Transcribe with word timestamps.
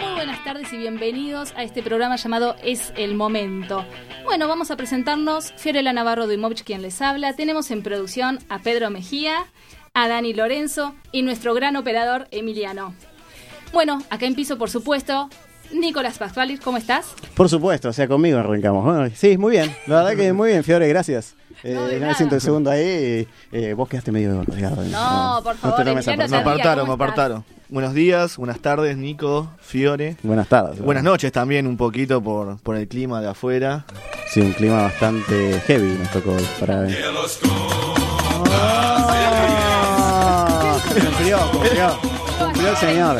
Muy 0.00 0.14
buenas 0.14 0.42
tardes 0.44 0.72
y 0.72 0.76
bienvenidos 0.78 1.52
a 1.56 1.62
este 1.62 1.82
programa 1.82 2.16
llamado 2.16 2.56
Es 2.62 2.92
el 2.96 3.14
Momento. 3.14 3.84
Bueno, 4.24 4.48
vamos 4.48 4.70
a 4.70 4.76
presentarnos 4.76 5.52
Fiorella 5.56 5.92
Navarro 5.92 6.26
de 6.26 6.34
Imovich, 6.34 6.64
quien 6.64 6.82
les 6.82 7.00
habla. 7.02 7.34
Tenemos 7.34 7.70
en 7.70 7.82
producción 7.82 8.38
a 8.48 8.58
Pedro 8.60 8.90
Mejía, 8.90 9.46
a 9.94 10.08
Dani 10.08 10.32
Lorenzo 10.34 10.94
y 11.12 11.22
nuestro 11.22 11.54
gran 11.54 11.76
operador 11.76 12.28
Emiliano. 12.30 12.94
Bueno, 13.72 14.02
acá 14.10 14.26
en 14.26 14.34
piso, 14.34 14.56
por 14.58 14.70
supuesto, 14.70 15.28
Nicolás 15.72 16.18
Pascualis, 16.18 16.60
¿cómo 16.60 16.78
estás? 16.78 17.14
Por 17.34 17.48
supuesto, 17.48 17.88
o 17.90 17.92
sea, 17.92 18.08
conmigo 18.08 18.38
arrancamos. 18.38 18.84
Bueno, 18.84 19.08
sí, 19.14 19.36
muy 19.38 19.52
bien. 19.52 19.74
La 19.86 19.96
verdad 20.02 20.16
que 20.16 20.32
muy 20.32 20.50
bien, 20.50 20.64
Fiore, 20.64 20.88
gracias. 20.88 21.34
Eh, 21.62 21.74
No, 21.74 21.86
de 21.86 21.94
me 21.94 22.00
nada. 22.00 22.14
siento 22.14 22.34
el 22.36 22.40
segundo 22.40 22.70
ahí. 22.70 23.28
eh, 23.52 23.74
vos 23.76 23.88
quedaste 23.88 24.10
medio 24.12 24.42
colgado. 24.44 24.82
No, 24.84 25.40
por 25.44 25.56
favor, 25.56 25.80
a 25.80 26.02
te 26.02 26.16
Me 26.28 26.36
apartaron, 26.38 26.88
me 26.88 26.94
apartaron. 26.94 27.44
Buenos 27.70 27.94
días, 27.94 28.36
buenas 28.36 28.58
tardes, 28.58 28.96
Nico, 28.96 29.48
Fiore. 29.60 30.16
Buenas 30.24 30.48
tardes. 30.48 30.80
Buenas 30.80 31.04
noches 31.04 31.30
también, 31.30 31.68
un 31.68 31.76
poquito 31.76 32.20
por, 32.20 32.58
por 32.58 32.74
el 32.74 32.88
clima 32.88 33.20
de 33.20 33.28
afuera. 33.28 33.84
Sí, 34.28 34.40
un 34.40 34.52
clima 34.52 34.82
bastante 34.82 35.60
heavy 35.66 35.96
nos 35.98 36.10
tocó 36.10 36.32
hoy 36.32 36.46
para 36.58 36.80
ver. 36.80 36.98
Ah, 38.52 39.06
Cumplió, 40.88 41.38
cumplió. 41.52 41.98
Cumplió 42.38 42.68
el 42.70 42.76
señor. 42.76 43.18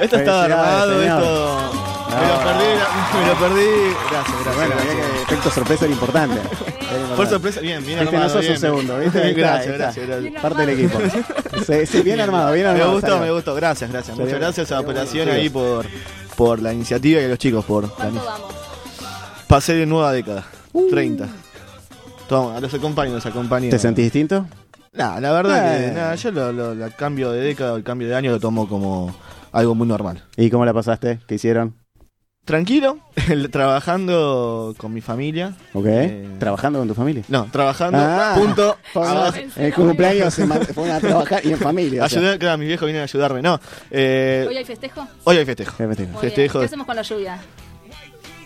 Esto 0.00 0.16
está 0.16 0.44
armado, 0.44 1.00
señor. 1.00 1.81
Me 2.20 2.28
lo 2.28 2.38
perdí, 2.38 2.70
me 3.20 3.26
lo 3.26 3.34
perdí. 3.34 3.94
Gracias, 4.10 4.36
gracias. 4.44 4.56
Bueno, 4.56 4.74
gracias. 4.74 4.96
que- 4.96 5.22
efecto 5.22 5.50
sorpresa 5.50 5.84
era 5.84 5.94
importante. 5.94 6.34
Era 6.92 7.00
importante. 7.00 7.16
Por 7.16 7.26
sorpresa, 7.28 7.60
bien, 7.60 7.86
bien 7.86 7.98
armado. 8.00 8.18
no 8.24 8.28
sos 8.28 8.40
bien, 8.42 8.52
un 8.52 8.58
segundo, 8.58 8.98
¿viste? 8.98 9.32
Gracias, 9.34 9.66
está. 9.72 9.76
gracias, 9.84 10.06
gracias. 10.06 10.42
Parte 10.42 10.66
del 10.66 10.78
equipo. 10.78 10.98
Sí, 11.66 11.86
sí, 11.86 12.02
bien 12.02 12.20
armado, 12.20 12.52
bien 12.52 12.66
Me 12.66 12.72
armado. 12.72 12.92
gustó, 12.92 13.06
salió. 13.08 13.22
me 13.22 13.30
gustó. 13.32 13.54
Gracias, 13.54 13.90
gracias. 13.90 14.18
Muchas 14.18 14.38
gracias 14.38 14.70
a 14.72 14.74
la 14.74 14.80
operación 14.82 15.28
ahí 15.30 15.48
por, 15.48 15.86
por 16.36 16.60
la 16.60 16.72
iniciativa 16.74 17.20
y 17.20 17.24
a 17.24 17.28
los 17.28 17.38
chicos 17.38 17.64
por 17.64 17.88
¿Cuánto 17.94 18.22
vamos? 18.24 18.52
Pasé 19.48 19.74
de 19.74 19.86
nueva 19.86 20.12
década. 20.12 20.44
30. 20.90 21.26
Toma, 22.28 22.56
a 22.56 22.60
los 22.60 22.72
acompaño, 22.74 23.14
los 23.14 23.24
acompaño. 23.26 23.70
¿Te 23.70 23.78
sentís 23.78 24.04
distinto? 24.04 24.46
Nah, 24.92 25.18
la 25.20 25.32
verdad 25.32 25.74
Eh. 25.82 25.86
que 25.88 25.92
nada, 25.92 26.14
yo 26.14 26.30
lo, 26.30 26.52
lo- 26.52 26.74
lo- 26.74 26.84
el 26.84 26.94
cambio 26.94 27.30
de 27.32 27.40
década 27.40 27.72
o 27.72 27.76
el 27.76 27.82
cambio 27.84 28.08
de 28.08 28.14
año 28.16 28.30
lo 28.32 28.40
tomo 28.40 28.68
como 28.68 29.14
algo 29.52 29.74
muy 29.74 29.86
normal. 29.86 30.22
¿Y 30.36 30.50
cómo 30.50 30.66
la 30.66 30.74
pasaste? 30.74 31.20
¿Qué 31.26 31.36
hicieron? 31.36 31.74
Tranquilo, 32.44 32.98
el- 33.28 33.50
trabajando 33.52 34.74
con 34.76 34.92
mi 34.92 35.00
familia. 35.00 35.54
¿Ok? 35.74 35.84
Eh. 35.86 36.28
¿Trabajando 36.40 36.80
con 36.80 36.88
tu 36.88 36.94
familia? 36.94 37.22
No, 37.28 37.46
trabajando, 37.52 37.98
Ah. 38.00 38.34
punto. 38.36 38.76
Pongo- 38.92 39.06
Ah, 39.32 39.32
en 39.36 39.64
el 39.64 39.72
cumpleaños 39.74 40.34
se 40.34 40.46
fueron 40.74 40.96
a 40.96 41.00
trabajar 41.00 41.46
y 41.46 41.52
en 41.52 41.58
familia. 41.58 42.04
o 42.04 42.08
sea. 42.08 42.18
Ayudé, 42.18 42.38
claro, 42.38 42.58
mis 42.58 42.66
viejos 42.68 42.86
vienen 42.86 43.02
a 43.02 43.04
ayudarme. 43.04 43.42
No, 43.42 43.60
eh, 43.92 44.44
¿Hoy 44.48 44.56
hay 44.56 44.64
festejo? 44.64 45.06
hoy 45.24 45.36
hay 45.36 45.44
festejo. 45.44 45.72
Festejo. 46.20 46.58
¿Qué 46.60 46.64
hacemos 46.66 46.84
con 46.86 46.96
la 46.96 47.02
lluvia? 47.02 47.38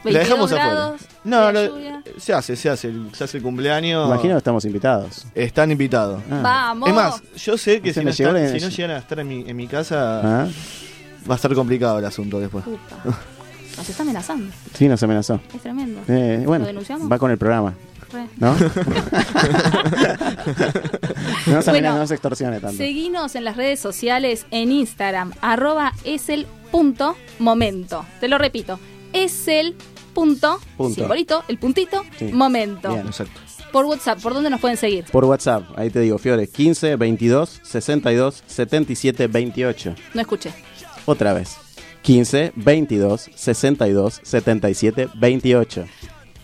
La 0.04 0.20
dejamos 0.20 0.50
22 0.50 0.60
afuera. 0.92 1.10
No, 1.24 1.50
la 1.50 2.02
se 2.18 2.32
hace, 2.32 2.54
se 2.54 2.68
hace, 2.68 2.92
se 3.12 3.24
hace 3.24 3.38
el 3.38 3.42
cumpleaños. 3.42 4.06
Imagino 4.06 4.34
que 4.34 4.38
estamos 4.38 4.64
invitados. 4.66 5.24
Están 5.34 5.72
invitados. 5.72 6.22
Ah. 6.30 6.40
Vamos. 6.42 6.88
Es 6.90 6.94
más, 6.94 7.22
yo 7.36 7.56
sé 7.58 7.80
que 7.80 7.92
si 7.94 8.04
no, 8.04 8.12
si 8.12 8.22
no 8.22 8.32
llegan 8.68 8.90
a 8.92 8.98
estar 8.98 9.18
en 9.18 9.26
mi, 9.26 9.44
en 9.48 9.56
mi 9.56 9.66
casa, 9.66 10.20
Ah, 10.44 10.48
va 11.28 11.34
a 11.34 11.36
estar 11.36 11.52
complicado 11.54 11.98
el 11.98 12.04
asunto 12.04 12.38
después. 12.38 12.64
Upa. 12.66 13.18
Nos 13.76 13.88
está 13.88 14.02
amenazando. 14.02 14.52
Sí, 14.74 14.88
nos 14.88 15.02
amenazó. 15.02 15.40
Es 15.54 15.62
tremendo. 15.62 16.00
Eh, 16.08 16.42
bueno, 16.46 16.64
¿Lo 16.64 16.68
denunciamos? 16.68 17.10
va 17.10 17.18
con 17.18 17.30
el 17.30 17.38
programa, 17.38 17.74
Re. 18.12 18.26
¿no? 18.38 18.54
no 21.46 21.54
nos 21.54 21.66
Bueno, 21.66 21.92
no 21.92 21.98
nos 21.98 22.10
extorsione 22.10 22.60
tanto. 22.60 22.76
Seguinos 22.76 23.34
en 23.34 23.44
las 23.44 23.56
redes 23.56 23.80
sociales 23.80 24.46
en 24.50 24.72
Instagram, 24.72 25.32
arroba 25.40 25.92
es 26.04 26.28
el 26.28 26.46
punto 26.70 27.16
momento. 27.38 28.04
Te 28.20 28.28
lo 28.28 28.38
repito, 28.38 28.78
es 29.12 29.48
el 29.48 29.74
punto, 30.14 30.58
Punto. 30.76 30.94
simbolito, 30.94 31.44
el 31.48 31.58
puntito, 31.58 32.02
Sí. 32.18 32.26
momento. 32.32 32.92
Bien. 32.92 33.06
Exacto. 33.06 33.40
Por 33.72 33.84
WhatsApp, 33.84 34.20
¿por 34.22 34.32
dónde 34.32 34.48
nos 34.48 34.60
pueden 34.60 34.78
seguir? 34.78 35.04
Por 35.12 35.24
WhatsApp, 35.26 35.64
ahí 35.76 35.90
te 35.90 36.00
digo, 36.00 36.16
Fiore, 36.18 36.48
15 36.48 36.96
22 36.96 37.60
62 37.62 38.42
77 38.46 39.26
28. 39.26 39.94
No 40.14 40.20
escuché. 40.22 40.52
Otra 41.04 41.34
vez. 41.34 41.56
15 42.06 42.52
22 42.54 43.30
62 43.34 44.20
77 44.22 45.08
28. 45.12 45.86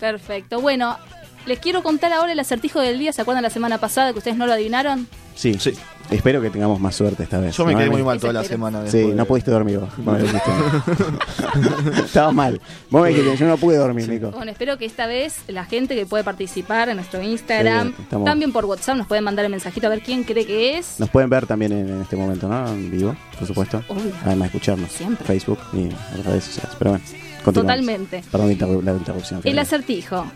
Perfecto. 0.00 0.60
Bueno, 0.60 0.98
les 1.46 1.60
quiero 1.60 1.84
contar 1.84 2.12
ahora 2.12 2.32
el 2.32 2.40
acertijo 2.40 2.80
del 2.80 2.98
día. 2.98 3.12
¿Se 3.12 3.22
acuerdan 3.22 3.44
la 3.44 3.50
semana 3.50 3.78
pasada 3.78 4.12
que 4.12 4.18
ustedes 4.18 4.36
no 4.36 4.48
lo 4.48 4.54
adivinaron? 4.54 5.06
Sí. 5.34 5.54
Sí. 5.58 5.72
Espero 6.10 6.42
que 6.42 6.50
tengamos 6.50 6.78
más 6.78 6.94
suerte 6.94 7.22
esta 7.22 7.38
vez. 7.38 7.56
Yo 7.56 7.64
me 7.64 7.72
¿no, 7.72 7.78
quedé 7.78 7.88
muy 7.90 8.02
mal 8.02 8.20
toda 8.20 8.34
la 8.34 8.44
semana. 8.44 8.86
Sí, 8.86 9.12
no 9.14 9.24
pudiste 9.24 9.50
dormir 9.50 9.78
vos. 9.78 9.88
No. 9.98 10.14
Estabas 12.04 12.34
mal. 12.34 12.60
Vos 12.90 13.02
me 13.02 13.08
dijiste, 13.10 13.36
yo 13.36 13.46
no 13.46 13.56
pude 13.56 13.76
dormir, 13.76 14.08
Nico. 14.08 14.30
Bueno, 14.30 14.50
espero 14.50 14.76
que 14.78 14.84
esta 14.84 15.06
vez 15.06 15.36
la 15.48 15.64
gente 15.64 15.94
que 15.94 16.04
puede 16.06 16.24
participar 16.24 16.88
en 16.88 16.96
nuestro 16.96 17.22
Instagram, 17.22 17.94
Sí, 17.96 18.02
estamos- 18.02 18.26
también 18.26 18.52
por 18.52 18.64
WhatsApp, 18.66 18.96
nos 18.96 19.06
pueden 19.06 19.24
mandar 19.24 19.44
el 19.44 19.50
mensajito 19.50 19.86
a 19.86 19.90
ver 19.90 20.02
quién 20.02 20.24
cree 20.24 20.44
que 20.46 20.76
es. 20.78 20.98
Nos 21.00 21.08
pueden 21.08 21.30
ver 21.30 21.46
también 21.46 21.72
en, 21.72 21.88
en 21.88 22.02
este 22.02 22.16
momento, 22.16 22.48
¿no? 22.48 22.68
En 22.68 22.90
vivo, 22.90 23.16
por 23.38 23.46
supuesto. 23.48 23.82
Obvio. 23.88 24.12
Además 24.24 24.50
de 24.52 24.56
escucharnos. 24.58 24.92
Siempre. 24.92 25.26
Facebook 25.26 25.58
y 25.72 25.84
las 26.16 26.26
redes 26.26 26.44
sociales. 26.44 26.74
Pero 26.78 26.90
bueno, 26.90 27.04
continuamos. 27.44 27.54
Totalmente. 27.54 28.24
Perdón 28.30 28.48
la 28.48 28.54
interru- 28.54 28.82
la 28.82 28.92
interrupción. 28.92 29.40
El 29.44 29.58
acertijo. 29.58 30.26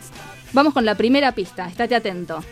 Vamos 0.52 0.72
con 0.72 0.84
la 0.84 0.94
primera 0.94 1.32
pista, 1.32 1.66
estate 1.68 1.94
atento. 1.94 2.42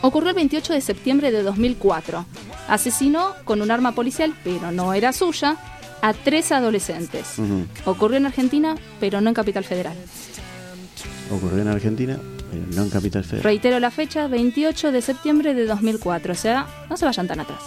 Ocurrió 0.00 0.30
el 0.30 0.36
28 0.36 0.72
de 0.74 0.80
septiembre 0.80 1.30
de 1.32 1.42
2004. 1.42 2.24
Asesinó 2.68 3.34
con 3.44 3.62
un 3.62 3.70
arma 3.70 3.92
policial, 3.92 4.34
pero 4.44 4.70
no 4.72 4.94
era 4.94 5.12
suya, 5.12 5.56
a 6.02 6.12
tres 6.12 6.52
adolescentes. 6.52 7.38
Ujú. 7.38 7.66
Ocurrió 7.84 8.18
en 8.18 8.26
Argentina, 8.26 8.76
pero 9.00 9.20
no 9.20 9.28
en 9.28 9.34
Capital 9.34 9.64
Federal. 9.64 9.94
Ocurrió 11.30 11.62
en 11.62 11.68
Argentina, 11.68 12.18
pero 12.50 12.64
no 12.74 12.82
en 12.84 12.90
Capital 12.90 13.24
Federal. 13.24 13.42
Reitero 13.44 13.80
la 13.80 13.90
fecha, 13.90 14.28
28 14.28 14.92
de 14.92 15.02
septiembre 15.02 15.54
de 15.54 15.66
2004. 15.66 16.32
O 16.32 16.36
sea, 16.36 16.66
no 16.88 16.96
se 16.96 17.04
vayan 17.04 17.26
tan 17.26 17.40
atrás. 17.40 17.60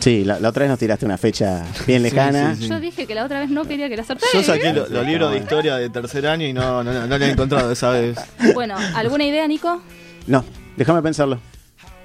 Sí, 0.00 0.22
la, 0.24 0.38
la 0.38 0.50
otra 0.50 0.62
vez 0.64 0.70
nos 0.70 0.78
tiraste 0.78 1.06
una 1.06 1.16
fecha 1.18 1.64
bien 1.86 2.02
Sí, 2.04 2.10
lejana. 2.10 2.54
sí, 2.54 2.62
sí. 2.64 2.68
Yo 2.68 2.78
dije 2.78 3.06
que 3.06 3.14
la 3.14 3.24
otra 3.24 3.40
vez 3.40 3.50
no 3.50 3.64
quería 3.64 3.88
que 3.88 3.96
la 3.96 4.02
acertara. 4.02 4.30
Yo 4.34 4.42
saqué 4.42 4.72
lo- 4.72 4.86
los 4.88 5.06
libros 5.06 5.32
de 5.32 5.38
historia 5.38 5.76
de 5.76 5.88
tercer 5.90 6.26
año 6.26 6.46
y 6.46 6.52
no, 6.52 6.84
no, 6.84 6.92
no, 6.92 7.06
no 7.06 7.18
lo 7.18 7.24
he 7.24 7.30
encontrado 7.30 7.72
esa 7.72 7.90
vez. 7.90 8.18
Bueno, 8.54 8.76
¿alguna 8.94 9.24
idea, 9.24 9.46
Nico? 9.48 9.82
No, 10.26 10.44
déjame 10.76 11.02
pensarlo. 11.02 11.38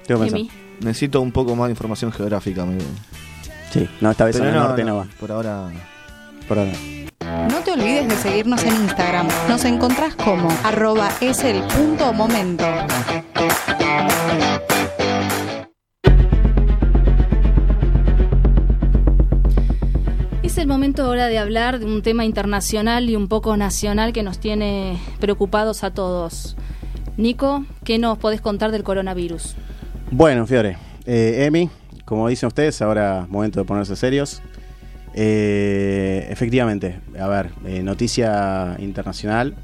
Tengo 0.06 0.24
que 0.24 0.30
pensar. 0.30 0.56
Necesito 0.80 1.20
un 1.20 1.30
poco 1.30 1.54
más 1.56 1.66
de 1.66 1.72
información 1.72 2.10
geográfica, 2.12 2.62
amigo. 2.62 2.84
Sí, 3.70 3.88
no, 4.00 4.10
esta 4.10 4.24
vez 4.24 4.36
en 4.36 4.46
el 4.46 4.54
norte 4.54 4.82
no, 4.84 4.96
va. 4.96 5.06
Por 5.18 5.30
ahora. 5.30 5.70
Por 6.48 6.58
ahora. 6.58 6.72
No 7.48 7.58
te 7.64 7.72
olvides 7.72 8.08
de 8.08 8.16
seguirnos 8.16 8.62
en 8.64 8.74
Instagram. 8.74 9.28
Nos 9.48 9.64
encontrás 9.64 10.16
como 10.16 10.48
arroba 10.64 11.10
es 11.20 11.44
el 11.44 11.62
punto 11.62 12.12
momento. 12.12 12.64
Es 20.42 20.58
el 20.58 20.66
momento 20.66 21.04
ahora 21.04 21.28
de 21.28 21.38
hablar 21.38 21.78
de 21.78 21.84
un 21.84 22.02
tema 22.02 22.24
internacional 22.24 23.08
y 23.08 23.14
un 23.14 23.28
poco 23.28 23.56
nacional 23.56 24.12
que 24.12 24.24
nos 24.24 24.40
tiene 24.40 24.98
preocupados 25.20 25.84
a 25.84 25.92
todos. 25.92 26.56
Nico, 27.16 27.64
¿qué 27.84 27.98
nos 27.98 28.18
podés 28.18 28.40
contar 28.40 28.70
del 28.70 28.82
coronavirus? 28.82 29.56
Bueno, 30.10 30.46
Fiore, 30.46 30.76
eh, 31.06 31.44
Emi, 31.46 31.70
como 32.04 32.28
dicen 32.28 32.46
ustedes, 32.48 32.80
ahora 32.82 33.26
momento 33.28 33.60
de 33.60 33.66
ponerse 33.66 33.96
serios. 33.96 34.42
Eh, 35.14 36.26
efectivamente, 36.30 37.00
a 37.18 37.28
ver, 37.28 37.50
eh, 37.66 37.82
noticia 37.82 38.76
internacional, 38.78 39.54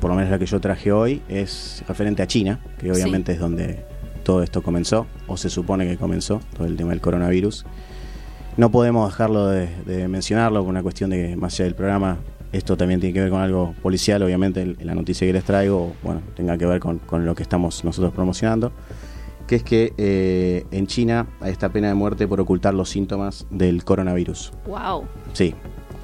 por 0.00 0.10
lo 0.10 0.16
menos 0.16 0.30
la 0.30 0.38
que 0.38 0.46
yo 0.46 0.60
traje 0.60 0.90
hoy, 0.90 1.22
es 1.28 1.84
referente 1.86 2.22
a 2.22 2.26
China, 2.26 2.58
que 2.78 2.90
obviamente 2.90 3.32
es 3.32 3.38
donde 3.38 3.84
todo 4.24 4.42
esto 4.42 4.60
comenzó, 4.60 5.06
o 5.28 5.36
se 5.36 5.50
supone 5.50 5.86
que 5.86 5.96
comenzó, 5.96 6.40
todo 6.56 6.66
el 6.66 6.76
tema 6.76 6.90
del 6.90 7.00
coronavirus. 7.00 7.64
No 8.56 8.70
podemos 8.72 9.08
dejarlo 9.08 9.46
de, 9.46 9.68
de 9.86 10.08
mencionarlo 10.08 10.62
por 10.62 10.70
una 10.70 10.82
cuestión 10.82 11.10
de 11.10 11.28
que, 11.28 11.36
más 11.36 11.54
allá 11.54 11.66
del 11.66 11.76
programa, 11.76 12.18
esto 12.52 12.76
también 12.76 13.00
tiene 13.00 13.12
que 13.12 13.20
ver 13.20 13.30
con 13.30 13.40
algo 13.40 13.74
policial, 13.82 14.22
obviamente, 14.22 14.76
la 14.80 14.94
noticia 14.94 15.26
que 15.26 15.32
les 15.32 15.44
traigo, 15.44 15.92
bueno, 16.02 16.22
tenga 16.34 16.56
que 16.56 16.66
ver 16.66 16.80
con, 16.80 16.98
con 16.98 17.24
lo 17.26 17.34
que 17.34 17.42
estamos 17.42 17.84
nosotros 17.84 18.12
promocionando 18.12 18.72
que 19.48 19.56
es 19.56 19.62
que 19.64 19.94
eh, 19.96 20.66
en 20.70 20.86
China 20.86 21.26
hay 21.40 21.50
esta 21.50 21.70
pena 21.70 21.88
de 21.88 21.94
muerte 21.94 22.28
por 22.28 22.38
ocultar 22.38 22.74
los 22.74 22.90
síntomas 22.90 23.46
del 23.50 23.82
coronavirus. 23.82 24.52
Wow. 24.66 25.06
Sí. 25.32 25.54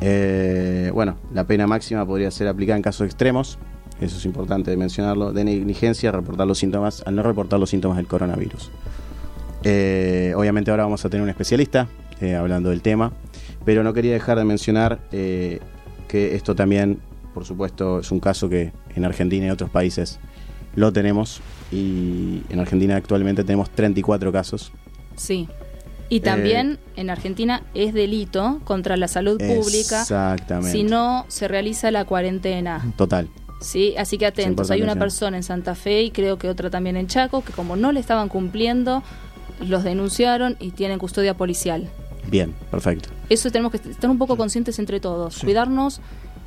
Eh, 0.00 0.90
bueno, 0.92 1.16
la 1.32 1.46
pena 1.46 1.66
máxima 1.66 2.04
podría 2.04 2.30
ser 2.30 2.48
aplicada 2.48 2.76
en 2.78 2.82
casos 2.82 3.04
extremos, 3.04 3.58
eso 4.00 4.16
es 4.16 4.24
importante 4.24 4.76
mencionarlo, 4.76 5.32
de 5.32 5.44
negligencia 5.44 6.10
reportar 6.10 6.46
los 6.46 6.58
síntomas, 6.58 7.04
al 7.06 7.14
no 7.14 7.22
reportar 7.22 7.60
los 7.60 7.70
síntomas 7.70 7.98
del 7.98 8.06
coronavirus. 8.06 8.70
Eh, 9.62 10.32
obviamente 10.36 10.70
ahora 10.70 10.84
vamos 10.84 11.04
a 11.04 11.10
tener 11.10 11.22
un 11.22 11.28
especialista 11.28 11.86
hablando 12.38 12.70
del 12.70 12.80
tema, 12.80 13.12
pero 13.66 13.84
no 13.84 13.92
quería 13.92 14.14
dejar 14.14 14.38
de 14.38 14.44
mencionar 14.44 14.98
que 16.14 16.36
esto 16.36 16.54
también, 16.54 17.00
por 17.34 17.44
supuesto, 17.44 17.98
es 17.98 18.12
un 18.12 18.20
caso 18.20 18.48
que 18.48 18.70
en 18.94 19.04
Argentina 19.04 19.46
y 19.46 19.50
otros 19.50 19.68
países 19.68 20.20
lo 20.76 20.92
tenemos 20.92 21.40
y 21.72 22.42
en 22.50 22.60
Argentina 22.60 22.94
actualmente 22.94 23.42
tenemos 23.42 23.68
34 23.70 24.30
casos. 24.30 24.70
Sí. 25.16 25.48
Y 26.08 26.20
también 26.20 26.78
en 26.94 27.10
Argentina 27.10 27.64
es 27.74 27.94
delito 27.94 28.60
contra 28.62 28.96
la 28.96 29.08
salud 29.08 29.38
pública 29.38 30.02
Exactamente. 30.02 30.70
si 30.70 30.84
no 30.84 31.24
se 31.26 31.48
realiza 31.48 31.90
la 31.90 32.04
cuarentena. 32.04 32.92
Total. 32.96 33.28
Sí, 33.60 33.96
así 33.98 34.16
que 34.16 34.26
atentos. 34.26 34.70
Hay 34.70 34.82
una 34.82 34.94
persona 34.94 35.36
en 35.36 35.42
Santa 35.42 35.74
Fe 35.74 36.02
y 36.02 36.12
creo 36.12 36.38
que 36.38 36.48
otra 36.48 36.70
también 36.70 36.96
en 36.96 37.08
Chaco 37.08 37.42
que 37.42 37.52
como 37.52 37.74
no 37.74 37.90
le 37.90 37.98
estaban 37.98 38.28
cumpliendo, 38.28 39.02
los 39.66 39.82
denunciaron 39.82 40.56
y 40.60 40.70
tienen 40.70 41.00
custodia 41.00 41.34
policial. 41.34 41.90
Bien, 42.30 42.54
perfecto. 42.70 43.08
Eso 43.28 43.50
tenemos 43.50 43.72
que 43.72 43.90
estar 43.90 44.10
un 44.10 44.18
poco 44.18 44.36
conscientes 44.36 44.78
entre 44.78 45.00
todos, 45.00 45.38
cuidarnos 45.38 46.00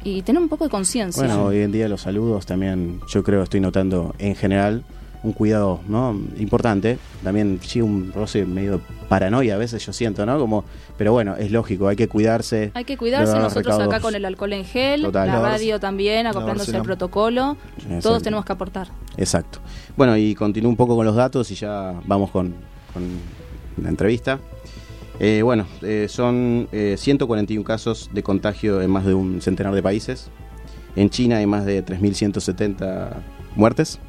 y 0.04 0.22
tener 0.22 0.42
un 0.42 0.50
poco 0.50 0.64
de 0.64 0.70
conciencia. 0.70 1.24
Bueno, 1.24 1.46
hoy 1.46 1.60
en 1.60 1.72
día 1.72 1.88
los 1.90 2.02
saludos 2.02 2.46
también, 2.46 3.02
yo 3.08 3.24
creo, 3.24 3.44
estoy 3.44 3.60
notando 3.60 4.16
en 4.20 4.36
general 4.36 4.84
un 5.24 5.34
cuidado 5.34 5.80
no 5.88 6.16
importante. 6.38 6.98
También 7.24 7.60
sí 7.62 7.82
un 7.82 8.12
roce 8.14 8.46
medio 8.46 8.74
de 8.74 8.80
paranoia 9.10 9.56
a 9.56 9.58
veces 9.58 9.86
yo 9.86 9.94
siento, 9.94 10.26
¿no? 10.26 10.40
Como, 10.40 10.64
pero 10.98 11.12
bueno, 11.12 11.36
es 11.36 11.52
lógico, 11.52 11.88
hay 11.88 11.96
que 11.96 12.08
cuidarse. 12.08 12.72
Hay 12.74 12.86
que 12.86 12.98
cuidarse 12.98 13.38
nosotros 13.38 13.80
acá 13.80 14.00
con 14.00 14.16
el 14.16 14.26
alcohol 14.26 14.54
en 14.54 14.66
gel, 14.66 15.04
Total. 15.04 15.28
la 15.28 15.42
radio 15.42 15.80
también, 15.80 16.28
acoplándose 16.28 16.76
al 16.76 16.84
protocolo. 16.84 17.58
Exacto. 17.78 18.02
Todos 18.02 18.24
tenemos 18.24 18.46
que 18.46 18.54
aportar. 18.54 18.90
Exacto. 19.18 19.60
Bueno, 19.96 20.16
y 20.18 20.36
continúo 20.36 20.70
un 20.70 20.78
poco 20.78 20.96
con 20.96 21.06
los 21.06 21.16
datos 21.16 21.50
y 21.52 21.56
ya 21.56 22.00
vamos 22.06 22.32
con, 22.32 22.54
con 22.94 23.04
la 23.82 23.90
entrevista. 23.90 24.40
Eh, 25.20 25.42
bueno, 25.44 25.66
eh, 25.82 26.08
son 26.10 26.68
eh, 26.72 26.96
141 26.98 27.64
casos 27.64 28.10
de 28.14 28.22
contagio 28.24 28.82
en 28.82 28.92
más 28.92 29.06
de 29.06 29.14
un 29.14 29.42
centenar 29.42 29.74
de 29.74 29.82
países. 29.82 30.30
En 30.96 31.10
China 31.10 31.38
hay 31.38 31.48
más 31.48 31.66
de 31.66 31.84
3.170 31.84 33.14
muertes. 33.56 34.00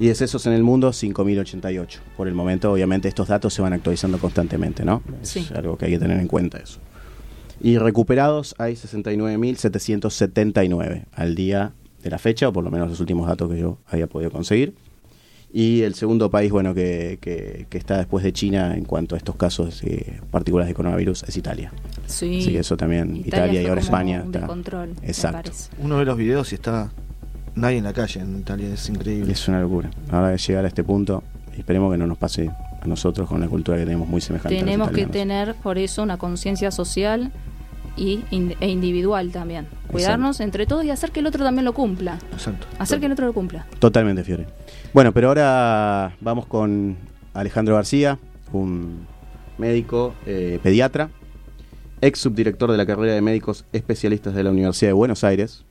Y 0.00 0.06
decesos 0.08 0.46
en 0.46 0.52
el 0.54 0.62
mundo, 0.62 0.90
5.088. 0.90 2.00
Por 2.16 2.26
el 2.26 2.34
momento, 2.34 2.72
obviamente, 2.72 3.08
estos 3.08 3.28
datos 3.28 3.52
se 3.54 3.62
van 3.62 3.72
actualizando 3.72 4.18
constantemente, 4.18 4.84
¿no? 4.84 5.02
Es 5.22 5.28
Sí. 5.28 5.46
algo 5.54 5.76
que 5.76 5.84
hay 5.86 5.92
que 5.92 5.98
tener 5.98 6.18
en 6.18 6.26
cuenta 6.28 6.58
eso. 6.58 6.80
Y 7.60 7.78
recuperados 7.78 8.54
hay 8.58 8.74
69.779 8.74 11.04
al 11.12 11.34
día 11.34 11.72
de 12.02 12.10
la 12.10 12.18
fecha, 12.18 12.48
o 12.48 12.52
por 12.52 12.64
lo 12.64 12.70
menos 12.70 12.88
los 12.88 12.98
últimos 13.00 13.28
datos 13.28 13.50
que 13.50 13.58
yo 13.60 13.78
había 13.86 14.08
podido 14.08 14.30
conseguir. 14.32 14.74
Y 15.54 15.82
el 15.82 15.94
segundo 15.94 16.30
país, 16.30 16.50
bueno, 16.50 16.72
que, 16.74 17.18
que- 17.20 17.66
que 17.68 17.76
está 17.78 17.98
después 17.98 18.24
de 18.24 18.32
China 18.32 18.74
en 18.74 18.84
cuanto 18.84 19.14
a 19.14 19.18
estos 19.18 19.36
casos 19.36 19.82
eh, 19.84 20.20
particulares 20.30 20.68
de 20.68 20.74
coronavirus 20.74 21.24
es 21.24 21.36
Italia. 21.36 21.70
Sí. 22.06 22.38
Así 22.40 22.52
que 22.52 22.58
eso 22.60 22.76
también, 22.76 23.16
Italia, 23.16 23.60
y 23.60 23.64
fue 23.64 23.70
ahora 23.70 23.80
como 23.82 23.84
España. 23.96 24.20
un 24.22 24.26
está- 24.28 24.38
descontrol, 24.40 24.94
me 25.00 25.06
Exacto. 25.06 25.50
Uno 25.78 25.98
ve 25.98 26.04
los 26.06 26.16
videos 26.16 26.52
y 26.52 26.54
está 26.54 26.90
nadie 27.54 27.76
en 27.78 27.84
la 27.84 27.92
calle 27.92 28.20
en 28.20 28.38
Italia, 28.38 28.72
es 28.72 28.88
increíble. 28.88 29.30
Es 29.30 29.46
una 29.46 29.60
locura. 29.60 29.90
Ahora 30.10 30.30
de 30.30 30.38
llegar 30.38 30.64
a 30.64 30.68
este 30.68 30.84
punto, 30.84 31.22
esperemos 31.56 31.92
que 31.92 31.98
no 31.98 32.06
nos 32.06 32.16
pase 32.16 32.48
a 32.48 32.86
nosotros 32.86 33.28
con 33.28 33.40
la 33.42 33.46
cultura 33.48 33.76
que 33.76 33.84
tenemos 33.84 34.08
muy 34.08 34.22
semejante. 34.22 34.56
a 34.56 34.60
los 34.60 34.64
Tenemos 34.64 34.90
que 34.90 35.04
tener 35.06 35.54
por 35.56 35.76
eso 35.76 36.02
una 36.02 36.16
conciencia 36.16 36.70
social 36.70 37.30
y 37.96 38.24
e 38.30 38.68
individual 38.68 39.30
también. 39.30 39.66
Cuidarnos 39.88 40.40
entre 40.40 40.66
todos 40.66 40.84
y 40.84 40.90
hacer 40.90 41.10
que 41.10 41.20
el 41.20 41.26
otro 41.26 41.44
también 41.44 41.64
lo 41.64 41.72
cumpla. 41.72 42.18
Exacto. 42.32 42.66
Hacer 42.78 43.00
que 43.00 43.06
el 43.06 43.12
otro 43.12 43.26
lo 43.26 43.32
cumpla. 43.32 43.66
Totalmente, 43.78 44.24
Fiore. 44.24 44.46
Bueno, 44.92 45.12
pero 45.12 45.28
ahora 45.28 46.16
vamos 46.20 46.46
con 46.46 46.96
Alejandro 47.34 47.74
García, 47.74 48.18
un 48.52 49.06
médico 49.58 50.14
eh, 50.26 50.58
pediatra, 50.62 51.10
ex 52.00 52.18
subdirector 52.20 52.70
de 52.70 52.76
la 52.76 52.86
carrera 52.86 53.14
de 53.14 53.20
médicos 53.20 53.64
especialistas 53.72 54.34
de 54.34 54.42
la 54.42 54.50
Universidad 54.50 54.90
de 54.90 54.94
Buenos 54.94 55.24
Aires 55.24 55.64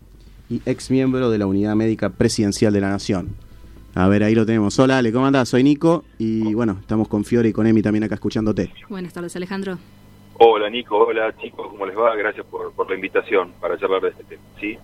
y 0.50 0.62
ex 0.66 0.92
miembro 0.92 1.30
de 1.30 1.38
la 1.38 1.46
Unidad 1.46 1.76
Médica 1.76 2.10
Presidencial 2.10 2.74
de 2.74 2.82
la 2.82 2.90
Nación. 2.90 3.30
A 3.94 4.08
ver, 4.08 4.24
ahí 4.24 4.36
lo 4.36 4.46
tenemos. 4.46 4.80
Hola, 4.80 5.00
Ale, 5.00 5.12
¿cómo 5.12 5.26
andás? 5.26 5.50
Soy 5.50 5.64
Nico 5.64 6.06
y 6.18 6.54
bueno, 6.54 6.78
estamos 6.80 7.10
con 7.10 7.26
Fiore 7.26 7.50
y 7.50 7.54
con 7.54 7.68
Emi 7.68 7.82
también 7.82 8.04
acá 8.04 8.16
escuchándote. 8.16 8.72
Buenas 8.88 9.12
tardes, 9.14 9.36
Alejandro. 9.36 9.78
Hola 10.44 10.72
Nico, 10.72 10.98
hola 10.98 11.36
chicos, 11.40 11.68
¿cómo 11.70 11.86
les 11.86 11.96
va? 11.96 12.16
Gracias 12.16 12.44
por, 12.48 12.74
por 12.74 12.90
la 12.90 12.96
invitación 12.96 13.52
para 13.62 13.78
charlar 13.78 14.02
de 14.02 14.10
este 14.10 14.24
tema. 14.24 14.42
¿sí? 14.60 14.76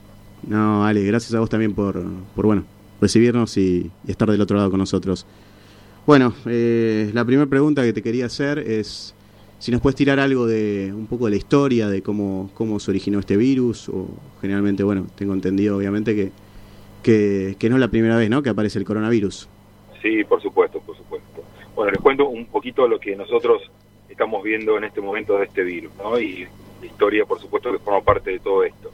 No, 0.48 0.86
Ale, 0.86 1.04
gracias 1.04 1.34
a 1.34 1.40
vos 1.40 1.50
también 1.50 1.74
por, 1.74 1.96
por 2.36 2.46
bueno, 2.46 2.64
recibirnos 3.02 3.58
y, 3.58 3.90
y 4.06 4.12
estar 4.12 4.30
del 4.30 4.40
otro 4.40 4.56
lado 4.56 4.70
con 4.70 4.78
nosotros. 4.80 5.26
Bueno, 6.06 6.32
eh, 6.46 7.10
la 7.12 7.26
primera 7.26 7.50
pregunta 7.50 7.82
que 7.82 7.92
te 7.92 8.04
quería 8.04 8.28
hacer 8.28 8.60
es 8.60 9.16
si 9.58 9.72
nos 9.72 9.82
puedes 9.82 9.96
tirar 9.96 10.20
algo 10.20 10.46
de 10.46 10.94
un 10.96 11.08
poco 11.08 11.26
de 11.26 11.32
la 11.32 11.38
historia 11.38 11.90
de 11.90 12.04
cómo, 12.04 12.52
cómo 12.54 12.80
se 12.80 12.92
originó 12.92 13.18
este 13.18 13.36
virus, 13.36 13.90
o 13.90 14.10
generalmente, 14.40 14.84
bueno, 14.84 15.08
tengo 15.16 15.34
entendido 15.34 15.76
obviamente 15.76 16.16
que, 16.16 16.32
que, 17.02 17.56
que 17.58 17.68
no 17.68 17.78
es 17.78 17.80
la 17.80 17.88
primera 17.88 18.16
vez 18.16 18.30
¿no? 18.30 18.44
que 18.44 18.50
aparece 18.50 18.78
el 18.78 18.86
coronavirus. 18.86 19.50
Sí, 20.04 20.24
por 20.24 20.40
supuesto, 20.40 20.80
por 20.82 20.96
supuesto. 20.96 21.42
Bueno, 21.76 21.94
les 21.94 22.02
cuento 22.02 22.28
un 22.28 22.46
poquito 22.46 22.88
lo 22.88 23.00
que 23.00 23.16
nosotros 23.16 23.64
estamos 24.18 24.44
viendo 24.44 24.76
en 24.80 24.84
este 24.84 25.00
momento 25.00 25.38
de 25.38 25.46
este 25.46 25.62
virus, 25.62 25.94
¿no? 25.98 26.20
Y 26.20 26.48
la 26.82 26.86
historia, 26.88 27.24
por 27.24 27.40
supuesto, 27.40 27.72
que 27.72 27.78
forma 27.78 28.02
parte 28.02 28.32
de 28.32 28.40
todo 28.40 28.64
esto. 28.64 28.92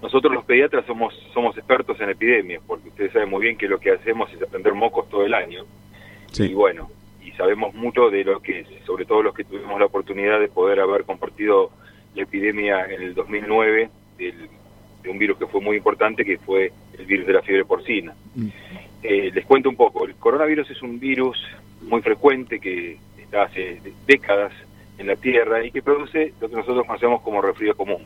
Nosotros 0.00 0.32
los 0.32 0.44
pediatras 0.46 0.86
somos, 0.86 1.12
somos 1.34 1.54
expertos 1.58 2.00
en 2.00 2.08
epidemias, 2.08 2.62
porque 2.66 2.88
ustedes 2.88 3.12
saben 3.12 3.28
muy 3.28 3.42
bien 3.42 3.58
que 3.58 3.68
lo 3.68 3.78
que 3.78 3.90
hacemos 3.90 4.32
es 4.32 4.40
aprender 4.40 4.72
mocos 4.72 5.06
todo 5.10 5.26
el 5.26 5.34
año. 5.34 5.64
Sí. 6.32 6.44
Y 6.44 6.54
bueno, 6.54 6.88
y 7.22 7.30
sabemos 7.32 7.74
mucho 7.74 8.08
de 8.08 8.24
lo 8.24 8.40
que, 8.40 8.64
sobre 8.86 9.04
todo 9.04 9.22
los 9.22 9.34
que 9.34 9.44
tuvimos 9.44 9.78
la 9.78 9.84
oportunidad 9.86 10.40
de 10.40 10.48
poder 10.48 10.80
haber 10.80 11.04
compartido 11.04 11.70
la 12.14 12.22
epidemia 12.22 12.86
en 12.86 13.02
el 13.02 13.14
2009 13.14 13.90
del- 14.16 14.48
de 15.02 15.10
un 15.10 15.18
virus 15.18 15.36
que 15.36 15.46
fue 15.46 15.60
muy 15.60 15.76
importante, 15.76 16.24
que 16.24 16.38
fue 16.38 16.72
el 16.98 17.04
virus 17.04 17.26
de 17.26 17.32
la 17.34 17.42
fiebre 17.42 17.66
porcina. 17.66 18.14
Mm. 18.34 18.48
Eh, 19.02 19.30
les 19.34 19.44
cuento 19.44 19.68
un 19.68 19.76
poco, 19.76 20.06
el 20.06 20.14
coronavirus 20.14 20.70
es 20.70 20.80
un 20.80 20.98
virus 20.98 21.36
muy 21.82 22.00
frecuente 22.00 22.58
que 22.58 22.96
está 23.24 23.42
hace 23.44 23.80
de- 23.82 23.92
décadas 24.06 24.52
en 24.98 25.06
la 25.08 25.16
Tierra 25.16 25.64
y 25.64 25.70
que 25.70 25.82
produce 25.82 26.32
lo 26.40 26.48
que 26.48 26.56
nosotros 26.56 26.86
conocemos 26.86 27.20
como 27.22 27.42
resfrío 27.42 27.76
común. 27.76 28.04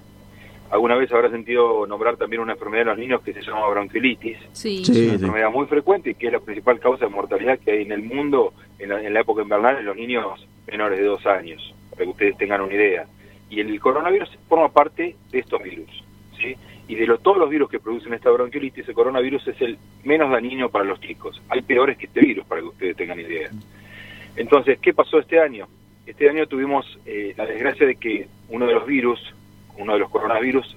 Alguna 0.70 0.96
vez 0.96 1.10
habrá 1.12 1.30
sentido 1.30 1.86
nombrar 1.86 2.16
también 2.18 2.42
una 2.42 2.52
enfermedad 2.52 2.82
en 2.82 2.88
los 2.88 2.98
niños 2.98 3.22
que 3.22 3.32
se 3.32 3.40
llama 3.40 3.68
bronquiolitis, 3.68 4.36
Sí. 4.52 4.84
Sí. 4.84 4.92
es 4.92 4.98
una 5.06 5.14
enfermedad 5.14 5.50
muy 5.50 5.66
frecuente 5.66 6.10
y 6.10 6.14
que 6.14 6.26
es 6.26 6.32
la 6.32 6.40
principal 6.40 6.78
causa 6.78 7.06
de 7.06 7.10
mortalidad 7.10 7.58
que 7.58 7.70
hay 7.72 7.82
en 7.82 7.92
el 7.92 8.02
mundo 8.02 8.52
en 8.78 8.90
la, 8.90 9.02
en 9.02 9.14
la 9.14 9.20
época 9.20 9.42
invernal 9.42 9.78
en 9.78 9.86
los 9.86 9.96
niños 9.96 10.46
menores 10.70 10.98
de 10.98 11.06
dos 11.06 11.24
años, 11.26 11.74
para 11.90 12.04
que 12.04 12.10
ustedes 12.10 12.36
tengan 12.36 12.60
una 12.60 12.74
idea. 12.74 13.06
Y 13.48 13.60
el 13.60 13.80
coronavirus 13.80 14.28
forma 14.46 14.68
parte 14.68 15.16
de 15.30 15.38
estos 15.38 15.62
virus, 15.62 16.04
¿sí? 16.38 16.54
Y 16.86 16.94
de 16.96 17.06
lo- 17.06 17.18
todos 17.18 17.38
los 17.38 17.48
virus 17.48 17.70
que 17.70 17.80
producen 17.80 18.12
esta 18.12 18.30
bronquiolitis, 18.30 18.86
el 18.88 18.94
coronavirus 18.94 19.48
es 19.48 19.60
el 19.62 19.78
menos 20.04 20.30
dañino 20.30 20.68
para 20.68 20.84
los 20.84 21.00
chicos. 21.00 21.40
Hay 21.48 21.62
peores 21.62 21.96
que 21.96 22.06
este 22.06 22.20
virus, 22.20 22.44
para 22.46 22.60
que 22.60 22.66
ustedes 22.66 22.96
tengan 22.96 23.18
idea. 23.18 23.48
Entonces, 24.38 24.78
¿qué 24.80 24.94
pasó 24.94 25.18
este 25.18 25.40
año? 25.40 25.66
Este 26.06 26.30
año 26.30 26.46
tuvimos 26.46 26.86
eh, 27.04 27.34
la 27.36 27.44
desgracia 27.44 27.86
de 27.86 27.96
que 27.96 28.28
uno 28.48 28.66
de 28.66 28.74
los 28.74 28.86
virus, 28.86 29.20
uno 29.76 29.94
de 29.94 29.98
los 29.98 30.10
coronavirus, 30.10 30.76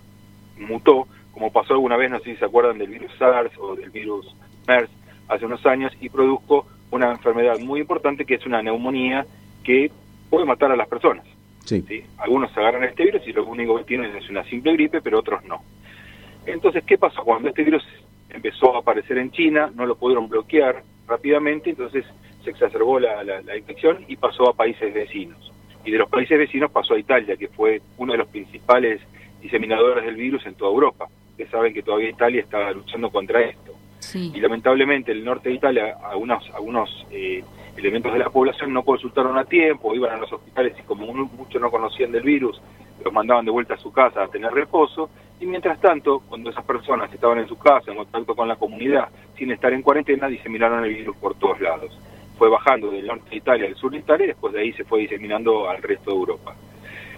mutó, 0.57 1.07
como 1.31 1.51
pasó 1.51 1.73
alguna 1.73 1.95
vez, 1.95 2.09
no 2.09 2.19
sé 2.19 2.31
si 2.31 2.37
se 2.37 2.45
acuerdan 2.45 2.79
del 2.79 2.89
virus 2.89 3.11
SARS 3.19 3.55
o 3.59 3.75
del 3.75 3.91
virus 3.91 4.35
MERS 4.67 4.89
hace 5.27 5.45
unos 5.45 5.65
años, 5.65 5.93
y 6.01 6.09
produjo 6.09 6.65
una 6.89 7.11
enfermedad 7.11 7.59
muy 7.59 7.79
importante 7.79 8.25
que 8.25 8.35
es 8.35 8.45
una 8.45 8.61
neumonía 8.61 9.25
que 9.63 9.91
puede 10.29 10.45
matar 10.45 10.71
a 10.71 10.75
las 10.75 10.87
personas. 10.87 11.25
Sí. 11.63 11.85
¿sí? 11.87 12.03
Algunos 12.17 12.55
agarran 12.57 12.83
este 12.83 13.05
virus 13.05 13.21
y 13.27 13.31
lo 13.31 13.45
único 13.45 13.77
que 13.77 13.83
tienen 13.83 14.15
es 14.15 14.27
una 14.29 14.43
simple 14.45 14.73
gripe, 14.73 15.01
pero 15.01 15.19
otros 15.19 15.45
no. 15.45 15.61
Entonces, 16.47 16.83
¿qué 16.83 16.97
pasó? 16.97 17.23
Cuando 17.23 17.49
este 17.49 17.63
virus 17.63 17.85
empezó 18.29 18.75
a 18.75 18.79
aparecer 18.79 19.19
en 19.19 19.31
China, 19.31 19.71
no 19.75 19.85
lo 19.85 19.95
pudieron 19.95 20.27
bloquear 20.27 20.83
rápidamente, 21.07 21.69
entonces 21.69 22.05
se 22.43 22.49
exacerbó 22.51 22.99
la, 22.99 23.23
la- 23.23 23.41
la 23.41 23.57
infección 23.57 24.03
y 24.07 24.15
pasó 24.15 24.49
a 24.49 24.53
países 24.53 24.93
vecinos. 24.93 25.51
Y 25.83 25.91
de 25.91 25.97
los 25.97 26.09
países 26.09 26.37
vecinos 26.37 26.71
pasó 26.71 26.93
a 26.93 26.99
Italia, 26.99 27.35
que 27.37 27.47
fue 27.47 27.81
uno 27.97 28.11
de 28.13 28.19
los 28.19 28.27
principales 28.27 29.01
diseminadores 29.41 30.05
del 30.05 30.15
virus 30.15 30.45
en 30.45 30.55
toda 30.55 30.71
Europa. 30.71 31.07
Ustedes 31.31 31.49
saben 31.49 31.73
que 31.73 31.81
todavía 31.81 32.09
Italia 32.09 32.41
está 32.41 32.71
luchando 32.71 33.09
contra 33.09 33.41
esto 33.41 33.73
Sí. 33.99 34.31
y 34.35 34.39
lamentablemente 34.39 35.11
el 35.11 35.23
norte 35.23 35.49
de 35.49 35.55
Italia 35.55 35.95
algunos 36.03 36.43
algunos 36.55 37.05
eh, 37.11 37.43
elementos 37.77 38.11
de 38.11 38.17
la 38.19 38.29
población 38.31 38.73
no 38.73 38.83
consultaron 38.83 39.37
a 39.37 39.45
tiempo 39.45 39.93
iban 39.93 40.11
a 40.15 40.17
los 40.17 40.33
hospitales 40.33 40.73
y 40.79 40.81
como 40.81 41.05
mu- 41.05 41.29
muchos 41.37 41.61
no 41.61 41.69
conocían 41.69 42.11
del 42.11 42.23
virus 42.23 42.59
los 43.05 43.13
mandaban 43.13 43.45
de 43.45 43.51
vuelta 43.51 43.75
a 43.75 43.77
su 43.77 43.91
casa 43.93 44.23
a 44.23 44.27
tener 44.27 44.51
reposo 44.51 45.11
y 45.39 45.45
mientras 45.45 45.79
tanto 45.79 46.19
cuando 46.27 46.49
esas 46.49 46.65
personas 46.65 47.13
estaban 47.13 47.37
en 47.39 47.47
su 47.47 47.57
casa 47.59 47.91
en 47.91 47.97
contacto 47.97 48.35
con 48.35 48.47
la 48.47 48.55
comunidad 48.55 49.07
sin 49.37 49.51
estar 49.51 49.71
en 49.71 49.83
cuarentena 49.83 50.27
diseminaron 50.27 50.83
el 50.83 50.95
virus 50.95 51.15
por 51.17 51.35
todos 51.35 51.61
lados 51.61 51.95
fue 52.41 52.49
bajando 52.49 52.89
del 52.89 53.05
norte 53.05 53.29
de 53.29 53.35
Italia 53.35 53.67
al 53.67 53.75
sur 53.75 53.91
de 53.91 53.99
Italia 53.99 54.23
y 54.23 54.27
después 54.29 54.51
de 54.51 54.61
ahí 54.61 54.73
se 54.73 54.83
fue 54.83 55.01
diseminando 55.01 55.69
al 55.69 55.79
resto 55.79 56.09
de 56.09 56.17
Europa 56.17 56.55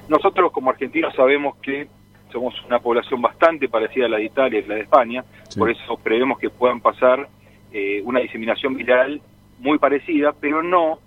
nosotros 0.09 0.51
como 0.51 0.69
argentinos 0.69 1.15
sabemos 1.15 1.55
que 1.61 1.87
somos 2.29 2.53
una 2.65 2.79
población 2.79 3.21
bastante 3.21 3.69
parecida 3.69 4.07
a 4.07 4.09
la 4.09 4.17
de 4.17 4.25
Italia 4.25 4.59
y 4.59 4.67
la 4.67 4.75
de 4.75 4.81
España, 4.81 5.23
Sí. 5.47 5.57
por 5.59 5.69
eso 5.71 5.95
prevemos 5.95 6.37
que 6.39 6.49
puedan 6.49 6.81
pasar 6.81 7.29
eh, 7.71 8.01
una 8.03 8.19
diseminación 8.19 8.75
viral 8.75 9.21
muy 9.59 9.77
parecida, 9.77 10.33
pero 10.33 10.61
no 10.61 10.99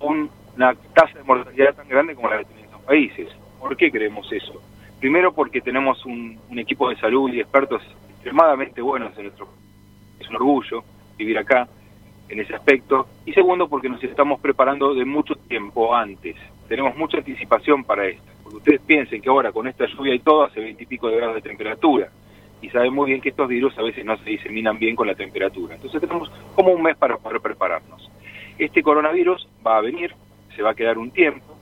con 0.00 0.28
una 0.56 0.74
tasa 0.92 1.16
de 1.16 1.22
mortalidad 1.22 1.76
tan 1.76 1.86
grande 1.86 2.16
como 2.16 2.28
la 2.28 2.38
que 2.38 2.46
tienen 2.46 2.64
esos 2.64 2.80
países. 2.82 3.28
¿Por 3.60 3.76
qué 3.76 3.88
creemos 3.92 4.26
eso? 4.32 4.60
Primero 4.98 5.32
porque 5.32 5.60
tenemos 5.60 6.04
un, 6.06 6.40
un 6.50 6.58
equipo 6.58 6.88
de 6.90 6.96
salud 6.96 7.32
y 7.32 7.38
expertos 7.38 7.82
extremadamente 8.10 8.82
buenos 8.82 9.16
en 9.16 9.26
nuestro 9.26 9.48
es 10.18 10.28
un 10.28 10.34
orgullo 10.36 10.82
vivir 11.16 11.38
acá 11.38 11.68
en 12.28 12.40
ese 12.40 12.54
aspecto. 12.54 13.06
Y 13.24 13.32
segundo, 13.32 13.68
porque 13.68 13.88
nos 13.88 14.02
estamos 14.02 14.40
preparando 14.40 14.94
de 14.94 15.04
mucho 15.04 15.34
tiempo 15.34 15.94
antes. 15.94 16.36
Tenemos 16.68 16.96
mucha 16.96 17.18
anticipación 17.18 17.84
para 17.84 18.06
esto. 18.06 18.24
Porque 18.42 18.56
ustedes 18.58 18.80
piensen 18.80 19.20
que 19.22 19.28
ahora 19.28 19.52
con 19.52 19.66
esta 19.66 19.86
lluvia 19.86 20.14
y 20.14 20.18
todo 20.20 20.44
hace 20.44 20.60
veintipico 20.60 21.08
de 21.08 21.16
grados 21.16 21.36
de 21.36 21.42
temperatura. 21.42 22.08
Y 22.62 22.70
saben 22.70 22.92
muy 22.92 23.10
bien 23.10 23.20
que 23.20 23.28
estos 23.28 23.48
virus 23.48 23.76
a 23.78 23.82
veces 23.82 24.04
no 24.04 24.16
se 24.18 24.30
diseminan 24.30 24.78
bien 24.78 24.96
con 24.96 25.06
la 25.06 25.14
temperatura. 25.14 25.74
Entonces 25.74 26.00
tenemos 26.00 26.30
como 26.54 26.72
un 26.72 26.82
mes 26.82 26.96
para 26.96 27.16
poder 27.16 27.40
prepararnos. 27.40 28.10
Este 28.58 28.82
coronavirus 28.82 29.46
va 29.66 29.76
a 29.78 29.80
venir, 29.82 30.14
se 30.54 30.62
va 30.62 30.70
a 30.70 30.74
quedar 30.74 30.96
un 30.98 31.10
tiempo. 31.10 31.56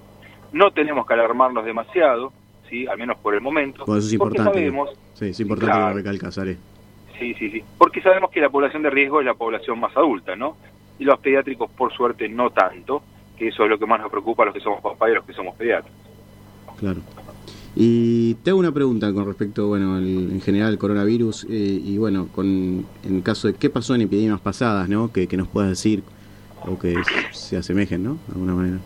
No 0.53 0.71
tenemos 0.71 1.05
que 1.07 1.15
alarmarnos 1.15 1.65
demasiado, 1.65 2.33
¿sí? 2.71 2.87
al 2.87 2.97
menos 2.97 3.19
por 3.19 3.35
el 3.35 3.41
momento. 3.41 3.85
Bueno, 3.87 3.99
eso 3.99 4.09
es 4.09 4.17
porque 4.19 4.39
importante. 4.39 4.59
sabemos 4.61 4.91
Sí, 5.15 5.27
es 5.27 5.41
importante 5.41 5.73
Claro. 5.73 5.87
que 5.87 5.91
lo 5.91 5.97
recalcas. 5.99 6.39
Sí, 7.19 7.35
sí, 7.35 7.51
sí. 7.51 7.63
Porque 7.79 8.01
sabemos 8.03 8.31
que 8.31 8.41
la 8.41 8.51
población 8.51 8.83
de 8.83 8.91
riesgo 8.91 9.21
es 9.21 9.27
la 9.27 9.35
población 9.35 9.79
más 9.81 9.97
adulta, 9.97 10.35
¿no? 10.37 10.57
Y 10.99 11.05
los 11.05 11.19
pediátricos, 11.21 11.71
por 11.71 11.93
suerte, 11.93 12.29
no 12.29 12.51
tanto, 12.51 13.03
que 13.37 13.49
eso 13.49 13.65
es 13.65 13.71
lo 13.71 13.79
que 13.79 13.87
más 13.87 14.01
nos 14.01 14.11
preocupa 14.11 14.43
a 14.43 14.47
los 14.47 14.55
que 14.55 14.61
somos 14.61 14.81
papás 14.81 15.09
y 15.09 15.13
a 15.13 15.15
los 15.17 15.25
que 15.25 15.33
somos 15.33 15.55
pediatras. 15.57 15.93
Claro. 16.79 17.01
Y 17.77 18.35
te 18.37 18.51
hago 18.51 18.59
una 18.61 18.71
pregunta 18.73 19.13
con 19.13 19.27
respecto, 19.27 19.67
bueno, 19.69 19.97
al- 19.97 20.31
en 20.33 20.41
general 20.41 20.69
al 20.69 20.79
coronavirus 20.79 21.45
eh, 21.51 21.81
y 21.85 21.99
bueno, 21.99 22.29
con 22.33 22.87
en 23.05 23.21
caso 23.23 23.49
de 23.49 23.55
qué 23.55 23.69
pasó 23.71 23.95
en 23.97 24.03
epidemias 24.03 24.41
pasadas, 24.41 24.89
¿no? 24.89 25.13
Que, 25.13 25.27
que 25.27 25.37
nos 25.37 25.49
puedas 25.49 25.71
decir 25.71 26.03
o 26.67 26.79
que 26.79 26.95
se- 26.95 27.33
se 27.33 27.57
asemejen, 27.57 28.03
¿no? 28.05 28.15
De 28.29 28.33
alguna 28.35 28.55
manera. 28.55 28.79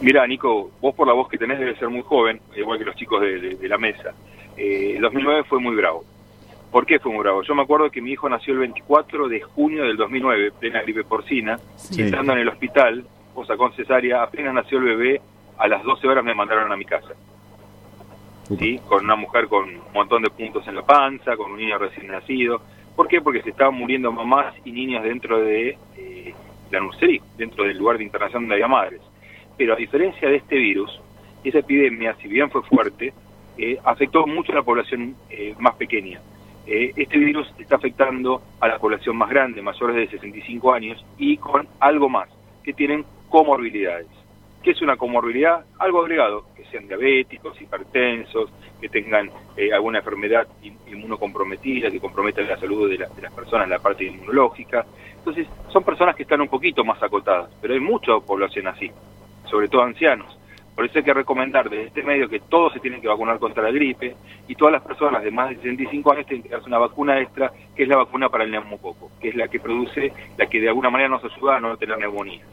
Mira, 0.00 0.26
Nico, 0.26 0.70
vos 0.80 0.94
por 0.94 1.06
la 1.06 1.12
voz 1.12 1.28
que 1.28 1.36
tenés 1.38 1.58
debes 1.58 1.78
ser 1.78 1.88
muy 1.90 2.02
joven, 2.02 2.40
igual 2.56 2.78
que 2.78 2.84
los 2.86 2.96
chicos 2.96 3.20
de, 3.20 3.38
de- 3.38 3.54
de 3.56 3.68
la 3.68 3.76
mesa. 3.78 4.14
Eh, 4.56 4.94
el 4.96 5.02
2009 5.02 5.44
fue 5.44 5.60
muy 5.60 5.76
bravo. 5.76 6.04
¿Por 6.72 6.86
qué 6.86 6.98
fue 6.98 7.12
muy 7.12 7.20
bravo? 7.22 7.42
Yo 7.42 7.54
me 7.54 7.62
acuerdo 7.62 7.90
que 7.90 8.00
mi 8.00 8.12
hijo 8.12 8.28
nació 8.28 8.54
el 8.54 8.60
24 8.60 9.28
de 9.28 9.42
junio 9.42 9.84
del 9.84 9.96
2009, 9.98 10.52
plena 10.58 10.80
gripe 10.82 11.04
porcina, 11.04 11.58
Sí. 11.76 12.00
y 12.00 12.04
estando 12.06 12.32
en 12.32 12.38
el 12.38 12.48
hospital, 12.48 13.04
o 13.34 13.44
sea, 13.44 13.56
con 13.56 13.72
cesárea, 13.74 14.22
apenas 14.22 14.54
nació 14.54 14.78
el 14.78 14.84
bebé, 14.84 15.20
a 15.58 15.68
las 15.68 15.82
12 15.84 16.08
horas 16.08 16.24
me 16.24 16.34
mandaron 16.34 16.72
a 16.72 16.76
mi 16.76 16.84
casa. 16.84 17.14
¿sí? 18.58 18.80
con 18.86 19.04
una 19.04 19.16
mujer 19.16 19.48
con 19.48 19.64
un 19.68 19.80
montón 19.94 20.22
de 20.22 20.28
puntos 20.28 20.66
en 20.68 20.74
la 20.74 20.82
panza, 20.82 21.36
con 21.36 21.52
un 21.52 21.58
niño 21.58 21.78
recién 21.78 22.08
nacido. 22.08 22.60
¿Por 22.94 23.08
qué? 23.08 23.20
Porque 23.22 23.40
se 23.40 23.50
estaban 23.50 23.74
muriendo 23.74 24.12
mamás 24.12 24.54
y 24.64 24.72
niños 24.72 25.02
dentro 25.04 25.38
de 25.40 25.78
eh, 25.96 26.34
la 26.70 26.80
nursería, 26.80 27.22
dentro 27.38 27.64
del 27.64 27.78
lugar 27.78 27.96
de 27.96 28.04
internación 28.04 28.42
donde 28.42 28.56
había 28.56 28.68
madres. 28.68 29.00
Pero 29.56 29.72
a 29.72 29.76
diferencia 29.76 30.28
de 30.28 30.36
este 30.36 30.56
virus, 30.56 31.00
esa 31.44 31.60
epidemia, 31.60 32.14
si 32.20 32.28
bien 32.28 32.50
fue 32.50 32.62
fuerte, 32.64 33.14
eh, 33.56 33.78
afectó 33.84 34.26
mucho 34.26 34.52
a 34.52 34.56
la 34.56 34.62
población 34.62 35.14
eh, 35.30 35.54
más 35.58 35.74
pequeña. 35.76 36.20
Eh, 36.64 36.92
este 36.96 37.18
virus 37.18 37.52
está 37.58 37.76
afectando 37.76 38.44
a 38.60 38.68
la 38.68 38.78
población 38.78 39.16
más 39.16 39.30
grande, 39.30 39.62
mayores 39.62 39.96
de 39.96 40.08
65 40.08 40.72
años, 40.72 41.04
y 41.16 41.38
con 41.38 41.68
algo 41.80 42.08
más, 42.08 42.28
que 42.62 42.72
tienen 42.74 43.06
comorbilidades. 43.28 44.10
¿Qué 44.62 44.70
es 44.72 44.82
una 44.82 44.96
comorbilidad? 44.96 45.66
Algo 45.80 46.02
agregado, 46.02 46.46
que 46.54 46.64
sean 46.66 46.86
diabéticos, 46.86 47.60
hipertensos, 47.60 48.52
que 48.80 48.88
tengan 48.88 49.32
eh, 49.56 49.72
alguna 49.72 49.98
enfermedad 49.98 50.48
in- 50.60 50.80
inmunocomprometida, 50.86 51.90
que 51.90 52.00
comprometa 52.00 52.42
la 52.42 52.58
salud 52.58 52.88
de, 52.88 52.98
la- 52.98 53.08
de 53.14 53.22
las 53.22 53.32
personas, 53.32 53.68
la 53.68 53.80
parte 53.80 54.04
inmunológica. 54.04 54.86
Entonces, 55.16 55.48
son 55.66 55.84
personas 55.84 56.14
que 56.16 56.22
están 56.22 56.40
un 56.42 56.48
poquito 56.48 56.84
más 56.84 57.02
acotadas, 57.02 57.50
pero 57.60 57.74
hay 57.74 57.80
mucha 57.80 58.12
población 58.20 58.68
así, 58.68 58.94
sobre 59.44 59.68
todo 59.68 59.82
ancianos. 59.82 60.38
Por 60.74 60.86
eso 60.86 60.98
hay 60.98 61.04
que 61.04 61.12
recomendar 61.12 61.68
desde 61.68 61.88
este 61.88 62.02
medio 62.02 62.28
que 62.28 62.40
todos 62.40 62.72
se 62.72 62.80
tienen 62.80 63.00
que 63.02 63.08
vacunar 63.08 63.38
contra 63.38 63.62
la 63.62 63.70
gripe 63.70 64.16
y 64.48 64.54
todas 64.54 64.72
las 64.72 64.82
personas 64.82 65.22
de 65.22 65.30
más 65.30 65.50
de 65.50 65.56
65 65.56 66.12
años 66.12 66.26
tienen 66.26 66.42
que 66.42 66.48
darse 66.48 66.66
una 66.66 66.78
vacuna 66.78 67.20
extra, 67.20 67.52
que 67.76 67.82
es 67.82 67.88
la 67.88 67.96
vacuna 67.98 68.28
para 68.30 68.44
el 68.44 68.50
neumococo, 68.50 69.10
que 69.20 69.28
es 69.28 69.34
la 69.36 69.48
que 69.48 69.60
produce, 69.60 70.12
la 70.38 70.46
que 70.46 70.60
de 70.60 70.68
alguna 70.68 70.88
manera 70.88 71.10
nos 71.10 71.22
ayuda 71.24 71.56
a 71.56 71.60
no 71.60 71.76
tener 71.76 71.98
neumonías. 71.98 72.46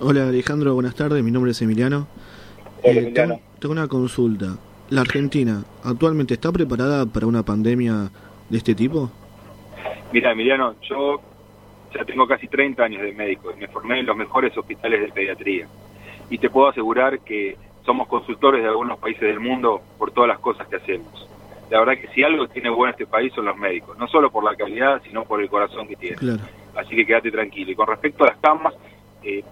Hola 0.00 0.28
Alejandro, 0.28 0.74
buenas 0.74 0.94
tardes, 0.96 1.22
mi 1.22 1.30
nombre 1.30 1.52
es 1.52 1.62
Emiliano. 1.62 2.08
Hola, 2.82 2.92
Eh, 2.94 2.98
Emiliano. 2.98 3.34
Tengo, 3.34 3.40
tengo 3.60 3.72
una 3.72 3.86
consulta. 3.88 4.56
¿La 4.90 5.02
Argentina 5.02 5.62
actualmente 5.84 6.34
está 6.34 6.50
preparada 6.50 7.06
para 7.06 7.26
una 7.26 7.44
pandemia 7.44 8.10
de 8.48 8.58
este 8.58 8.74
tipo? 8.74 9.10
Mira, 10.12 10.32
Emiliano, 10.32 10.74
yo 10.82 11.20
ya 11.94 12.04
tengo 12.04 12.26
casi 12.26 12.48
30 12.48 12.82
años 12.82 13.02
de 13.02 13.12
médico 13.12 13.52
y 13.54 13.60
me 13.60 13.68
formé 13.68 14.00
en 14.00 14.06
los 14.06 14.16
mejores 14.16 14.56
hospitales 14.56 15.00
de 15.02 15.08
pediatría. 15.12 15.68
Y 16.30 16.38
te 16.38 16.50
puedo 16.50 16.68
asegurar 16.68 17.20
que 17.20 17.56
somos 17.84 18.06
consultores 18.08 18.62
de 18.62 18.68
algunos 18.68 18.98
países 18.98 19.22
del 19.22 19.40
mundo 19.40 19.80
por 19.98 20.10
todas 20.10 20.28
las 20.28 20.38
cosas 20.38 20.66
que 20.68 20.76
hacemos. 20.76 21.26
La 21.70 21.80
verdad 21.80 22.00
que 22.00 22.08
si 22.08 22.22
algo 22.22 22.48
tiene 22.48 22.70
bueno 22.70 22.92
este 22.92 23.06
país 23.06 23.32
son 23.34 23.44
los 23.46 23.56
médicos, 23.56 23.96
no 23.98 24.06
solo 24.08 24.30
por 24.30 24.44
la 24.44 24.54
calidad, 24.56 25.02
sino 25.04 25.24
por 25.24 25.40
el 25.40 25.48
corazón 25.48 25.86
que 25.86 25.96
tiene. 25.96 26.16
Claro. 26.16 26.40
Así 26.76 26.94
que 26.96 27.06
quédate 27.06 27.30
tranquilo. 27.30 27.70
Y 27.72 27.74
con 27.74 27.86
respecto 27.86 28.24
a 28.24 28.28
las 28.28 28.36
camas, 28.38 28.74
eh, 29.22 29.42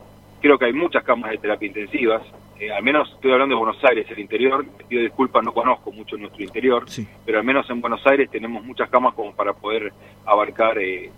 creo 0.41 0.59
que 0.59 0.67
hay 0.67 0.73
muchas 0.73 1.03
camas 1.05 1.31
de 1.31 1.39
terapia 1.39 1.67
intensivas. 1.67 2.23
Eh, 2.59 2.71
al 2.73 2.83
menos 2.83 3.11
estoy 3.13 3.33
hablando 3.33 3.55
de 3.55 3.59
Buenos 3.59 3.85
Aires, 3.85 4.07
el 4.11 4.19
interior. 4.19 4.65
Me 4.65 4.85
pido 4.85 5.03
disculpas, 5.03 5.45
no 5.45 5.53
conozco 5.53 5.93
mucho 5.93 6.17
nuestro 6.17 6.43
interior 6.43 6.89
Sí. 6.89 7.07
pero 7.25 7.39
al 7.39 7.45
menos 7.45 7.69
en 7.69 7.81
Buenos 7.83 8.01
Aires 8.07 8.31
tenemos 8.31 8.65
muchas 8.65 8.89
camas 8.89 9.13
como 9.15 9.35
para 9.35 9.53
poder 9.53 9.93
abarcar 10.25 10.79
eh, 10.79 11.11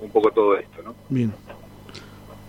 un 0.00 0.10
poco 0.10 0.30
todo 0.30 0.56
esto, 0.56 0.82
¿no? 0.84 0.94
Bien. 1.08 1.32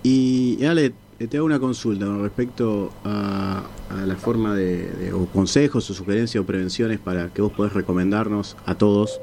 Y 0.04 0.64
Ale, 0.66 0.92
te 1.18 1.38
hago 1.38 1.46
una 1.46 1.60
consulta 1.60 2.06
con 2.06 2.22
respecto 2.22 3.00
a, 3.04 3.72
a 3.90 4.06
la 4.06 4.18
forma 4.18 4.56
de, 4.56 4.92
de- 4.94 5.14
o 5.14 5.30
consejos 5.32 5.90
o 5.90 5.94
sugerencias 5.94 6.42
o 6.42 6.46
prevenciones 6.46 7.00
para 7.00 7.32
que 7.34 7.42
vos 7.42 7.54
podés 7.54 7.74
recomendarnos 7.74 8.56
a 8.66 8.76
todos 8.76 9.22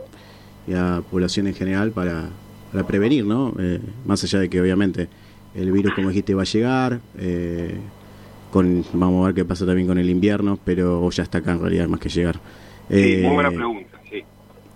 y 0.66 0.74
a 0.74 0.82
la 0.96 1.02
población 1.02 1.46
en 1.48 1.54
general 1.54 1.92
para, 1.92 2.40
para 2.70 2.84
prevenir, 2.86 3.26
¿no? 3.26 3.54
Eh, 3.60 3.80
más 4.04 4.24
allá 4.24 4.40
de 4.40 4.50
que 4.50 4.60
obviamente 4.60 5.10
el 5.54 5.72
virus, 5.72 5.94
como 5.94 6.08
dijiste, 6.10 6.34
va 6.34 6.42
a 6.42 6.44
llegar, 6.46 7.02
eh, 7.14 7.92
con, 8.50 8.86
vamos 8.92 9.24
a 9.24 9.26
ver 9.28 9.34
qué 9.36 9.44
pasa 9.44 9.66
también 9.66 9.88
con 9.88 9.98
el 9.98 10.10
invierno, 10.10 10.60
pero 10.64 11.10
ya 11.10 11.22
está 11.24 11.38
acá 11.38 11.52
en 11.52 11.60
realidad 11.60 11.88
más 11.88 12.00
que 12.00 12.08
llegar. 12.10 12.42
Sí, 12.94 13.16
Eh, 13.16 13.18
muy 13.18 13.32
buena 13.34 13.52
pregunta, 13.52 13.93
sí. 13.93 13.93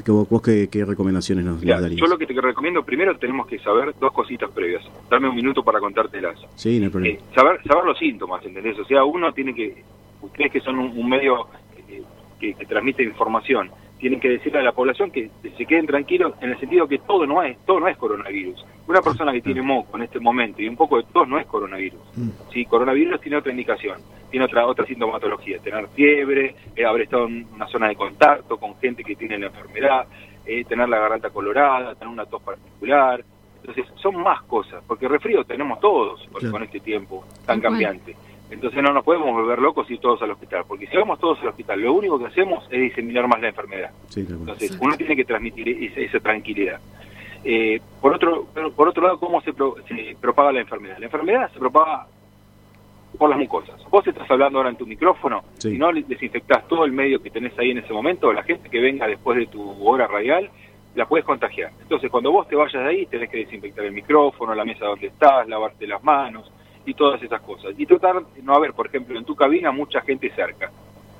Que 0.08 0.12
vos, 0.12 0.28
vos 0.28 0.40
qué, 0.40 0.68
qué 0.72 0.86
recomendaciones 0.86 1.44
nos, 1.44 1.60
darías? 1.62 2.00
yo 2.00 2.06
lo 2.06 2.16
que 2.16 2.26
te 2.26 2.32
recomiendo 2.40 2.82
primero 2.82 3.18
tenemos 3.18 3.46
que 3.46 3.58
saber 3.58 3.94
dos 4.00 4.10
cositas 4.12 4.50
previas. 4.50 4.82
Dame 5.10 5.28
un 5.28 5.36
minuto 5.36 5.62
para 5.62 5.80
contártelas. 5.80 6.38
Sí, 6.54 6.78
no 6.78 6.86
hay 6.86 6.90
problema. 6.90 7.18
Eh, 7.18 7.20
saber, 7.34 7.60
saber 7.64 7.84
los 7.84 7.98
síntomas, 7.98 8.44
¿entendés? 8.44 8.78
O 8.78 8.86
sea, 8.86 9.04
uno 9.04 9.32
tiene 9.34 9.54
que, 9.54 9.84
ustedes 10.22 10.50
que 10.50 10.60
son 10.60 10.78
un, 10.78 10.98
un 10.98 11.08
medio 11.08 11.48
eh, 11.88 12.02
que, 12.40 12.54
que 12.54 12.64
transmite 12.64 13.02
información, 13.02 13.70
tienen 13.98 14.18
que 14.18 14.30
decirle 14.30 14.60
a 14.60 14.62
la 14.62 14.72
población 14.72 15.10
que 15.10 15.30
se 15.42 15.66
queden 15.66 15.86
tranquilos 15.86 16.32
en 16.40 16.50
el 16.50 16.58
sentido 16.58 16.88
que 16.88 16.98
todo 16.98 17.26
no 17.26 17.42
es, 17.42 17.58
todo 17.66 17.80
no 17.80 17.88
es 17.88 17.96
coronavirus. 17.98 18.64
Una 18.86 19.02
persona 19.02 19.32
que 19.32 19.42
tiene 19.42 19.60
moco 19.60 19.96
en 19.98 20.04
este 20.04 20.20
momento 20.20 20.62
y 20.62 20.68
un 20.68 20.76
poco 20.76 20.96
de 20.96 21.04
tos 21.12 21.28
no 21.28 21.38
es 21.38 21.46
coronavirus. 21.46 22.00
Mm. 22.16 22.28
Sí, 22.52 22.64
coronavirus 22.64 23.20
tiene 23.20 23.36
otra 23.36 23.50
indicación, 23.50 23.98
tiene 24.30 24.47
otra 24.47 24.66
otra 24.66 24.85
sintomatología, 24.87 25.58
tener 25.61 25.88
fiebre, 25.88 26.54
eh, 26.76 26.85
haber 26.85 27.02
estado 27.02 27.26
en 27.26 27.47
una 27.54 27.66
zona 27.68 27.88
de 27.88 27.97
contacto 27.97 28.56
con 28.58 28.76
gente 28.78 29.02
que 29.04 29.16
tiene 29.16 29.38
la 29.38 29.47
enfermedad, 29.47 30.06
eh, 30.47 30.64
tener 30.64 30.88
la 30.88 30.99
garganta 30.99 31.30
colorada, 31.30 31.94
tener 31.94 32.08
una 32.12 32.26
tos 32.26 32.42
particular. 32.42 33.25
Entonces, 33.61 33.87
son 34.00 34.16
más 34.23 34.42
cosas, 34.44 34.82
porque 34.87 35.08
resfrío 35.08 35.44
tenemos 35.44 35.80
todos 35.80 36.20
con- 36.30 36.40
Claro. 36.40 36.52
con 36.52 36.62
este 36.62 36.80
tiempo 36.80 37.25
tan 37.44 37.61
cambiante. 37.61 38.14
Entonces 38.50 38.82
no 38.82 38.94
nos 38.94 39.04
podemos 39.04 39.30
volver 39.35 39.58
locos 39.58 39.90
y 39.90 39.94
ir 39.94 40.00
todos 40.00 40.23
al 40.23 40.30
hospital, 40.30 40.64
porque 40.66 40.87
si 40.87 40.97
vamos 40.97 41.18
todos 41.18 41.38
al 41.42 41.49
hospital, 41.49 41.80
lo 41.82 41.92
único 41.92 42.18
que 42.18 42.26
hacemos 42.26 42.64
es 42.70 42.80
diseminar 42.80 43.28
más 43.28 43.42
la 43.42 43.49
enfermedad. 43.49 43.90
Sí. 44.08 44.20
Entonces, 44.26 44.78
uno 44.80 44.97
tiene 44.97 45.14
que 45.16 45.25
transmitir 45.26 45.68
esa, 45.68 46.00
esa 46.00 46.20
tranquilidad. 46.20 46.80
Eh, 47.44 47.78
por 48.00 48.14
otro 48.14 48.47
por 48.75 48.88
otro 48.88 49.02
lado, 49.02 49.20
¿cómo 49.20 49.40
se, 49.42 49.52
pro- 49.52 49.76
se 49.87 50.16
propaga 50.20 50.50
la 50.52 50.61
enfermedad? 50.61 50.97
La 50.99 51.04
enfermedad 51.06 51.52
se 51.52 51.58
propaga 51.58 52.06
por 53.16 53.30
las 53.30 53.38
mucosas. 53.38 53.82
Vos 53.90 54.06
estás 54.06 54.30
hablando 54.30 54.58
ahora 54.58 54.70
en 54.70 54.76
tu 54.76 54.86
micrófono, 54.86 55.42
Sí. 55.58 55.70
si 55.72 55.78
no 55.78 55.90
desinfectás 55.92 56.66
todo 56.68 56.84
el 56.84 56.92
medio 56.92 57.22
que 57.22 57.30
tenés 57.30 57.58
ahí 57.58 57.70
en 57.70 57.78
ese 57.78 57.92
momento, 57.92 58.32
la 58.32 58.42
gente 58.42 58.68
que 58.68 58.80
venga 58.80 59.06
después 59.06 59.38
de 59.38 59.46
tu 59.46 59.88
hora 59.88 60.06
radial, 60.06 60.50
la 60.94 61.06
puedes 61.06 61.24
contagiar. 61.24 61.70
Entonces, 61.80 62.10
cuando 62.10 62.32
vos 62.32 62.48
te 62.48 62.56
vayas 62.56 62.82
de 62.82 62.88
ahí, 62.88 63.06
tenés 63.06 63.30
que 63.30 63.38
desinfectar 63.38 63.84
el 63.84 63.92
micrófono, 63.92 64.54
la 64.54 64.64
mesa 64.64 64.86
donde 64.86 65.06
estás, 65.06 65.48
lavarte 65.48 65.86
las 65.86 66.02
manos 66.02 66.50
y 66.84 66.94
todas 66.94 67.22
esas 67.22 67.40
cosas. 67.42 67.74
Y 67.78 67.86
tratar 67.86 68.24
de 68.24 68.42
no 68.42 68.54
haber, 68.54 68.72
por 68.72 68.86
ejemplo, 68.86 69.16
en 69.18 69.24
tu 69.24 69.36
cabina 69.36 69.70
mucha 69.70 70.00
gente 70.00 70.30
cerca. 70.30 70.70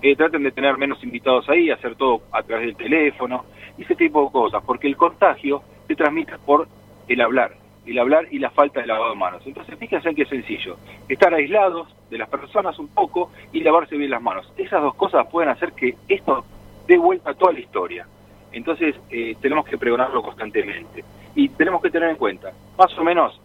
Eh, 0.00 0.14
traten 0.16 0.42
de 0.42 0.52
tener 0.52 0.76
menos 0.78 1.02
invitados 1.02 1.49
ahí, 1.49 1.71
hacer 1.71 1.97
todo 1.97 2.23
a 2.33 2.42
través 2.42 2.66
del 2.66 2.76
teléfono, 2.76 3.45
y 3.76 3.83
ese 3.83 3.95
tipo 3.97 4.25
de 4.25 4.30
cosas, 4.33 4.62
porque 4.64 4.87
el 4.87 4.97
contagio 4.97 5.62
se 5.87 5.95
transmite 5.97 6.33
por 6.45 6.68
el 7.09 7.21
hablar, 7.21 7.52
el 7.88 7.99
hablar 7.99 8.26
y 8.30 8.38
la 8.38 8.50
falta 8.50 8.80
de 8.80 8.87
lavado 8.87 9.11
de 9.11 9.16
manos. 9.16 9.42
Entonces, 9.47 9.78
fíjense 9.78 10.09
en 10.09 10.14
qué 10.14 10.26
sencillo, 10.26 10.76
estar 11.09 11.33
aislados 11.33 11.88
de 12.11 12.18
las 12.18 12.28
personas 12.28 12.78
un 12.78 12.88
poco 12.88 13.30
y 13.52 13.61
lavarse 13.61 13.97
bien 13.97 14.11
las 14.11 14.23
manos. 14.23 14.52
Esas 14.57 14.83
dos 14.83 14.95
cosas 14.95 15.26
pueden 15.30 15.50
hacer 15.50 15.73
que 15.73 15.97
esto 16.09 16.45
dé 16.87 16.99
vuelta 16.99 17.30
a 17.30 17.35
toda 17.35 17.52
la 17.52 17.61
historia. 17.61 18.07
Entonces, 18.52 18.95
eh, 19.11 19.37
tenemos 19.40 19.66
que 19.66 19.78
pregonarlo 19.78 20.23
constantemente. 20.23 21.04
Y 21.35 21.49
tenemos 21.50 21.83
que 21.83 21.90
tener 21.90 22.11
en 22.11 22.16
cuenta, 22.16 22.52
más 22.76 22.97
o 22.99 23.04
menos, 23.04 23.40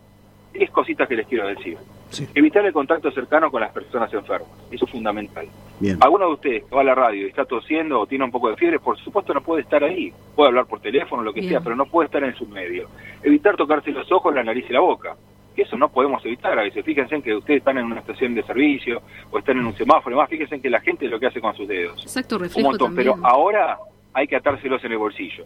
10 0.54 0.70
cositas 0.72 1.08
que 1.08 1.16
les 1.16 1.28
quiero 1.28 1.48
decir. 1.48 1.78
Sí. 2.14 2.28
Evitar 2.36 2.64
el 2.66 2.72
contacto 2.74 3.12
cercano 3.12 3.50
con 3.50 3.62
las 3.62 3.72
personas 3.72 4.14
enfermas. 4.14 4.48
Eso 4.72 4.86
es 4.86 4.92
fundamental. 4.92 5.48
Bien. 5.80 5.98
Alguno 6.00 6.28
de 6.28 6.34
ustedes 6.34 6.64
que 6.66 6.76
va 6.76 6.82
a 6.82 6.86
la 6.86 6.94
radio 6.96 7.26
y 7.26 7.30
está 7.30 7.44
tosiendo 7.46 8.00
o 8.00 8.06
tiene 8.08 8.24
un 8.26 8.32
poco 8.32 8.50
de 8.50 8.56
fiebre, 8.56 8.80
por 8.80 8.98
supuesto 9.00 9.34
no 9.34 9.42
puede 9.42 9.64
estar 9.64 9.84
ahí. 9.84 10.14
Puede 10.36 10.50
hablar 10.50 10.66
por 10.68 10.80
teléfono, 10.80 11.24
lo 11.24 11.34
que 11.34 11.40
Bien. 11.42 11.54
sea, 11.54 11.62
pero 11.62 11.76
no 11.76 11.86
puede 11.86 12.06
estar 12.06 12.24
en 12.24 12.36
su 12.36 12.46
medio. 12.48 12.88
Evitar 13.24 13.56
tocarse 13.58 13.92
los 13.92 14.12
ojos, 14.12 14.34
la 14.34 14.44
nariz 14.44 14.66
y 14.70 14.74
la 14.74 14.80
boca. 14.82 15.16
Que 15.56 15.64
eso 15.64 15.76
no 15.78 15.90
podemos 15.90 16.24
evitar 16.26 16.58
a 16.58 16.64
veces. 16.64 16.84
Fíjense 16.86 17.16
en 17.16 17.22
que 17.22 17.36
ustedes 17.36 17.60
están 17.60 17.78
en 17.78 17.86
una 17.86 18.00
estación 18.00 18.34
de 18.36 18.44
servicio 18.44 19.02
o 19.32 19.40
están 19.40 19.58
en 19.58 19.66
un 19.66 19.76
semáforo. 19.76 20.16
Más 20.18 20.30
fíjense 20.30 20.56
en 20.56 20.62
que 20.62 20.70
la 20.70 20.80
gente 20.82 21.08
lo 21.08 21.20
que 21.20 21.28
hace 21.28 21.42
con 21.42 21.56
sus 21.56 21.68
dedos. 21.68 22.02
Exacto, 22.04 22.36
Un 22.38 22.42
reflejo 22.44 22.70
montón. 22.70 22.88
también. 22.96 23.14
Pero 23.14 23.28
ahora 23.28 23.78
hay 24.14 24.28
que 24.28 24.36
atárselos 24.36 24.84
en 24.84 24.92
el 24.92 24.98
bolsillo. 25.00 25.46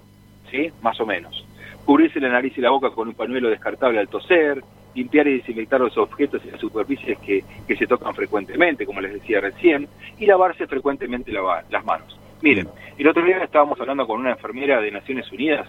¿Sí? 0.51 0.69
Más 0.81 0.99
o 1.01 1.05
menos. 1.05 1.45
Cubrirse 1.85 2.19
la 2.21 2.29
nariz 2.29 2.57
y 2.57 2.61
la 2.61 2.69
boca 2.69 2.89
con 2.91 3.07
un 3.09 3.13
pañuelo 3.15 3.49
descartable 3.49 3.99
al 3.99 4.07
toser. 4.07 4.61
Limpiar 4.97 5.27
y 5.27 5.37
desinfectar 5.37 5.79
los 5.79 5.95
objetos 5.97 6.41
y 6.45 6.49
las 6.51 6.59
superficies 6.59 7.17
que, 7.19 7.43
que 7.67 7.75
se 7.75 7.85
tocan 7.85 8.13
frecuentemente, 8.15 8.85
como 8.85 8.99
les 8.99 9.13
decía 9.13 9.39
recién. 9.39 9.87
Y 10.19 10.25
lavarse 10.25 10.65
frecuentemente 10.67 11.31
la- 11.31 11.63
las 11.69 11.85
manos. 11.85 12.19
Miren, 12.41 12.67
el 12.97 13.07
otro 13.07 13.23
día 13.23 13.37
estábamos 13.43 13.79
hablando 13.79 14.05
con 14.07 14.19
una 14.19 14.31
enfermera 14.31 14.81
de 14.81 14.91
Naciones 14.91 15.31
Unidas 15.31 15.67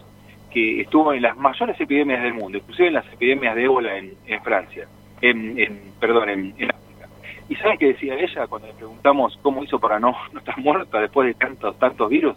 que 0.50 0.80
estuvo 0.80 1.12
en 1.12 1.20
las 1.22 1.36
mayores 1.36 1.78
epidemias 1.80 2.22
del 2.22 2.32
mundo, 2.34 2.56
inclusive 2.58 2.88
en 2.88 2.94
las 2.94 3.06
epidemias 3.12 3.54
de 3.54 3.64
ébola 3.64 3.98
en, 3.98 4.14
en 4.26 4.42
Francia, 4.42 4.88
en, 5.20 5.58
en- 5.58 5.80
perdón, 6.00 6.28
en, 6.30 6.54
en 6.58 6.70
África. 6.70 7.08
¿Y 7.50 7.54
saben 7.56 7.76
qué 7.78 7.86
decía 7.88 8.14
ella 8.18 8.46
cuando 8.46 8.68
le 8.68 8.74
preguntamos 8.74 9.38
cómo 9.42 9.62
hizo 9.62 9.78
para 9.78 9.98
no, 10.00 10.14
no 10.32 10.38
estar 10.38 10.58
muerta 10.58 11.00
después 11.00 11.28
de 11.28 11.34
tantos 11.34 11.78
tantos 11.78 12.08
virus? 12.08 12.36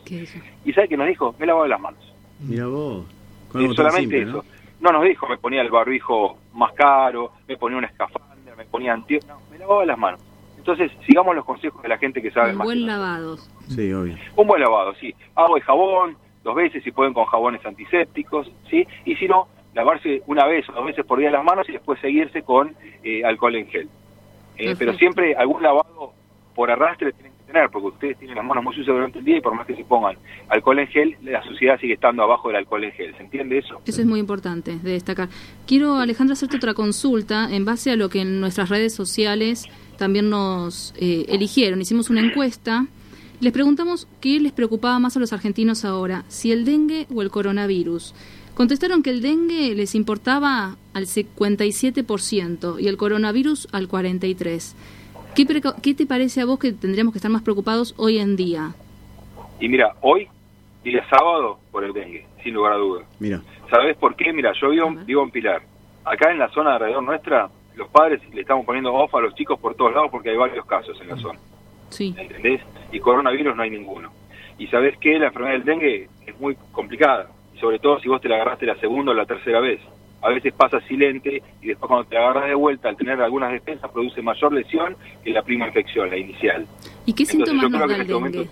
¿Y 0.65 0.74
sabe 0.74 0.88
qué 0.89 0.98
nos 0.98 1.07
dijo? 1.07 1.33
Me 1.39 1.45
lavaba 1.45 1.67
las 1.69 1.79
manos. 1.79 2.13
Mira 2.39 2.67
vos. 2.67 3.05
Tan 3.53 3.62
solamente 3.75 4.17
simple, 4.19 4.25
¿no? 4.25 4.39
eso. 4.39 4.48
¿no? 4.48 4.61
Nos 4.91 5.03
dijo, 5.03 5.27
me 5.27 5.38
ponía 5.38 5.61
el 5.61 5.69
barbijo 5.69 6.38
más 6.53 6.73
caro, 6.73 7.31
me 7.47 7.57
ponía 7.57 7.77
una 7.77 7.88
escafandra, 7.88 8.55
me 8.55 8.65
ponía 8.65 8.93
anti... 8.93 9.19
No, 9.27 9.39
me 9.51 9.57
lavaba 9.59 9.85
las 9.85 9.97
manos. 9.97 10.19
Entonces, 10.57 10.91
sigamos 11.07 11.35
los 11.35 11.45
consejos 11.45 11.81
de 11.81 11.89
la 11.89 11.97
gente 11.97 12.21
que 12.21 12.31
sabe 12.31 12.51
Un 12.51 12.57
más. 12.59 12.65
buen 12.65 12.79
que 12.79 12.85
nosotros. 12.85 13.09
lavado. 13.09 13.38
Sí, 13.75 13.93
obvio. 13.93 14.15
Un 14.35 14.47
buen 14.47 14.61
lavado, 14.61 14.93
sí. 14.95 15.13
Agua 15.35 15.57
y 15.59 15.61
jabón, 15.61 16.17
dos 16.43 16.55
veces, 16.55 16.83
si 16.83 16.91
pueden 16.91 17.13
con 17.13 17.25
jabones 17.25 17.65
antisépticos, 17.65 18.51
¿sí? 18.69 18.88
Y 19.05 19.15
si 19.15 19.27
no, 19.27 19.47
lavarse 19.73 20.21
una 20.27 20.45
vez 20.45 20.67
o 20.69 20.73
dos 20.73 20.85
veces 20.85 21.05
por 21.05 21.19
día 21.19 21.31
las 21.31 21.43
manos 21.43 21.67
y 21.69 21.73
después 21.73 22.00
seguirse 22.00 22.43
con 22.43 22.75
eh, 23.03 23.23
alcohol 23.25 23.55
en 23.55 23.67
gel. 23.67 23.89
Eh, 24.57 24.75
pero 24.77 24.93
siempre 24.93 25.35
algún 25.35 25.63
lavado 25.63 26.13
por 26.53 26.69
arrastre 26.69 27.11
tienen 27.13 27.30
que 27.30 27.30
porque 27.72 27.88
ustedes 27.88 28.17
tienen 28.17 28.36
las 28.36 28.46
manos 28.46 28.63
muy 28.63 28.74
sucias 28.75 28.96
durante 28.96 29.20
el 29.20 29.25
día 29.25 29.38
y 29.38 29.41
por 29.41 29.55
más 29.55 29.65
que 29.65 29.75
se 29.75 29.84
pongan 29.84 30.17
alcohol 30.50 30.79
en 30.79 30.88
gel, 30.88 31.17
la 31.22 31.43
suciedad 31.43 31.79
sigue 31.79 31.93
estando 31.93 32.24
abajo 32.24 32.48
del 32.48 32.58
alcohol 32.58 32.84
en 32.84 32.91
gel. 32.93 33.15
¿Se 33.15 33.24
entiende 33.24 33.58
eso? 33.58 33.81
Eso 33.86 34.01
es 34.01 34.08
muy 34.08 34.20
importante 34.20 34.77
de 34.77 34.91
destacar. 34.91 35.29
Quiero, 35.67 35.98
Alejandra, 35.98 36.34
hacerte 36.34 36.58
otra 36.58 36.74
consulta 36.74 37.48
en 37.51 37.65
base 37.65 37.91
a 37.91 37.96
lo 37.96 38.10
que 38.10 38.22
en 38.22 38.39
nuestras 38.39 38.70
redes 38.70 38.93
sociales 38.93 39.67
también 39.98 40.29
nos 40.29 40.93
eh, 40.98 41.25
eligieron. 41.29 41.81
Hicimos 41.81 42.10
una 42.10 42.22
encuesta. 42.22 42.88
Les 43.39 43.51
preguntamos 43.51 44.08
qué 44.20 44.39
les 44.39 44.51
preocupaba 44.51 45.00
más 45.00 45.17
a 45.17 45.20
los 45.20 45.34
argentinos 45.34 45.84
ahora, 45.84 46.25
si 46.27 46.51
el 46.51 46.63
dengue 46.63 47.08
o 47.13 47.22
el 47.22 47.31
coronavirus. 47.31 48.13
Contestaron 48.53 49.01
que 49.01 49.10
el 49.10 49.22
dengue 49.22 49.74
les 49.74 49.96
importaba 49.96 50.75
al 50.93 51.05
57% 51.05 52.79
y 52.79 52.88
el 52.88 52.98
coronavirus 52.98 53.67
al 53.72 53.88
43%. 53.88 54.74
¿Qué, 55.35 55.45
¿Qué 55.81 55.93
te 55.93 56.05
parece 56.05 56.41
a 56.41 56.45
vos 56.45 56.59
que 56.59 56.73
tendríamos 56.73 57.13
que 57.13 57.19
estar 57.19 57.31
más 57.31 57.41
preocupados 57.41 57.93
hoy 57.97 58.19
en 58.19 58.35
día? 58.35 58.73
Y 59.59 59.69
mira, 59.69 59.95
hoy, 60.01 60.27
día 60.83 61.05
sábado, 61.09 61.59
por 61.71 61.83
el 61.83 61.93
dengue, 61.93 62.25
sin 62.43 62.53
lugar 62.53 62.73
a 62.73 62.77
dudas. 62.77 63.05
Mira. 63.19 63.41
¿Sabes 63.69 63.95
por 63.95 64.15
qué? 64.15 64.33
Mira, 64.33 64.51
yo 64.59 64.69
vivo, 64.69 64.89
vivo 65.05 65.23
en 65.23 65.31
Pilar. 65.31 65.61
Acá 66.03 66.31
en 66.31 66.39
la 66.39 66.50
zona 66.50 66.73
alrededor 66.73 67.03
nuestra, 67.03 67.50
los 67.75 67.88
padres 67.89 68.21
le 68.33 68.41
estamos 68.41 68.65
poniendo 68.65 68.93
off 68.93 69.13
a 69.15 69.21
los 69.21 69.33
chicos 69.35 69.59
por 69.59 69.75
todos 69.75 69.93
lados 69.93 70.09
porque 70.11 70.31
hay 70.31 70.38
varios 70.38 70.65
casos 70.65 71.00
en 71.00 71.09
la 71.09 71.17
zona. 71.17 71.39
Sí, 71.89 72.13
¿Entendés? 72.17 72.61
Y 72.91 73.00
coronavirus 73.00 73.55
no 73.55 73.63
hay 73.63 73.69
ninguno. 73.69 74.11
Y 74.57 74.67
sabes 74.67 74.97
que 74.97 75.17
la 75.17 75.27
enfermedad 75.27 75.53
del 75.53 75.63
dengue 75.63 76.09
es 76.25 76.39
muy 76.39 76.57
complicada. 76.71 77.29
Y 77.55 77.59
sobre 77.59 77.79
todo 77.79 78.00
si 78.00 78.09
vos 78.09 78.19
te 78.21 78.27
la 78.27 78.35
agarraste 78.35 78.65
la 78.65 78.75
segunda 78.79 79.11
o 79.11 79.15
la 79.15 79.25
tercera 79.25 79.59
vez. 79.59 79.79
A 80.22 80.30
veces 80.30 80.54
pasa 80.54 80.80
silente 80.82 81.42
y 81.62 81.68
después 81.68 81.88
cuando 81.88 82.06
te 82.08 82.18
agarras 82.18 82.48
de 82.48 82.56
vuelta, 82.56 82.90
al 82.90 82.96
tener 82.98 83.20
algunas 83.22 83.51
defensas, 83.51 83.90
produce 83.92 84.22
mayor 84.22 84.54
lesión 84.54 84.96
que 85.24 85.32
la 85.32 85.42
prima 85.42 85.68
infección, 85.68 86.10
la 86.10 86.18
inicial. 86.18 86.66
¿Y 87.06 87.13
qué 87.13 87.24
Entonces, 87.24 87.30
síntomas 87.50 87.72
nos 87.72 87.80
da 87.80 87.86
el 87.86 87.92
este 87.92 88.13
dengue? 88.13 88.13
momento- 88.13 88.51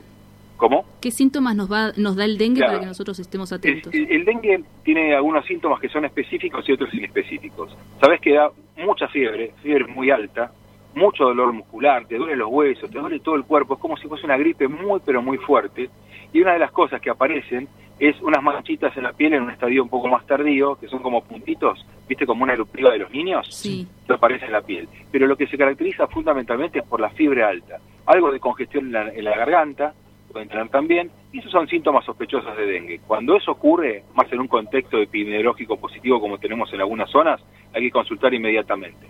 ¿Cómo? 0.58 0.86
¿Qué 1.00 1.12
síntomas 1.12 1.56
nos, 1.56 1.72
va, 1.72 1.94
nos 1.96 2.18
da 2.18 2.26
el 2.26 2.38
dengue 2.38 2.58
Claro. 2.58 2.72
para 2.72 2.80
que 2.82 2.86
nosotros 2.88 3.18
estemos 3.20 3.54
atentos? 3.54 3.94
el- 3.94 4.12
el 4.12 4.26
dengue 4.26 4.62
tiene 4.84 5.14
algunos 5.16 5.46
síntomas 5.46 5.80
que 5.80 5.88
son 5.88 6.04
específicos 6.04 6.68
y 6.68 6.74
otros 6.74 6.94
inespecíficos. 6.94 7.78
Sabes 8.02 8.20
que 8.20 8.34
da 8.34 8.50
mucha 8.78 9.08
fiebre, 9.08 9.54
fiebre 9.62 9.86
muy 9.86 10.10
alta, 10.12 10.52
mucho 10.96 11.24
dolor 11.24 11.54
muscular, 11.54 12.06
te 12.08 12.18
duelen 12.18 12.40
los 12.40 12.50
huesos, 12.50 12.90
te 12.92 13.00
duele 13.00 13.20
todo 13.22 13.36
el 13.36 13.44
cuerpo, 13.46 13.76
es 13.76 13.80
como 13.80 13.96
si 13.96 14.08
fuese 14.08 14.26
una 14.26 14.38
gripe 14.38 14.68
muy 14.68 15.00
pero 15.06 15.22
muy 15.22 15.38
fuerte. 15.38 15.90
Y 16.34 16.42
una 16.42 16.54
de 16.54 16.60
las 16.60 16.72
cosas 16.72 17.00
que 17.00 17.10
aparecen 17.10 17.68
es 18.00 18.20
unas 18.22 18.42
manchitas 18.42 18.96
en 18.96 19.04
la 19.04 19.14
piel 19.14 19.34
en 19.34 19.44
un 19.44 19.52
estadio 19.52 19.84
un 19.84 19.90
poco 19.90 20.08
más 20.08 20.26
tardío, 20.26 20.76
que 20.76 20.88
son 20.88 21.02
como 21.02 21.22
puntitos, 21.24 21.86
viste, 22.08 22.26
como 22.26 22.44
una 22.44 22.54
eruptiva 22.54 22.92
de 22.92 23.00
los 23.00 23.12
niños 23.12 23.48
Sí, 23.50 23.88
que 24.08 24.14
aparece 24.14 24.46
en 24.46 24.54
la 24.54 24.62
piel. 24.62 24.88
Pero 25.12 25.28
lo 25.28 25.36
que 25.36 25.48
se 25.48 25.58
caracteriza 25.58 26.08
fundamentalmente 26.08 26.80
es 26.80 26.86
por 26.86 27.02
la 27.02 27.10
fiebre 27.10 27.44
alta. 27.44 27.78
Algo 28.06 28.32
de 28.32 28.40
congestión 28.40 28.86
en 28.88 28.92
la, 28.94 29.10
en 29.10 29.24
la 29.26 29.36
garganta, 29.36 29.94
pueden 30.32 30.48
tener 30.48 30.70
también, 30.70 31.12
y 31.34 31.40
esos 31.40 31.52
son 31.52 31.68
síntomas 31.68 32.06
sospechosos 32.06 32.56
de 32.56 32.66
dengue. 32.66 33.02
Cuando 33.06 33.36
eso 33.36 33.52
ocurre, 33.52 34.04
más 34.16 34.32
en 34.32 34.40
un 34.40 34.48
contexto 34.48 34.98
epidemiológico 34.98 35.78
positivo 35.78 36.20
como 36.22 36.38
tenemos 36.38 36.72
en 36.74 36.80
algunas 36.80 37.10
zonas, 37.10 37.42
hay 37.74 37.82
que 37.84 37.92
consultar 37.92 38.34
inmediatamente. 38.34 39.08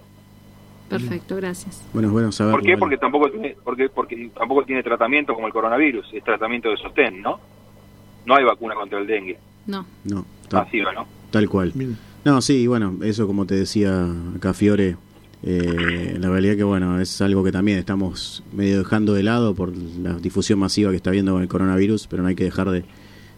perfecto, 0.90 1.36
gracias. 1.36 1.88
Bueno, 1.94 2.10
bueno 2.10 2.32
saberlo. 2.32 2.58
¿Por 2.58 2.66
qué? 2.66 2.72
vale. 2.72 2.80
Porque 2.80 2.98
tampoco 2.98 3.30
tiene, 3.30 3.56
porque, 3.64 3.90
porque 3.90 4.30
tampoco 4.36 4.64
tiene 4.64 4.82
tratamiento 4.82 5.36
como 5.36 5.48
el 5.48 5.54
coronavirus, 5.54 6.14
es 6.14 6.24
tratamiento 6.24 6.70
de 6.70 6.78
sostén, 6.78 7.22
¿no? 7.22 7.40
No 8.30 8.36
hay 8.36 8.46
vacuna 8.46 8.76
contra 8.76 9.00
el 9.00 9.08
dengue, 9.08 9.38
No, 9.66 9.86
No, 10.06 10.24
tal, 10.48 10.66
masiva, 10.66 10.94
¿no? 10.94 11.08
tal 11.32 11.50
cual. 11.50 11.72
Bien. 11.74 11.98
No, 12.24 12.42
sí, 12.42 12.68
bueno, 12.68 12.96
eso 13.04 13.26
como 13.26 13.46
te 13.48 13.56
decía 13.56 14.06
acá 14.36 14.54
Fiore, 14.54 14.98
eh, 15.42 16.16
la 16.20 16.30
realidad 16.30 16.56
que 16.56 16.64
bueno, 16.64 17.00
es 17.02 17.22
algo 17.22 17.44
que 17.44 17.52
también 17.52 17.80
estamos 17.80 18.44
medio 18.54 18.78
dejando 18.80 19.14
de 19.14 19.24
lado 19.24 19.56
por 19.56 19.76
la 19.76 20.14
difusión 20.14 20.60
masiva 20.60 20.92
que 20.92 20.98
está 20.98 21.10
habiendo 21.10 21.34
con 21.34 21.42
el 21.42 21.48
coronavirus, 21.48 22.08
pero 22.08 22.22
no 22.22 22.30
hay 22.30 22.36
que 22.36 22.44
dejar 22.44 22.70
de, 22.70 22.84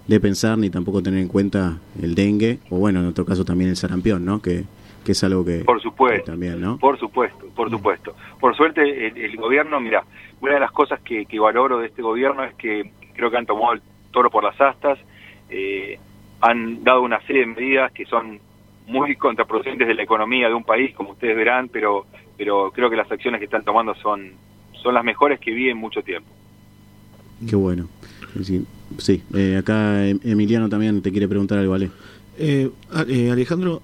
de 0.08 0.20
pensar 0.20 0.58
ni 0.58 0.70
tampoco 0.70 1.02
tener 1.02 1.22
en 1.22 1.28
cuenta 1.30 1.78
el 2.02 2.14
dengue, 2.16 2.60
o 2.70 2.78
bueno, 2.78 3.00
en 3.00 3.06
otro 3.06 3.24
caso 3.26 3.46
también 3.46 3.70
el 3.70 3.78
sarampión, 3.78 4.26
¿no? 4.26 4.42
Que, 4.42 4.66
que 5.06 5.14
es 5.14 5.24
algo 5.24 5.46
que, 5.46 5.60
Por 5.64 5.82
supuesto. 5.82 6.26
que 6.26 6.32
también, 6.32 6.60
¿no? 6.60 6.78
Por 6.78 7.00
supuesto, 7.00 7.46
por 7.56 7.70
supuesto. 7.70 8.14
Por 8.40 8.56
suerte, 8.58 8.82
el, 9.08 9.18
el 9.18 9.38
gobierno, 9.38 9.80
mira, 9.80 10.04
una 10.42 10.56
de 10.56 10.60
las 10.60 10.72
cosas 10.72 11.00
que, 11.02 11.26
que 11.28 11.40
valoro 11.40 11.80
de 11.80 11.88
este 11.88 12.02
gobierno 12.02 12.44
es 12.44 12.54
que 12.56 12.92
creo 13.16 13.30
que 13.32 13.38
han 13.38 13.46
tomado 13.46 13.74
el 13.74 13.82
toro 14.12 14.30
por 14.30 14.44
las 14.44 14.60
astas, 14.60 15.00
eh, 15.50 15.98
han 16.42 16.84
dado 16.84 17.02
una 17.02 17.20
serie 17.26 17.42
de 17.42 17.48
medidas 17.48 17.92
que 17.92 18.06
son 18.06 18.40
muy 18.88 19.16
contraproducentes 19.16 19.88
de 19.88 19.94
la 19.94 20.04
economía 20.04 20.48
de 20.48 20.54
un 20.54 20.64
país, 20.64 20.94
como 20.96 21.12
ustedes 21.12 21.36
verán, 21.36 21.70
pero 21.70 22.06
pero 22.38 22.72
creo 22.72 22.90
que 22.90 22.96
las 22.96 23.12
acciones 23.12 23.40
que 23.40 23.46
están 23.46 23.64
tomando 23.64 23.94
son 23.96 24.32
son 24.82 24.94
las 24.96 25.04
mejores 25.04 25.40
que 25.40 25.52
vi 25.52 25.70
en 25.70 25.78
mucho 25.78 26.02
tiempo. 26.02 26.30
Qué 27.48 27.56
bueno. 27.56 27.88
Sí, 28.44 28.66
sí. 28.98 29.22
Eh, 29.36 29.58
acá 29.60 30.08
Em- 30.08 30.20
Emiliano 30.24 30.68
también 30.70 31.02
te 31.02 31.12
quiere 31.12 31.28
preguntar 31.28 31.60
algo, 31.60 31.72
¿vale? 31.74 31.92
Eh, 32.38 32.70
eh, 33.08 33.30
Alejandro, 33.32 33.82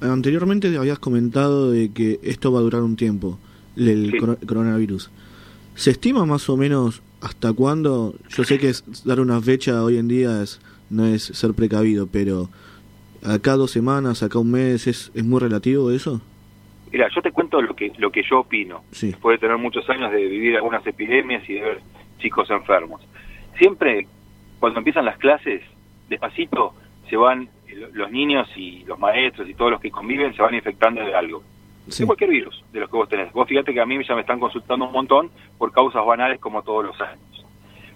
anteriormente 0.00 0.76
habías 0.76 0.98
comentado 0.98 1.70
de 1.70 1.92
que 1.92 2.18
esto 2.22 2.52
va 2.52 2.58
a 2.58 2.62
durar 2.62 2.82
un 2.82 2.96
tiempo, 2.96 3.38
el 3.76 4.10
Sí. 4.10 4.18
coronavirus. 4.46 5.10
¿Se 5.74 5.90
estima 5.90 6.26
más 6.26 6.48
o 6.50 6.56
menos 6.56 7.02
hasta 7.24 7.52
cuándo? 7.52 8.14
Yo 8.28 8.44
sé 8.44 8.58
que 8.58 8.68
es- 8.68 8.84
dar 9.04 9.18
una 9.20 9.40
fecha 9.40 9.82
hoy 9.82 9.98
en 9.98 10.08
día 10.08 10.42
es, 10.42 10.60
no 10.90 11.06
es 11.06 11.22
ser 11.24 11.54
precavido, 11.54 12.06
pero 12.06 12.48
acá 13.24 13.52
dos 13.56 13.70
semanas, 13.70 14.22
acá 14.22 14.38
un 14.38 14.50
mes, 14.50 14.86
¿es, 14.86 15.10
es 15.14 15.24
muy 15.24 15.40
relativo 15.40 15.90
eso? 15.90 16.20
Mira, 16.92 17.08
yo 17.14 17.22
te 17.22 17.32
cuento 17.32 17.60
lo 17.60 17.74
que 17.74 17.92
lo 17.98 18.12
que 18.12 18.22
yo 18.22 18.40
opino. 18.40 18.84
Sí. 18.92 19.08
Después 19.08 19.34
de 19.40 19.46
tener 19.46 19.58
muchos 19.58 19.88
años 19.90 20.12
de 20.12 20.24
vivir 20.26 20.54
algunas 20.56 20.86
epidemias 20.86 21.42
y 21.48 21.54
de 21.54 21.60
ver 21.62 21.80
chicos 22.20 22.48
enfermos. 22.50 23.00
Siempre, 23.58 24.06
cuando 24.60 24.78
empiezan 24.78 25.04
las 25.04 25.18
clases, 25.18 25.62
despacito 26.08 26.74
se 27.10 27.16
van 27.16 27.48
eh, 27.68 27.88
los 27.92 28.10
niños 28.12 28.46
y 28.56 28.84
los 28.84 28.98
maestros 28.98 29.48
y 29.48 29.54
todos 29.54 29.72
los 29.72 29.80
que 29.80 29.90
conviven 29.90 30.34
se 30.36 30.42
van 30.42 30.54
infectando 30.54 31.00
de 31.00 31.14
algo. 31.14 31.42
Sí. 31.88 32.06
Cualquier 32.06 32.30
virus 32.30 32.64
de 32.72 32.80
los 32.80 32.90
que 32.90 32.96
vos 32.96 33.08
tenés. 33.08 33.32
Vos 33.32 33.46
fíjate 33.46 33.74
que 33.74 33.80
a 33.80 33.86
mí 33.86 33.98
ya 34.04 34.14
me 34.14 34.22
están 34.22 34.40
consultando 34.40 34.86
un 34.86 34.92
montón 34.92 35.30
por 35.58 35.70
causas 35.70 36.04
banales 36.04 36.40
como 36.40 36.62
todos 36.62 36.84
los 36.84 37.00
años. 37.00 37.44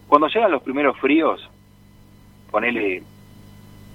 Cuando 0.06 0.28
llegan 0.28 0.50
los 0.50 0.62
primeros 0.62 0.98
fríos, 0.98 1.48
ponele 2.50 3.02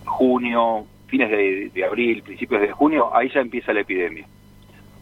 junio, 0.05 0.85
fines 1.07 1.29
de, 1.29 1.69
de 1.69 1.85
abril, 1.85 2.23
principios 2.23 2.61
de 2.61 2.71
junio, 2.71 3.15
ahí 3.15 3.29
ya 3.29 3.41
empieza 3.41 3.73
la 3.73 3.81
epidemia. 3.81 4.25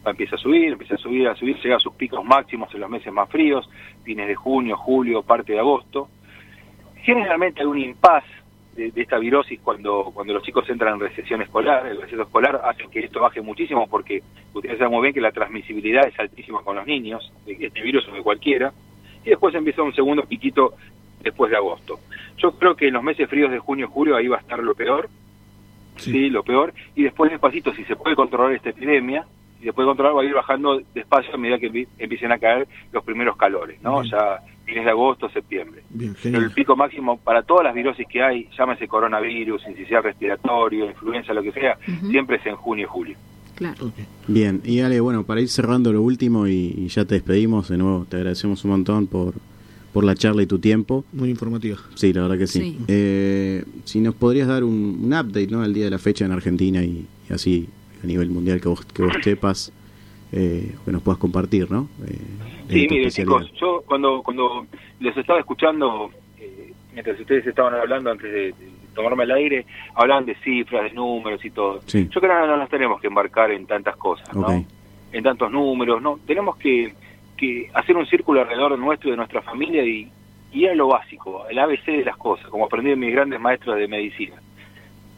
Empieza 0.04 0.36
a 0.36 0.38
subir, 0.38 0.72
empieza 0.72 0.96
a 0.96 0.98
subir, 0.98 1.28
a 1.28 1.36
subir, 1.36 1.56
llega 1.62 1.76
a 1.76 1.80
sus 1.80 1.94
picos 1.94 2.24
máximos 2.24 2.72
en 2.74 2.80
los 2.80 2.90
meses 2.90 3.12
más 3.12 3.28
fríos, 3.30 3.68
fines 4.02 4.26
de 4.26 4.34
junio, 4.34 4.76
julio, 4.76 5.22
parte 5.22 5.52
de 5.52 5.60
agosto. 5.60 6.08
Generalmente 6.96 7.60
hay 7.60 7.66
un 7.66 7.78
impas 7.78 8.24
de, 8.76 8.90
de 8.90 9.02
esta 9.02 9.18
virosis 9.18 9.60
cuando, 9.60 10.10
cuando 10.14 10.32
los 10.32 10.42
chicos 10.42 10.68
entran 10.70 10.94
en 10.94 11.00
recesión 11.00 11.42
escolar. 11.42 11.86
El 11.86 12.00
receso 12.00 12.22
escolar 12.22 12.60
hace 12.64 12.86
que 12.88 13.00
esto 13.00 13.20
baje 13.20 13.40
muchísimo 13.40 13.86
porque 13.88 14.22
ustedes 14.54 14.78
saben 14.78 14.92
muy 14.92 15.02
bien 15.02 15.14
que 15.14 15.20
la 15.20 15.32
transmisibilidad 15.32 16.06
es 16.06 16.18
altísima 16.18 16.62
con 16.62 16.76
los 16.76 16.86
niños, 16.86 17.32
de 17.46 17.52
este 17.66 17.82
virus 17.82 18.06
o 18.08 18.12
de 18.14 18.22
cualquiera. 18.22 18.72
Y 19.24 19.30
después 19.30 19.54
empieza 19.54 19.82
un 19.82 19.94
segundo 19.94 20.22
piquito 20.24 20.74
después 21.20 21.50
de 21.50 21.56
agosto. 21.56 22.00
Yo 22.38 22.52
creo 22.58 22.74
que 22.74 22.88
en 22.88 22.94
los 22.94 23.02
meses 23.02 23.28
fríos 23.28 23.50
de 23.50 23.58
junio 23.58 23.86
y 23.86 23.92
julio 23.92 24.16
ahí 24.16 24.26
va 24.26 24.38
a 24.38 24.40
estar 24.40 24.58
lo 24.58 24.74
peor, 24.74 25.08
sí, 25.96 26.30
lo 26.30 26.42
peor, 26.42 26.72
y 26.96 27.04
después 27.04 27.30
despacito, 27.30 27.72
si 27.74 27.84
se 27.84 27.94
puede 27.94 28.16
controlar 28.16 28.52
esta 28.52 28.70
epidemia, 28.70 29.24
y 29.60 29.64
se 29.66 29.72
puede 29.72 29.86
controlar, 29.86 30.16
va 30.16 30.22
a 30.22 30.24
ir 30.24 30.34
bajando 30.34 30.80
despacio 30.92 31.32
a 31.34 31.36
medida 31.36 31.58
que 31.58 31.70
empie- 31.70 31.86
empiecen 31.98 32.32
a 32.32 32.38
caer 32.38 32.66
los 32.90 33.04
primeros 33.04 33.36
calores, 33.36 33.80
¿no? 33.82 34.00
Bien. 34.00 34.10
Ya 34.12 34.40
fines 34.72 34.84
de 34.84 34.90
agosto, 34.90 35.28
septiembre. 35.30 35.82
Bien, 35.90 36.14
Pero 36.22 36.38
el 36.38 36.50
pico 36.50 36.76
máximo 36.76 37.18
para 37.18 37.42
todas 37.42 37.64
las 37.64 37.74
virosis 37.74 38.06
que 38.08 38.22
hay, 38.22 38.48
llámese 38.56 38.88
coronavirus, 38.88 39.62
incisional 39.68 40.04
respiratorio, 40.04 40.86
influenza, 40.86 41.32
lo 41.32 41.42
que 41.42 41.52
sea, 41.52 41.78
siempre 42.10 42.36
es 42.36 42.46
en 42.46 42.56
junio 42.56 42.84
y 42.84 42.88
julio. 42.88 43.16
Claro. 43.54 43.92
Bien, 44.26 44.60
y 44.64 44.80
Ale, 44.80 45.00
bueno, 45.00 45.24
para 45.24 45.40
ir 45.40 45.48
cerrando 45.48 45.92
lo 45.92 46.02
último 46.02 46.48
y, 46.48 46.74
y 46.76 46.88
ya 46.88 47.04
te 47.04 47.14
despedimos, 47.16 47.68
de 47.68 47.76
nuevo 47.78 48.06
te 48.08 48.16
agradecemos 48.16 48.64
un 48.64 48.70
montón 48.72 49.06
por, 49.06 49.34
por 49.92 50.04
la 50.04 50.14
charla 50.14 50.42
y 50.42 50.46
tu 50.46 50.58
tiempo. 50.58 51.04
Muy 51.12 51.30
informativa. 51.30 51.76
Sí, 51.94 52.12
la 52.12 52.22
verdad 52.22 52.38
que 52.38 52.46
sí. 52.46 52.60
Sí. 52.60 52.78
Eh, 52.88 53.64
si 53.84 54.00
nos 54.00 54.14
podrías 54.14 54.48
dar 54.48 54.64
un, 54.64 55.00
un 55.02 55.12
update, 55.12 55.48
¿no? 55.48 55.62
Al 55.62 55.74
día 55.74 55.84
de 55.84 55.90
la 55.90 55.98
fecha 55.98 56.24
en 56.24 56.32
Argentina 56.32 56.82
y, 56.82 57.06
y 57.28 57.32
así 57.32 57.68
a 58.02 58.06
nivel 58.06 58.30
mundial 58.30 58.60
que 58.60 58.68
vos, 58.68 58.84
que 58.86 59.02
vos 59.02 59.12
sepas, 59.22 59.72
eh, 60.32 60.74
que 60.84 60.92
nos 60.92 61.02
puedas 61.02 61.18
compartir, 61.18 61.70
¿no? 61.70 61.88
Eh, 62.06 62.18
Sí, 62.72 62.86
mire, 62.90 63.10
chicos, 63.10 63.52
yo 63.60 63.82
cuando 63.86 64.22
cuando 64.22 64.66
les 65.00 65.16
estaba 65.16 65.40
escuchando, 65.40 66.10
eh, 66.38 66.72
mientras 66.92 67.18
ustedes 67.18 67.46
estaban 67.46 67.74
hablando 67.74 68.10
antes 68.10 68.30
de, 68.30 68.52
de 68.52 68.72
tomarme 68.94 69.24
el 69.24 69.32
aire, 69.32 69.66
hablaban 69.94 70.24
de 70.24 70.34
cifras, 70.36 70.84
de 70.84 70.92
números 70.92 71.44
y 71.44 71.50
todo. 71.50 71.80
Sí. 71.86 72.08
Yo 72.10 72.20
creo 72.20 72.40
que 72.40 72.46
no 72.46 72.56
nos 72.56 72.68
tenemos 72.68 73.00
que 73.00 73.08
embarcar 73.08 73.50
en 73.50 73.66
tantas 73.66 73.96
cosas, 73.96 74.34
¿no? 74.34 74.46
En 74.50 75.22
tantos 75.22 75.50
números, 75.50 76.00
¿no? 76.00 76.18
Tenemos 76.26 76.56
que, 76.56 76.94
que 77.36 77.70
hacer 77.74 77.96
un 77.96 78.06
círculo 78.06 78.40
alrededor 78.40 78.78
nuestro 78.78 79.08
y 79.08 79.12
de 79.12 79.16
nuestra 79.16 79.42
familia 79.42 79.84
y, 79.84 80.10
y 80.52 80.64
ir 80.64 80.70
a 80.70 80.74
lo 80.74 80.88
básico, 80.88 81.46
el 81.48 81.58
ABC 81.58 81.86
de 81.86 82.04
las 82.04 82.16
cosas, 82.16 82.46
como 82.48 82.66
aprendí 82.66 82.90
de 82.90 82.96
mis 82.96 83.12
grandes 83.12 83.40
maestros 83.40 83.76
de 83.76 83.88
medicina. 83.88 84.36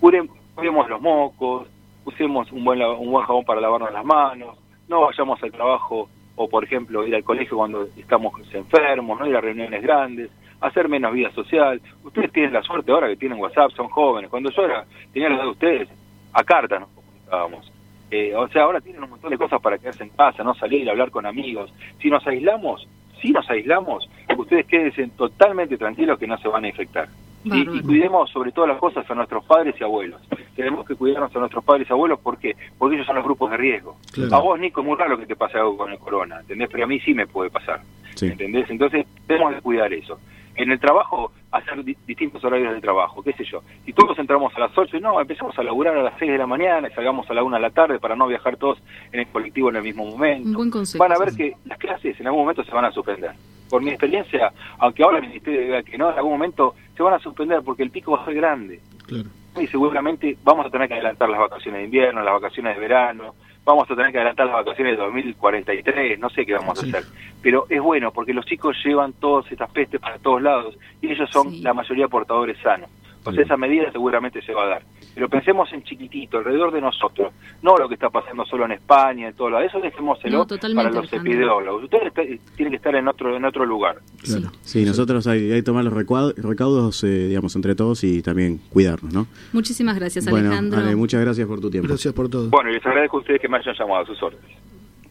Curemos 0.00 0.88
los 0.88 1.00
mocos, 1.00 1.68
usemos 2.04 2.50
un 2.52 2.64
buen, 2.64 2.82
un 2.82 3.10
buen 3.10 3.24
jabón 3.26 3.44
para 3.44 3.60
lavarnos 3.60 3.92
las 3.92 4.04
manos, 4.04 4.56
no 4.88 5.00
vayamos 5.00 5.42
al 5.42 5.52
trabajo 5.52 6.08
o, 6.36 6.48
por 6.48 6.64
ejemplo, 6.64 7.06
ir 7.06 7.14
al 7.14 7.24
colegio 7.24 7.56
cuando 7.56 7.86
estamos 7.96 8.32
enfermos, 8.52 9.18
no 9.18 9.26
ir 9.26 9.36
a 9.36 9.40
reuniones 9.40 9.82
grandes, 9.82 10.30
hacer 10.60 10.88
menos 10.88 11.12
vida 11.12 11.30
social. 11.30 11.80
Ustedes 12.02 12.32
tienen 12.32 12.52
la 12.52 12.62
suerte 12.62 12.90
ahora 12.90 13.08
que 13.08 13.16
tienen 13.16 13.38
WhatsApp, 13.38 13.70
son 13.72 13.88
jóvenes. 13.88 14.30
Cuando 14.30 14.50
yo 14.50 14.64
era, 14.64 14.84
tenía 15.12 15.28
la 15.28 15.36
edad 15.36 15.44
de 15.44 15.50
ustedes, 15.50 15.88
a 16.32 16.42
carta 16.42 16.78
nos 16.78 16.88
comunicábamos. 16.90 17.72
Eh, 18.10 18.34
o 18.34 18.48
sea, 18.48 18.62
ahora 18.62 18.80
tienen 18.80 19.02
un 19.02 19.10
montón 19.10 19.30
de 19.30 19.38
cosas 19.38 19.60
para 19.60 19.78
quedarse 19.78 20.04
en 20.04 20.10
casa, 20.10 20.42
no 20.42 20.54
salir, 20.54 20.88
hablar 20.88 21.10
con 21.10 21.26
amigos. 21.26 21.72
Si 22.00 22.10
nos 22.10 22.26
aislamos, 22.26 22.86
si 23.20 23.30
nos 23.30 23.48
aislamos, 23.50 24.08
ustedes 24.36 24.66
quédense 24.66 25.08
totalmente 25.16 25.76
tranquilos 25.76 26.18
que 26.18 26.26
no 26.26 26.36
se 26.38 26.48
van 26.48 26.64
a 26.64 26.68
infectar. 26.68 27.08
¿Sí? 27.44 27.66
Y 27.72 27.82
cuidemos 27.82 28.30
sobre 28.30 28.50
todas 28.52 28.68
las 28.68 28.78
cosas 28.78 29.08
a 29.10 29.14
nuestros 29.14 29.44
padres 29.44 29.74
y 29.80 29.84
abuelos. 29.84 30.20
Tenemos 30.56 30.86
que 30.86 30.94
cuidarnos 30.96 31.34
a 31.34 31.38
nuestros 31.38 31.64
padres 31.64 31.86
y 31.88 31.92
abuelos 31.92 32.18
porque 32.22 32.56
porque 32.78 32.96
ellos 32.96 33.06
son 33.06 33.16
los 33.16 33.24
grupos 33.24 33.50
de 33.50 33.56
riesgo. 33.56 33.96
Claro. 34.12 34.34
A 34.36 34.40
vos, 34.40 34.58
Nico, 34.58 34.80
es 34.80 34.86
muy 34.86 34.96
raro 34.96 35.18
que 35.18 35.26
te 35.26 35.36
pase 35.36 35.58
algo 35.58 35.76
con 35.76 35.92
el 35.92 35.98
corona, 35.98 36.40
¿entendés? 36.40 36.68
Pero 36.70 36.84
a 36.84 36.86
mí 36.86 36.98
sí 37.00 37.14
me 37.14 37.26
puede 37.26 37.50
pasar, 37.50 37.80
Sí. 38.14 38.26
¿entendés? 38.26 38.68
Entonces, 38.70 39.06
tenemos 39.26 39.54
que 39.54 39.60
cuidar 39.60 39.92
eso. 39.92 40.18
En 40.56 40.70
el 40.70 40.78
trabajo, 40.78 41.32
hacer 41.50 41.82
di- 41.82 41.96
distintos 42.06 42.44
horarios 42.44 42.72
de 42.74 42.80
trabajo, 42.80 43.24
qué 43.24 43.32
sé 43.32 43.42
yo. 43.42 43.62
Si 43.84 43.92
todos 43.92 44.16
entramos 44.20 44.54
a 44.56 44.60
las 44.60 44.78
8, 44.78 45.00
no, 45.00 45.20
empezamos 45.20 45.58
a 45.58 45.64
laburar 45.64 45.96
a 45.96 46.02
las 46.04 46.14
6 46.20 46.30
de 46.30 46.38
la 46.38 46.46
mañana 46.46 46.86
y 46.88 46.92
salgamos 46.94 47.28
a 47.28 47.34
la 47.34 47.42
1 47.42 47.56
de 47.56 47.62
la 47.62 47.70
tarde 47.70 47.98
para 47.98 48.14
no 48.14 48.28
viajar 48.28 48.56
todos 48.56 48.78
en 49.10 49.18
el 49.18 49.26
colectivo 49.26 49.70
en 49.70 49.76
el 49.76 49.82
mismo 49.82 50.04
momento. 50.06 50.48
Un 50.50 50.54
buen 50.54 50.70
consejo. 50.70 51.02
Van 51.02 51.10
a 51.12 51.18
ver 51.18 51.34
que 51.34 51.56
las 51.64 51.76
clases 51.78 52.20
en 52.20 52.26
algún 52.28 52.42
momento 52.42 52.62
se 52.62 52.70
van 52.70 52.84
a 52.84 52.92
suspender. 52.92 53.32
Por 53.68 53.82
mi 53.82 53.90
experiencia, 53.90 54.52
aunque 54.78 55.02
ahora 55.02 55.18
el 55.18 55.26
Ministerio 55.26 55.60
diga 55.62 55.82
que 55.82 55.98
no, 55.98 56.08
en 56.12 56.16
algún 56.18 56.32
momento 56.34 56.76
se 56.96 57.02
van 57.02 57.14
a 57.14 57.18
suspender 57.18 57.62
porque 57.64 57.82
el 57.82 57.90
pico 57.90 58.12
va 58.12 58.22
a 58.22 58.24
ser 58.24 58.34
grande 58.34 58.80
Claro. 59.06 59.28
y 59.60 59.66
seguramente 59.66 60.36
vamos 60.44 60.66
a 60.66 60.70
tener 60.70 60.88
que 60.88 60.94
adelantar 60.94 61.28
las 61.28 61.40
vacaciones 61.40 61.80
de 61.80 61.84
invierno, 61.84 62.22
las 62.22 62.34
vacaciones 62.34 62.74
de 62.74 62.80
verano, 62.80 63.34
vamos 63.64 63.90
a 63.90 63.94
tener 63.96 64.12
que 64.12 64.18
adelantar 64.18 64.46
las 64.46 64.56
vacaciones 64.56 64.96
de 64.96 65.02
2043, 65.04 66.18
no 66.18 66.28
sé 66.30 66.44
qué 66.46 66.54
vamos 66.54 66.78
Sí. 66.78 66.86
a 66.92 66.98
hacer. 66.98 67.10
Pero 67.42 67.66
es 67.68 67.80
bueno 67.80 68.10
porque 68.12 68.32
los 68.34 68.44
chicos 68.46 68.76
llevan 68.84 69.12
todas 69.14 69.50
estas 69.50 69.70
pestes 69.70 70.00
para 70.00 70.18
todos 70.18 70.40
lados 70.42 70.76
y 71.00 71.10
ellos 71.10 71.28
son 71.30 71.50
Sí. 71.50 71.62
la 71.62 71.72
mayoría 71.74 72.08
portadores 72.08 72.58
sanos. 72.62 72.88
O 73.24 73.32
sea, 73.32 73.42
esa 73.44 73.56
medida 73.56 73.90
seguramente 73.90 74.42
se 74.42 74.52
va 74.52 74.64
a 74.64 74.68
dar. 74.68 74.82
Pero 75.14 75.28
pensemos 75.28 75.72
en 75.72 75.82
chiquitito, 75.84 76.38
alrededor 76.38 76.72
de 76.72 76.80
nosotros, 76.80 77.32
no 77.62 77.76
lo 77.76 77.88
que 77.88 77.94
está 77.94 78.10
pasando 78.10 78.44
solo 78.44 78.64
en 78.66 78.72
España, 78.72 79.28
en 79.28 79.34
todo 79.34 79.50
lo 79.50 79.60
eso 79.60 79.80
dejémoselo 79.80 80.38
No, 80.38 80.46
para 80.46 80.68
los 80.68 80.76
Alejandro. 80.78 81.18
epidemiólogos. 81.18 81.84
Ustedes 81.84 82.06
está- 82.08 82.22
tienen 82.56 82.70
que 82.72 82.76
estar 82.76 82.94
en 82.94 83.08
otro 83.08 83.36
en 83.36 83.44
otro 83.44 83.64
lugar. 83.64 83.96
Claro. 84.22 84.50
Sí, 84.62 84.84
nosotros 84.84 85.26
hay, 85.26 85.50
hay 85.52 85.58
que 85.60 85.62
tomar 85.62 85.84
los 85.84 85.92
recaudos, 85.92 86.34
recaudos 86.36 87.02
eh, 87.04 87.28
digamos, 87.28 87.54
entre 87.56 87.74
todos 87.74 88.02
y 88.04 88.22
también 88.22 88.58
cuidarnos, 88.70 89.12
¿no? 89.12 89.26
Muchísimas 89.52 89.96
gracias, 89.98 90.24
bueno, 90.28 90.48
Alejandro. 90.48 90.80
Ale, 90.80 90.96
muchas 90.96 91.20
gracias 91.20 91.46
por 91.46 91.60
tu 91.60 91.70
tiempo. 91.70 91.88
Gracias 91.88 92.12
por 92.12 92.28
todo. 92.28 92.50
Bueno, 92.50 92.70
y 92.70 92.74
les 92.74 92.84
agradezco 92.86 93.18
a 93.18 93.20
ustedes 93.20 93.40
que 93.40 93.48
me 93.48 93.58
hayan 93.58 93.74
llamado 93.78 94.02
a 94.02 94.06
sus 94.06 94.22
órdenes. 94.22 94.50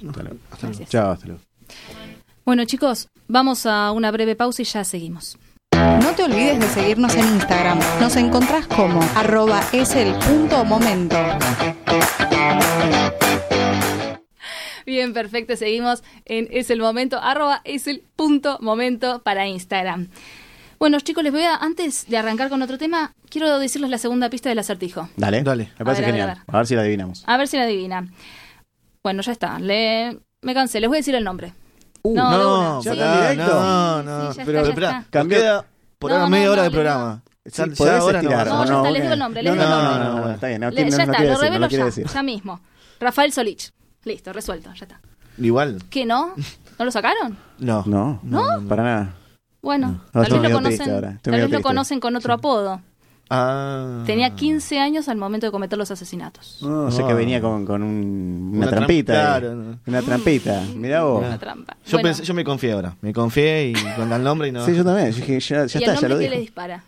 Hasta 0.07 0.21
luego. 0.23 0.37
Gracias. 0.61 0.89
Chao, 0.89 1.11
hasta 1.11 1.27
luego. 1.27 1.41
Bueno, 2.45 2.65
chicos, 2.65 3.07
vamos 3.27 3.65
a 3.65 3.91
una 3.93 4.11
breve 4.11 4.35
pausa 4.35 4.61
y 4.61 4.65
ya 4.65 4.83
seguimos. 4.83 5.37
No 6.03 6.11
te 6.15 6.23
olvides 6.23 6.59
de 6.59 6.67
seguirnos 6.67 7.15
en 7.15 7.25
Instagram. 7.25 7.79
Nos 7.99 8.15
encontrás 8.15 8.67
como 8.67 9.01
arroba 9.15 9.61
es 9.71 9.95
el 9.95 10.13
punto 10.15 10.63
momento. 10.65 11.17
Bien, 14.85 15.13
perfecto. 15.13 15.55
Seguimos 15.55 16.03
en 16.25 16.47
Es 16.51 16.69
el 16.69 16.79
Momento, 16.79 17.17
arroba 17.21 17.61
es 17.63 17.87
el 17.87 18.03
punto 18.15 18.57
momento 18.61 19.23
para 19.23 19.47
Instagram. 19.47 20.09
Bueno, 20.77 20.99
chicos, 20.99 21.23
les 21.23 21.31
voy 21.31 21.43
a, 21.43 21.55
antes 21.55 22.07
de 22.09 22.17
arrancar 22.17 22.49
con 22.49 22.61
otro 22.61 22.77
tema, 22.77 23.13
quiero 23.29 23.57
decirles 23.59 23.89
la 23.89 23.97
segunda 23.97 24.29
pista 24.29 24.49
del 24.49 24.59
acertijo. 24.59 25.07
Dale, 25.15 25.41
Dale. 25.41 25.71
Me 25.79 25.85
parece 25.85 26.03
A 26.03 26.05
ver, 26.11 26.21
a 26.21 26.25
ver, 26.25 26.25
genial. 26.25 26.29
a 26.29 26.33
ver. 26.33 26.43
A 26.47 26.57
ver 26.57 26.67
si 26.67 26.75
la 26.75 26.81
adivinamos. 26.81 27.23
A 27.25 27.37
ver 27.37 27.47
si 27.47 27.57
la 27.57 27.63
adivina. 27.63 28.07
Bueno, 29.01 29.21
ya 29.21 29.31
está. 29.31 29.59
Le... 29.59 30.19
Me 30.41 30.53
cansé, 30.53 30.81
les 30.81 30.89
voy 30.89 30.97
a 30.97 30.99
decir 30.99 31.15
el 31.15 31.23
nombre. 31.23 31.53
Uh, 32.01 32.13
no, 32.15 32.31
no, 32.31 32.79
una. 32.79 32.81
¿ya 32.83 32.91
Sí. 32.93 32.99
está 32.99 33.31
en 33.31 33.37
directo? 33.37 33.61
no, 33.63 33.99
Sí, 34.01 34.05
no. 34.05 34.31
sí, 34.33 34.37
ya 34.39 34.45
pero 34.45 34.57
está, 34.59 34.67
ya 34.67 34.69
espera, 34.73 34.99
está. 34.99 35.65
Por 36.03 36.11
No, 36.11 36.15
ahora 36.17 36.25
no, 36.25 36.29
media 36.29 36.45
no, 36.45 36.51
hora 36.51 36.63
de 36.63 36.71
programa. 36.71 37.21
Sí, 37.45 37.51
Ya- 37.57 37.65
ya 37.67 37.75
podés 37.75 37.93
ahora 38.01 38.21
no 38.21 38.29
estirar. 38.29 38.47
No, 38.47 38.53
¿o 38.61 38.65
ya 38.65 38.75
está, 38.75 38.91
les 38.91 39.01
digo 39.01 39.13
el 39.13 39.19
nombre, 39.19 39.43
les 39.43 39.55
no, 39.55 39.61
digo 39.61 39.63
el 39.63 39.69
no, 39.77 39.83
nombre. 39.83 40.03
No, 40.05 40.15
no, 40.15 40.25
no, 40.27 40.31
está 40.33 40.47
bien. 40.47 40.61
No, 40.61 40.69
Le- 40.69 40.75
ya 40.75 40.83
no 40.83 40.87
está, 40.89 41.05
lo 41.05 41.11
decir, 41.11 41.31
no 41.33 41.37
revelo 41.41 41.67
ya, 41.67 41.85
decir. 41.85 42.07
ya 42.07 42.23
mismo. 42.23 42.61
Rafael 42.99 43.31
Solich. 43.33 43.71
Listo, 44.03 44.33
resuelto, 44.33 44.69
ya 44.73 44.85
está. 44.85 45.01
Igual. 45.37 45.81
¿Qué 45.89 46.05
no? 46.05 46.33
¿No 46.77 46.85
lo 46.85 46.91
sacaron? 46.91 47.37
No. 47.59 47.83
No, 47.85 48.19
¿No? 48.23 48.45
para 48.67 48.83
nada. 48.83 49.15
Bueno, 49.61 49.87
No, 49.87 50.01
tal 50.11 50.21
vez 50.41 50.51
lo 50.51 50.61
tal 51.21 51.49
vez 51.49 51.61
conocen 51.61 51.99
con 52.01 52.15
otro 52.17 52.33
apodo. 52.33 52.81
Ah. 53.29 54.03
Tenía 54.05 54.35
15 54.35 54.79
años 54.79 55.07
al 55.07 55.17
momento 55.17 55.47
de 55.47 55.51
cometer 55.51 55.77
los 55.77 55.89
asesinatos. 55.89 56.59
No, 56.61 56.91
sé 56.91 57.01
Ah. 57.03 57.07
que 57.07 57.13
venía 57.13 57.41
con, 57.41 57.65
con 57.65 57.81
un- 57.81 58.51
una, 58.53 58.67
Una 58.67 58.69
trampita. 58.69 59.13
claro, 59.13 59.55
no. 59.55 59.79
Una 59.87 60.01
trampita. 60.01 60.61
Mirá 60.75 61.03
vos. 61.03 61.25
Una 61.25 61.39
trampa. 61.39 61.75
Yo, 61.85 61.91
Bueno, 61.93 62.09
pensé, 62.09 62.23
yo 62.23 62.33
me 62.33 62.43
confié 62.43 62.73
ahora. 62.73 62.95
Me 63.01 63.11
confié 63.13 63.69
y 63.69 63.73
con 63.95 64.11
el 64.11 64.23
nombre 64.23 64.49
y 64.49 64.51
no. 64.51 64.65
Sí, 64.65 64.75
yo 64.75 64.83
también. 64.83 65.11
Yo 65.11 65.17
dije, 65.17 65.39
ya, 65.39 65.65
ya 65.65 65.79
¿Y 65.79 65.83
está, 65.83 65.93
el 65.95 65.99
ya 66.01 66.07
lo 66.09 66.15
que 66.15 66.21
dijo. 66.21 66.33
le 66.35 66.39
dispara? 66.41 66.83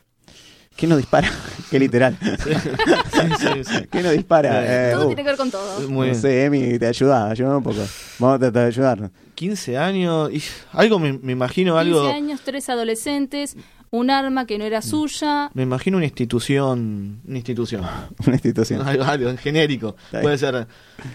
¿Quién 0.75 0.89
nos 0.89 0.97
dispara? 0.97 1.31
Qué 1.71 1.79
literal. 1.79 2.17
sí, 2.21 3.19
sí, 3.39 3.63
sí. 3.63 3.87
¿Quién 3.89 4.03
nos 4.03 4.11
dispara? 4.11 4.89
Eh, 4.89 4.91
Todo 4.93 5.05
uh, 5.05 5.07
tiene 5.07 5.23
que 5.23 5.29
ver 5.29 5.37
con 5.37 5.49
todo. 5.49 5.89
Muy 5.89 6.09
no 6.09 6.15
sé, 6.15 6.45
Emi, 6.45 6.77
te 6.77 6.85
ayuda, 6.87 7.29
ayuda 7.29 7.57
un 7.57 7.63
poco. 7.63 7.79
Vamos 8.19 8.35
a 8.35 8.39
tratar 8.39 8.61
de 8.63 8.67
ayudarnos. 8.67 9.11
15 9.35 9.77
años. 9.77 10.31
Y 10.33 10.43
algo 10.73 10.99
me, 10.99 11.13
me 11.13 11.31
imagino, 11.31 11.73
15 11.79 11.79
algo. 11.79 12.07
años, 12.07 12.41
tres 12.43 12.69
adolescentes, 12.69 13.55
un 13.97 14.09
arma 14.09 14.45
que 14.45 14.57
no 14.57 14.63
era 14.65 14.81
suya. 14.81 15.49
Me 15.53 15.63
imagino 15.63 15.97
una 15.97 16.05
institución. 16.05 17.21
Una 17.27 17.37
institución. 17.37 17.81
Una 18.25 18.35
institución. 18.35 18.87
algo, 18.87 19.03
algo 19.03 19.29
en 19.29 19.37
genérico. 19.37 19.95
Puede 20.11 20.37
ser. 20.37 20.67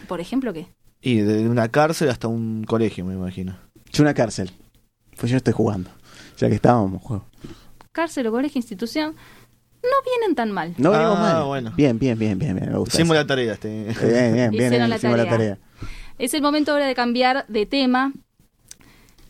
¿Por 0.08 0.20
ejemplo 0.20 0.52
qué? 0.52 0.66
Y 1.02 1.16
de 1.20 1.48
una 1.48 1.68
cárcel 1.68 2.08
hasta 2.10 2.28
un 2.28 2.64
colegio, 2.64 3.04
me 3.04 3.14
imagino. 3.14 3.56
Yo 3.92 4.02
una 4.02 4.14
cárcel. 4.14 4.50
Pues 5.18 5.30
yo 5.30 5.36
estoy 5.38 5.52
jugando. 5.52 5.90
Ya 6.38 6.48
que 6.48 6.54
estábamos, 6.54 7.02
juego. 7.02 7.24
Cárcel 7.92 8.26
o 8.26 8.30
colegio, 8.32 8.58
institución. 8.58 9.14
No 9.82 9.88
vienen 10.04 10.34
tan 10.34 10.50
mal. 10.52 10.74
No 10.76 10.90
venimos 10.90 11.16
Ah, 11.18 11.22
mal. 11.22 11.44
bueno. 11.44 11.72
Bien, 11.76 11.98
bien, 11.98 12.18
bien, 12.18 12.38
bien, 12.38 12.54
bien. 12.54 12.70
Me 12.70 12.78
gusta. 12.78 12.96
Hicimos 12.96 13.14
eso. 13.16 13.22
la 13.22 13.26
tarea. 13.26 13.52
Este. 13.54 13.68
Bien, 13.68 14.34
bien, 14.34 14.50
bien. 14.50 14.64
Hicieron 14.66 14.90
la 14.90 14.96
hicimos 14.96 15.16
la 15.16 15.24
tarea. 15.24 15.56
tarea. 15.56 15.58
Es 16.18 16.34
el 16.34 16.42
momento 16.42 16.72
ahora 16.72 16.86
de 16.86 16.94
cambiar 16.94 17.46
de 17.48 17.64
tema. 17.64 18.12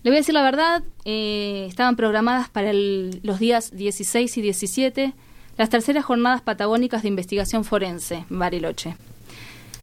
Le 0.03 0.11
voy 0.11 0.17
a 0.17 0.21
decir 0.21 0.35
la 0.35 0.43
verdad, 0.43 0.83
eh, 1.05 1.67
estaban 1.69 1.97
programadas 1.97 2.49
para 2.49 2.71
el- 2.71 3.21
los 3.23 3.39
días 3.39 3.71
16 3.77 4.37
y 4.39 4.43
17 4.43 5.13
las 5.59 5.69
terceras 5.69 6.05
jornadas 6.05 6.41
patagónicas 6.41 7.03
de 7.03 7.09
investigación 7.09 7.65
forense 7.65 8.25
en 8.31 8.39
Bariloche. 8.39 8.97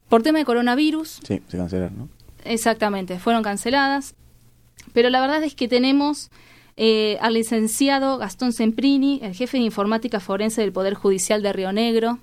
Por 0.09 0.23
tema 0.23 0.39
de 0.39 0.45
coronavirus, 0.45 1.19
Sí, 1.27 1.41
se 1.47 1.57
cancelaron, 1.57 1.97
¿no? 1.97 2.09
exactamente, 2.45 3.19
fueron 3.19 3.43
canceladas, 3.43 4.15
pero 4.93 5.09
la 5.11 5.21
verdad 5.21 5.43
es 5.43 5.53
que 5.53 5.67
tenemos 5.67 6.29
eh, 6.79 7.17
al 7.21 7.33
licenciado 7.33 8.19
Gastón 8.19 8.53
Semprini, 8.53 9.19
el 9.23 9.33
jefe 9.33 9.57
de 9.57 9.63
informática 9.63 10.19
forense 10.19 10.61
del 10.61 10.71
Poder 10.71 10.93
Judicial 10.93 11.41
de 11.41 11.51
Río 11.51 11.71
Negro. 11.71 12.19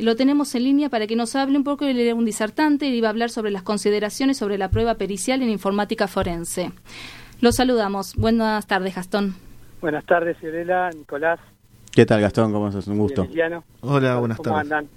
Lo 0.00 0.16
tenemos 0.16 0.54
en 0.54 0.64
línea 0.64 0.88
para 0.88 1.06
que 1.06 1.16
nos 1.16 1.36
hable 1.36 1.56
un 1.56 1.64
poco. 1.64 1.84
Él 1.84 1.98
era 1.98 2.14
un 2.14 2.24
disertante 2.24 2.86
y 2.86 2.94
iba 2.96 3.08
a 3.08 3.10
hablar 3.10 3.30
sobre 3.30 3.50
las 3.50 3.62
consideraciones 3.62 4.38
sobre 4.38 4.58
la 4.58 4.70
prueba 4.70 4.94
pericial 4.94 5.42
en 5.42 5.50
informática 5.50 6.08
forense. 6.08 6.72
Lo 7.40 7.52
saludamos. 7.52 8.14
Buenas 8.16 8.66
tardes, 8.66 8.94
Gastón. 8.94 9.34
Buenas 9.80 10.04
tardes, 10.04 10.36
Fiorella, 10.38 10.90
Nicolás. 10.90 11.40
¿Qué 11.92 12.06
tal, 12.06 12.20
Gastón? 12.20 12.52
¿Cómo 12.52 12.68
estás? 12.68 12.86
Un 12.86 12.98
gusto. 12.98 13.26
Hola, 13.80 14.16
buenas 14.18 14.36
¿Cómo 14.38 14.50
tardes. 14.56 14.60
andan? 14.72 14.88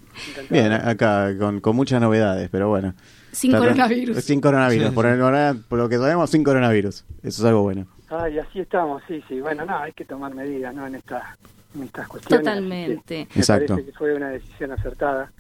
Bien, 0.50 0.72
acá 0.72 1.36
con, 1.40 1.60
con 1.60 1.76
muchas 1.76 2.00
novedades, 2.00 2.50
pero 2.52 2.70
bueno. 2.70 2.94
Sin 3.32 3.52
coronavirus. 3.52 4.24
Sin 4.24 4.40
coronavirus. 4.42 4.90
Sí, 4.90 4.94
por, 4.94 5.06
sí. 5.06 5.12
el- 5.12 5.64
por 5.68 5.80
lo 5.80 5.90
que 5.90 5.98
sabemos, 5.98 6.30
sin 6.30 6.44
coronavirus. 6.44 7.04
Eso 7.24 7.42
es 7.42 7.44
algo 7.46 7.64
bueno. 7.64 7.88
Ay, 8.10 8.38
así 8.38 8.60
estamos, 8.60 9.02
sí, 9.08 9.24
sí. 9.28 9.42
Bueno, 9.42 9.66
no, 9.66 9.76
hay 9.80 9.92
que 9.94 10.06
tomar 10.06 10.36
medidas, 10.36 10.76
¿no? 10.76 10.86
En, 10.86 10.94
esta, 10.94 11.36
estas 11.82 12.08
cuestiones. 12.08 12.44
Totalmente. 12.46 13.28
Me 13.34 13.40
Exacto. 13.42 13.74
parece 13.74 13.92
que 13.92 13.98
fue 13.98 14.14
una 14.14 14.30
decisión 14.30 14.72
acertada, 14.72 15.32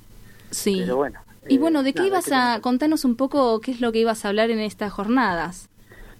Sí. 0.50 0.78
pero 0.82 0.96
bueno. 0.98 1.19
Y 1.48 1.56
eh, 1.56 1.60
bueno, 1.60 1.84
¿de 1.84 1.93
qué 1.93 2.00
nada, 2.00 2.08
ibas 2.08 2.32
a 2.32 2.60
contarnos 2.62 3.06
un 3.06 3.15
poco 3.17 3.60
qué 3.60 3.72
es 3.72 3.82
lo 3.82 3.91
que 3.91 4.00
ibas 4.00 4.24
a 4.26 4.30
hablar 4.30 4.50
en 4.50 4.60
estas 4.60 4.91
jornadas? 4.93 5.69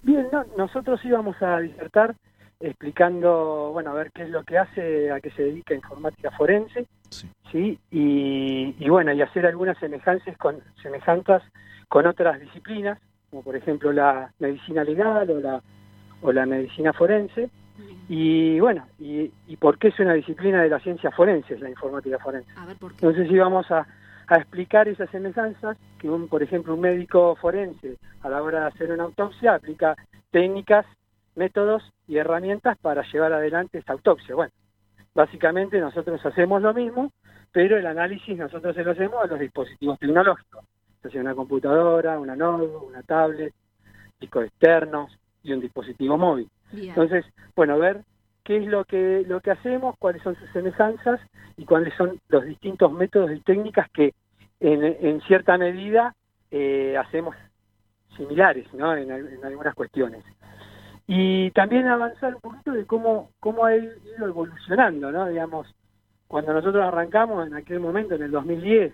Bien, 0.02 0.26
no, 0.30 0.44
nosotros 0.58 1.00
íbamos 1.04 1.40
a 1.40 1.58
disertar 1.60 2.14
explicando, 2.60 3.70
bueno, 3.72 3.90
a 3.90 3.94
ver 3.94 4.10
qué 4.12 4.22
es 4.22 4.30
lo 4.30 4.42
que 4.44 4.58
hace, 4.58 5.10
a 5.10 5.20
qué 5.20 5.30
se 5.30 5.42
dedica 5.42 5.74
informática 5.74 6.30
forense, 6.32 6.86
Sí. 7.10 7.28
¿sí? 7.52 7.78
Y, 7.90 8.74
y 8.78 8.88
bueno, 8.88 9.12
y 9.12 9.22
hacer 9.22 9.46
algunas 9.46 9.78
semejanzas 9.78 10.36
con, 10.36 10.56
semejanzas 10.82 11.42
con 11.88 12.06
otras 12.06 12.40
disciplinas, 12.40 12.98
como 13.30 13.42
por 13.42 13.56
ejemplo 13.56 13.92
la 13.92 14.32
medicina 14.38 14.82
legal 14.84 15.30
o 15.30 15.40
la, 15.40 15.62
o 16.22 16.32
la 16.32 16.44
medicina 16.46 16.92
forense. 16.92 17.48
Y 18.08 18.60
bueno, 18.60 18.86
y, 18.98 19.30
y 19.46 19.56
por 19.56 19.78
qué 19.78 19.88
es 19.88 19.98
una 19.98 20.14
disciplina 20.14 20.62
de 20.62 20.68
la 20.68 20.78
ciencia 20.80 21.10
forense, 21.10 21.58
la 21.58 21.70
informática 21.70 22.18
forense. 22.18 22.50
A 22.56 22.66
ver, 22.66 22.76
¿por 22.76 22.92
qué? 22.92 23.06
Entonces 23.06 23.30
íbamos 23.30 23.70
a, 23.70 23.86
a 24.26 24.36
explicar 24.36 24.88
esas 24.88 25.10
semejanzas 25.10 25.76
que, 25.98 26.08
un, 26.08 26.28
por 26.28 26.42
ejemplo, 26.42 26.74
un 26.74 26.80
médico 26.80 27.34
forense 27.36 27.96
a 28.22 28.28
la 28.28 28.42
hora 28.42 28.60
de 28.60 28.66
hacer 28.66 28.92
una 28.92 29.04
autopsia 29.04 29.54
aplica 29.54 29.96
técnicas, 30.30 30.86
métodos 31.34 31.82
y 32.06 32.18
herramientas 32.18 32.76
para 32.78 33.02
llevar 33.10 33.32
adelante 33.32 33.78
esa 33.78 33.92
autopsia. 33.92 34.34
Bueno, 34.34 34.52
básicamente 35.14 35.80
nosotros 35.80 36.24
hacemos 36.24 36.62
lo 36.62 36.74
mismo, 36.74 37.10
pero 37.52 37.76
el 37.76 37.86
análisis 37.86 38.36
nosotros 38.36 38.74
se 38.74 38.84
lo 38.84 38.92
hacemos 38.92 39.22
a 39.22 39.26
los 39.26 39.40
dispositivos 39.40 39.98
tecnológicos, 39.98 40.64
ya 41.02 41.10
sea 41.10 41.20
una 41.20 41.34
computadora, 41.34 42.18
una 42.18 42.36
notebook, 42.36 42.88
una 42.88 43.02
tablet, 43.02 43.52
discos 44.20 44.46
externos 44.46 45.16
y 45.42 45.52
un 45.52 45.60
dispositivo 45.60 46.16
móvil. 46.16 46.48
Entonces, 46.88 47.24
bueno, 47.56 47.78
ver 47.78 48.02
qué 48.44 48.58
es 48.58 48.66
lo 48.66 48.84
que 48.84 49.24
lo 49.26 49.40
que 49.40 49.50
hacemos, 49.52 49.94
cuáles 49.98 50.22
son 50.22 50.36
sus 50.36 50.50
semejanzas 50.50 51.20
y 51.56 51.64
cuáles 51.64 51.94
son 51.94 52.20
los 52.28 52.44
distintos 52.44 52.92
métodos 52.92 53.30
y 53.32 53.40
técnicas 53.40 53.88
que 53.90 54.12
en, 54.60 54.84
en 54.84 55.20
cierta 55.22 55.56
medida 55.58 56.14
eh, 56.50 56.96
hacemos 56.96 57.34
similares, 58.16 58.72
¿no? 58.74 58.94
En, 58.96 59.10
al- 59.10 59.32
en 59.32 59.44
algunas 59.44 59.74
cuestiones. 59.74 60.24
Y 61.06 61.50
también 61.50 61.86
avanzar 61.86 62.34
un 62.34 62.40
poquito 62.40 62.72
de 62.72 62.86
cómo 62.86 63.30
cómo 63.40 63.64
ha 63.64 63.76
ido 63.76 63.92
evolucionando, 64.26 65.10
¿no? 65.12 65.26
Digamos, 65.26 65.66
cuando 66.28 66.52
nosotros 66.52 66.82
arrancamos 66.84 67.46
en 67.46 67.54
aquel 67.54 67.80
momento, 67.80 68.14
en 68.14 68.22
el 68.22 68.30
2010, 68.30 68.92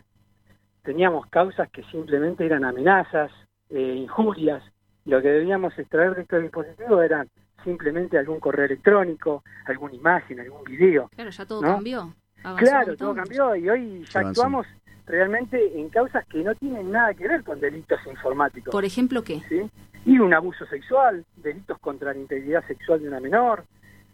teníamos 0.82 1.26
causas 1.26 1.70
que 1.70 1.82
simplemente 1.84 2.44
eran 2.44 2.64
amenazas, 2.64 3.30
eh, 3.68 3.94
injurias. 3.96 4.62
Lo 5.04 5.22
que 5.22 5.28
debíamos 5.28 5.78
extraer 5.78 6.14
de 6.14 6.22
estos 6.22 6.42
dispositivos 6.42 7.02
eran 7.04 7.28
simplemente 7.64 8.18
algún 8.18 8.40
correo 8.40 8.66
electrónico, 8.66 9.42
alguna 9.66 9.94
imagen, 9.94 10.40
algún 10.40 10.64
video. 10.64 11.08
Claro, 11.14 11.30
ya 11.30 11.46
todo 11.46 11.62
¿no? 11.62 11.74
cambió. 11.74 12.14
Claro, 12.56 12.96
todo 12.96 13.14
cambió 13.14 13.54
y 13.56 13.68
hoy 13.68 14.04
ya 14.10 14.20
avanzó. 14.20 14.42
actuamos 14.42 14.66
realmente 15.06 15.78
en 15.78 15.88
causas 15.90 16.24
que 16.26 16.42
no 16.42 16.54
tienen 16.54 16.90
nada 16.90 17.12
que 17.14 17.28
ver 17.28 17.44
con 17.44 17.60
delitos 17.60 17.98
informáticos. 18.06 18.72
Por 18.72 18.84
ejemplo, 18.84 19.22
¿qué? 19.22 19.40
¿sí? 19.48 19.70
Y 20.06 20.18
un 20.18 20.32
abuso 20.32 20.64
sexual, 20.66 21.24
delitos 21.36 21.78
contra 21.78 22.14
la 22.14 22.18
integridad 22.18 22.66
sexual 22.66 23.02
de 23.02 23.08
una 23.08 23.20
menor, 23.20 23.64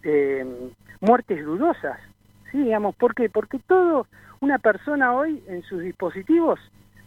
eh, 0.03 0.45
muertes 1.01 1.45
dudosas, 1.45 1.99
¿sí? 2.51 2.59
Digamos, 2.59 2.97
¿por 2.97 3.15
qué? 3.15 3.29
Porque 3.29 3.59
todo, 3.61 4.07
una 4.41 4.59
persona 4.59 5.15
hoy 5.15 5.43
en 5.47 5.63
sus 5.63 5.83
dispositivos 5.83 6.59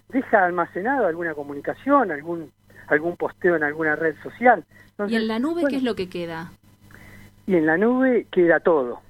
deja 0.09 0.45
almacenado 0.45 1.07
alguna 1.07 1.33
comunicación, 1.33 2.11
algún 2.11 2.51
algún 2.87 3.17
posteo 3.17 3.55
en 3.55 3.63
alguna 3.63 3.95
red 3.95 4.15
social. 4.23 4.63
¿Y 5.07 5.15
en 5.15 5.27
la 5.27 5.39
nube 5.39 5.61
bueno, 5.61 5.69
qué 5.69 5.77
es 5.77 5.83
lo 5.83 5.95
que 5.95 6.09
queda? 6.09 6.51
y 7.49 7.55
en 7.55 7.65
la 7.65 7.77
nube 7.77 8.27
queda 8.31 8.59
todo, 8.59 9.01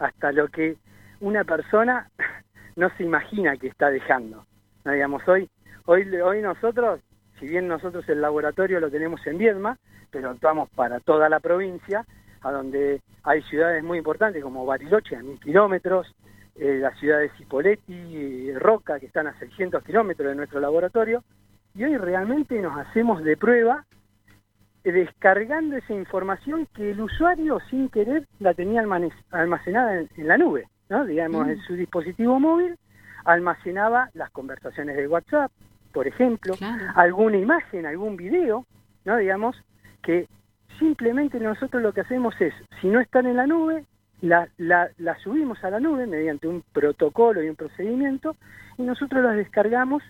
hasta 0.00 0.32
lo 0.32 0.48
que 0.48 0.76
una 1.20 1.44
persona 1.44 2.10
no 2.74 2.90
se 2.96 3.04
imagina 3.04 3.56
que 3.56 3.68
está 3.68 3.90
dejando. 3.90 4.44
No, 4.84 4.90
digamos, 4.90 5.22
hoy, 5.28 5.48
hoy, 5.84 6.04
hoy 6.16 6.42
nosotros, 6.42 6.98
si 7.38 7.46
bien 7.46 7.68
nosotros 7.68 8.04
el 8.08 8.20
laboratorio 8.20 8.80
lo 8.80 8.90
tenemos 8.90 9.24
en 9.28 9.38
Viedma, 9.38 9.78
pero 10.10 10.30
actuamos 10.30 10.68
para 10.70 10.98
toda 10.98 11.28
la 11.28 11.38
provincia, 11.38 12.04
a 12.42 12.50
donde 12.50 13.02
hay 13.22 13.40
ciudades 13.42 13.84
muy 13.84 13.98
importantes 13.98 14.42
como 14.42 14.66
Bariloche, 14.66 15.14
a 15.14 15.22
mil 15.22 15.38
kilómetros, 15.38 16.12
eh, 16.56 16.78
las 16.80 16.98
ciudades 16.98 17.30
Cipolletti 17.38 17.94
y 17.94 18.52
Roca, 18.54 18.98
que 18.98 19.06
están 19.06 19.28
a 19.28 19.38
600 19.38 19.84
kilómetros 19.84 20.28
de 20.28 20.34
nuestro 20.34 20.58
laboratorio, 20.58 21.22
y 21.76 21.84
hoy 21.84 21.96
realmente 21.96 22.60
nos 22.60 22.76
hacemos 22.78 23.22
de 23.22 23.36
prueba 23.36 23.84
eh, 24.84 24.92
descargando 24.92 25.76
esa 25.76 25.92
información 25.94 26.66
que 26.74 26.90
el 26.92 27.00
usuario 27.00 27.58
sin 27.70 27.88
querer 27.88 28.26
la 28.40 28.54
tenía 28.54 28.82
almacenada 29.30 29.98
en, 30.00 30.08
en 30.16 30.28
la 30.28 30.38
nube, 30.38 30.68
¿no? 30.88 31.04
Digamos, 31.04 31.46
Mm. 31.46 31.50
en 31.50 31.58
su 31.60 31.74
dispositivo 31.74 32.38
móvil 32.40 32.76
almacenaba 33.24 34.08
las 34.14 34.30
conversaciones 34.30 34.96
de 34.96 35.08
WhatsApp, 35.08 35.50
por 35.92 36.06
ejemplo, 36.06 36.54
Claro. 36.56 36.84
alguna 36.94 37.36
imagen, 37.36 37.84
algún 37.86 38.16
video, 38.16 38.64
¿no? 39.04 39.16
Digamos, 39.16 39.56
que 40.02 40.28
simplemente 40.78 41.40
nosotros 41.40 41.82
lo 41.82 41.92
que 41.92 42.02
hacemos 42.02 42.40
es, 42.40 42.54
si 42.80 42.86
no 42.88 43.00
están 43.00 43.26
en 43.26 43.36
la 43.36 43.46
nube, 43.46 43.84
la, 44.22 44.48
la, 44.58 44.88
la 44.98 45.16
subimos 45.18 45.62
a 45.64 45.70
la 45.70 45.80
nube 45.80 46.06
mediante 46.06 46.48
un 46.48 46.62
protocolo 46.72 47.42
y 47.42 47.48
un 47.48 47.56
procedimiento 47.56 48.36
y 48.78 48.82
nosotros 48.82 49.22
las 49.22 49.36
descargamos 49.36 50.02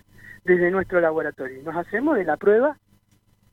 desde 0.45 0.71
nuestro 0.71 1.01
laboratorio. 1.01 1.59
Y 1.59 1.63
Nos 1.63 1.75
hacemos 1.75 2.15
de 2.17 2.23
la 2.23 2.37
prueba 2.37 2.77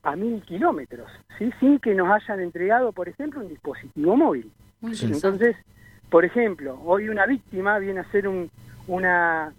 a 0.02 0.16
mil 0.16 0.42
kilómetros, 0.42 1.10
¿sí? 1.38 1.50
sin 1.60 1.78
que 1.78 1.94
nos 1.94 2.10
hayan 2.10 2.40
entregado, 2.40 2.92
por 2.92 3.08
ejemplo, 3.08 3.40
un 3.40 3.48
dispositivo 3.48 4.16
móvil. 4.16 4.50
Entonces, 5.14 5.56
por 6.10 6.24
ejemplo, 6.24 6.78
hoy 6.84 7.08
una 7.08 7.26
víctima 7.26 7.78
viene 7.78 8.00
a 8.00 8.10
ser 8.10 8.28
un, 8.28 8.50
una... 8.86 9.52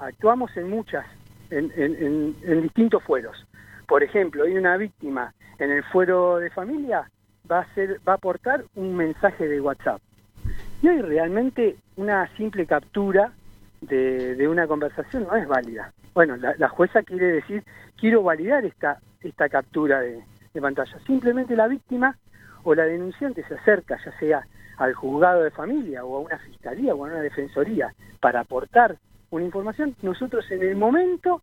Actuamos 0.00 0.54
en 0.56 0.68
muchas, 0.68 1.06
en, 1.50 1.70
en- 1.76 1.94
en- 1.94 2.36
en 2.42 2.62
distintos 2.62 3.02
fueros. 3.04 3.46
Por 3.86 4.02
ejemplo, 4.02 4.42
hoy 4.42 4.56
una 4.56 4.76
víctima 4.76 5.32
en 5.58 5.70
el 5.70 5.84
fuero 5.84 6.38
de 6.38 6.50
familia 6.50 7.08
va 7.50 7.60
a, 7.60 7.74
ser, 7.74 8.00
va 8.06 8.12
a 8.12 8.16
aportar 8.16 8.64
un 8.74 8.96
mensaje 8.96 9.46
de 9.46 9.60
WhatsApp. 9.60 10.00
Y 10.82 10.88
hoy 10.88 11.00
realmente 11.00 11.76
una 11.96 12.28
simple 12.36 12.66
captura 12.66 13.32
de, 13.80 14.34
de 14.34 14.48
una 14.48 14.66
conversación 14.66 15.24
no 15.24 15.36
es 15.36 15.46
válida. 15.46 15.92
Bueno, 16.12 16.36
la, 16.36 16.54
la 16.58 16.68
jueza 16.68 17.02
quiere 17.04 17.26
decir, 17.26 17.62
quiero 17.96 18.24
validar 18.24 18.64
esta, 18.64 18.98
esta 19.20 19.48
captura 19.48 20.00
de, 20.00 20.24
de 20.52 20.60
pantalla. 20.60 20.98
Simplemente 21.06 21.54
la 21.54 21.68
víctima 21.68 22.18
o 22.64 22.74
la 22.74 22.84
denunciante 22.84 23.44
se 23.46 23.54
acerca, 23.54 23.96
ya 24.04 24.18
sea 24.18 24.46
al 24.76 24.94
juzgado 24.94 25.44
de 25.44 25.52
familia 25.52 26.04
o 26.04 26.16
a 26.16 26.20
una 26.20 26.38
fiscalía 26.38 26.94
o 26.94 27.04
a 27.04 27.08
una 27.08 27.20
defensoría 27.20 27.94
para 28.20 28.40
aportar 28.40 28.96
una 29.30 29.44
información, 29.44 29.94
nosotros 30.02 30.50
en 30.50 30.62
el 30.62 30.76
momento 30.76 31.42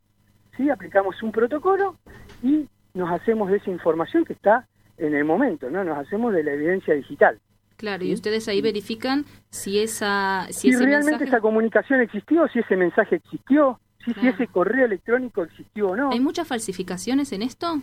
sí 0.57 0.69
aplicamos 0.69 1.23
un 1.23 1.31
protocolo 1.31 1.95
y 2.43 2.67
nos 2.93 3.09
hacemos 3.11 3.49
de 3.49 3.57
esa 3.57 3.71
información 3.71 4.25
que 4.25 4.33
está 4.33 4.67
en 4.97 5.15
el 5.15 5.23
momento, 5.23 5.69
¿no? 5.69 5.83
Nos 5.83 5.97
hacemos 5.97 6.33
de 6.33 6.43
la 6.43 6.51
evidencia 6.51 6.93
digital. 6.93 7.39
Claro, 7.79 8.03
y 8.03 8.13
ustedes 8.13 8.45
ahí 8.49 8.61
verifican 8.61 9.23
si 9.51 9.79
esa 9.79 10.47
si 10.49 10.53
Si 10.53 10.69
ese 10.71 10.79
realmente 10.83 11.11
mensaje 11.11 11.29
esa 11.29 11.39
comunicación 11.39 12.01
existió, 12.01 12.45
si 12.49 12.59
ese 12.59 12.75
mensaje 12.75 13.15
existió, 13.15 13.79
si, 14.03 14.13
si 14.15 14.27
ese 14.27 14.47
correo 14.47 14.85
electrónico 14.85 15.43
existió 15.43 15.91
o 15.91 15.95
no. 15.95 16.11
¿Hay 16.11 16.19
muchas 16.19 16.45
falsificaciones 16.45 17.31
en 17.31 17.41
esto? 17.41 17.81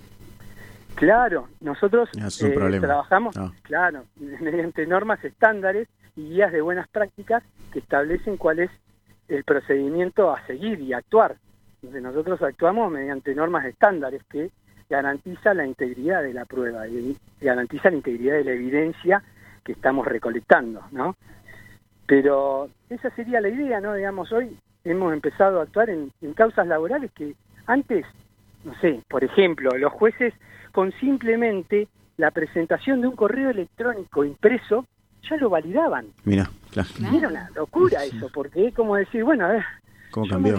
Claro, 0.97 1.49
nosotros 1.63 2.11
Ah, 2.21 2.27
es 2.27 2.43
un 2.43 2.75
eh, 2.75 2.79
trabajamos, 2.79 3.39
Ah. 3.39 3.51
claro, 3.63 4.05
mediante 4.21 4.87
normas 4.87 5.25
estándares 5.25 5.89
y 6.15 6.29
guías 6.29 6.53
de 6.53 6.61
buenas 6.61 6.89
prácticas 6.89 7.43
que 7.73 7.79
establecen 7.79 8.37
cuál 8.37 8.59
es 8.59 8.71
el 9.29 9.45
procedimiento 9.45 10.31
a 10.31 10.47
seguir 10.47 10.79
y 10.81 10.93
actuar. 10.93 11.37
Entonces 11.77 12.03
nosotros 12.03 12.43
actuamos 12.43 12.93
mediante 12.93 13.35
normas 13.35 13.65
estándares 13.65 14.23
que 14.31 14.51
garantiza 14.91 15.55
la 15.55 15.65
integridad 15.67 16.23
de 16.23 16.35
la 16.35 16.45
prueba 16.45 16.87
y 16.87 17.17
garantiza 17.41 17.89
la 17.89 17.97
integridad 17.97 18.35
de 18.35 18.45
la 18.45 18.53
evidencia 18.53 19.23
que 19.66 19.72
estamos 19.72 20.07
recolectando, 20.07 20.81
¿no? 20.92 21.16
Pero 22.07 22.68
esa 22.88 23.11
sería 23.16 23.40
la 23.40 23.48
idea, 23.48 23.81
¿no? 23.81 23.94
Digamos, 23.94 24.31
hoy 24.31 24.57
hemos 24.85 25.12
empezado 25.12 25.59
a 25.59 25.64
actuar 25.64 25.90
en, 25.90 26.12
en 26.22 26.35
causas 26.35 26.68
laborales 26.68 27.11
que 27.12 27.35
antes, 27.66 28.07
no 28.64 28.72
sé, 28.81 29.00
por 29.09 29.24
ejemplo, 29.24 29.70
los 29.76 29.92
jueces 29.92 30.33
con 30.70 30.92
simplemente 31.00 31.88
la 32.16 32.31
presentación 32.31 33.00
de 33.00 33.09
un 33.09 33.16
correo 33.16 33.50
electrónico 33.50 34.24
impreso 34.24 34.87
ya 35.29 35.37
lo 35.37 35.50
validaban. 35.50 36.07
Mira, 36.24 36.48
claro. 36.70 36.88
Era 37.12 37.29
una 37.29 37.50
locura 37.50 38.05
eso, 38.05 38.31
porque 38.33 38.68
es 38.68 38.74
como 38.74 38.94
decir, 38.94 39.24
bueno, 39.24 39.46
a 39.46 39.48
ver, 39.48 39.64
¿Cómo 40.12 40.26
yo 40.26 40.31
cambió? 40.31 40.59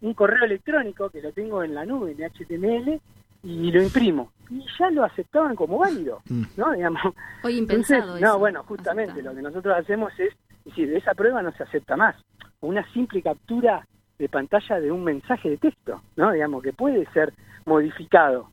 me 0.00 0.08
un 0.08 0.14
correo 0.14 0.44
electrónico 0.44 1.10
que 1.10 1.20
lo 1.20 1.32
tengo 1.32 1.62
en 1.62 1.74
la 1.74 1.84
nube, 1.84 2.12
en 2.12 2.24
HTML, 2.24 2.98
y 3.42 3.70
lo 3.72 3.82
imprimo. 3.82 4.32
Y 4.50 4.64
ya 4.78 4.90
lo 4.90 5.04
aceptaban 5.04 5.54
como 5.56 5.78
válido, 5.78 6.20
Mm. 6.28 6.42
¿no? 6.56 6.72
Digamos, 6.72 7.02
Hoy 7.42 7.58
entonces, 7.58 7.98
impensado 7.98 8.20
no, 8.20 8.38
bueno, 8.38 8.62
justamente 8.64 9.12
aceptado. 9.12 9.34
lo 9.34 9.36
que 9.36 9.42
nosotros 9.42 9.76
hacemos 9.78 10.12
es 10.20 10.34
decir, 10.64 10.94
esa 10.94 11.14
prueba 11.14 11.42
no 11.42 11.52
se 11.52 11.62
acepta 11.62 11.96
más. 11.96 12.14
Una 12.60 12.84
simple 12.92 13.22
captura 13.22 13.86
de 14.18 14.28
pantalla 14.28 14.78
de 14.80 14.92
un 14.92 15.02
mensaje 15.02 15.50
de 15.50 15.56
texto, 15.56 16.00
¿no? 16.16 16.30
Digamos, 16.32 16.62
que 16.62 16.72
puede 16.72 17.06
ser 17.12 17.32
modificado. 17.66 18.50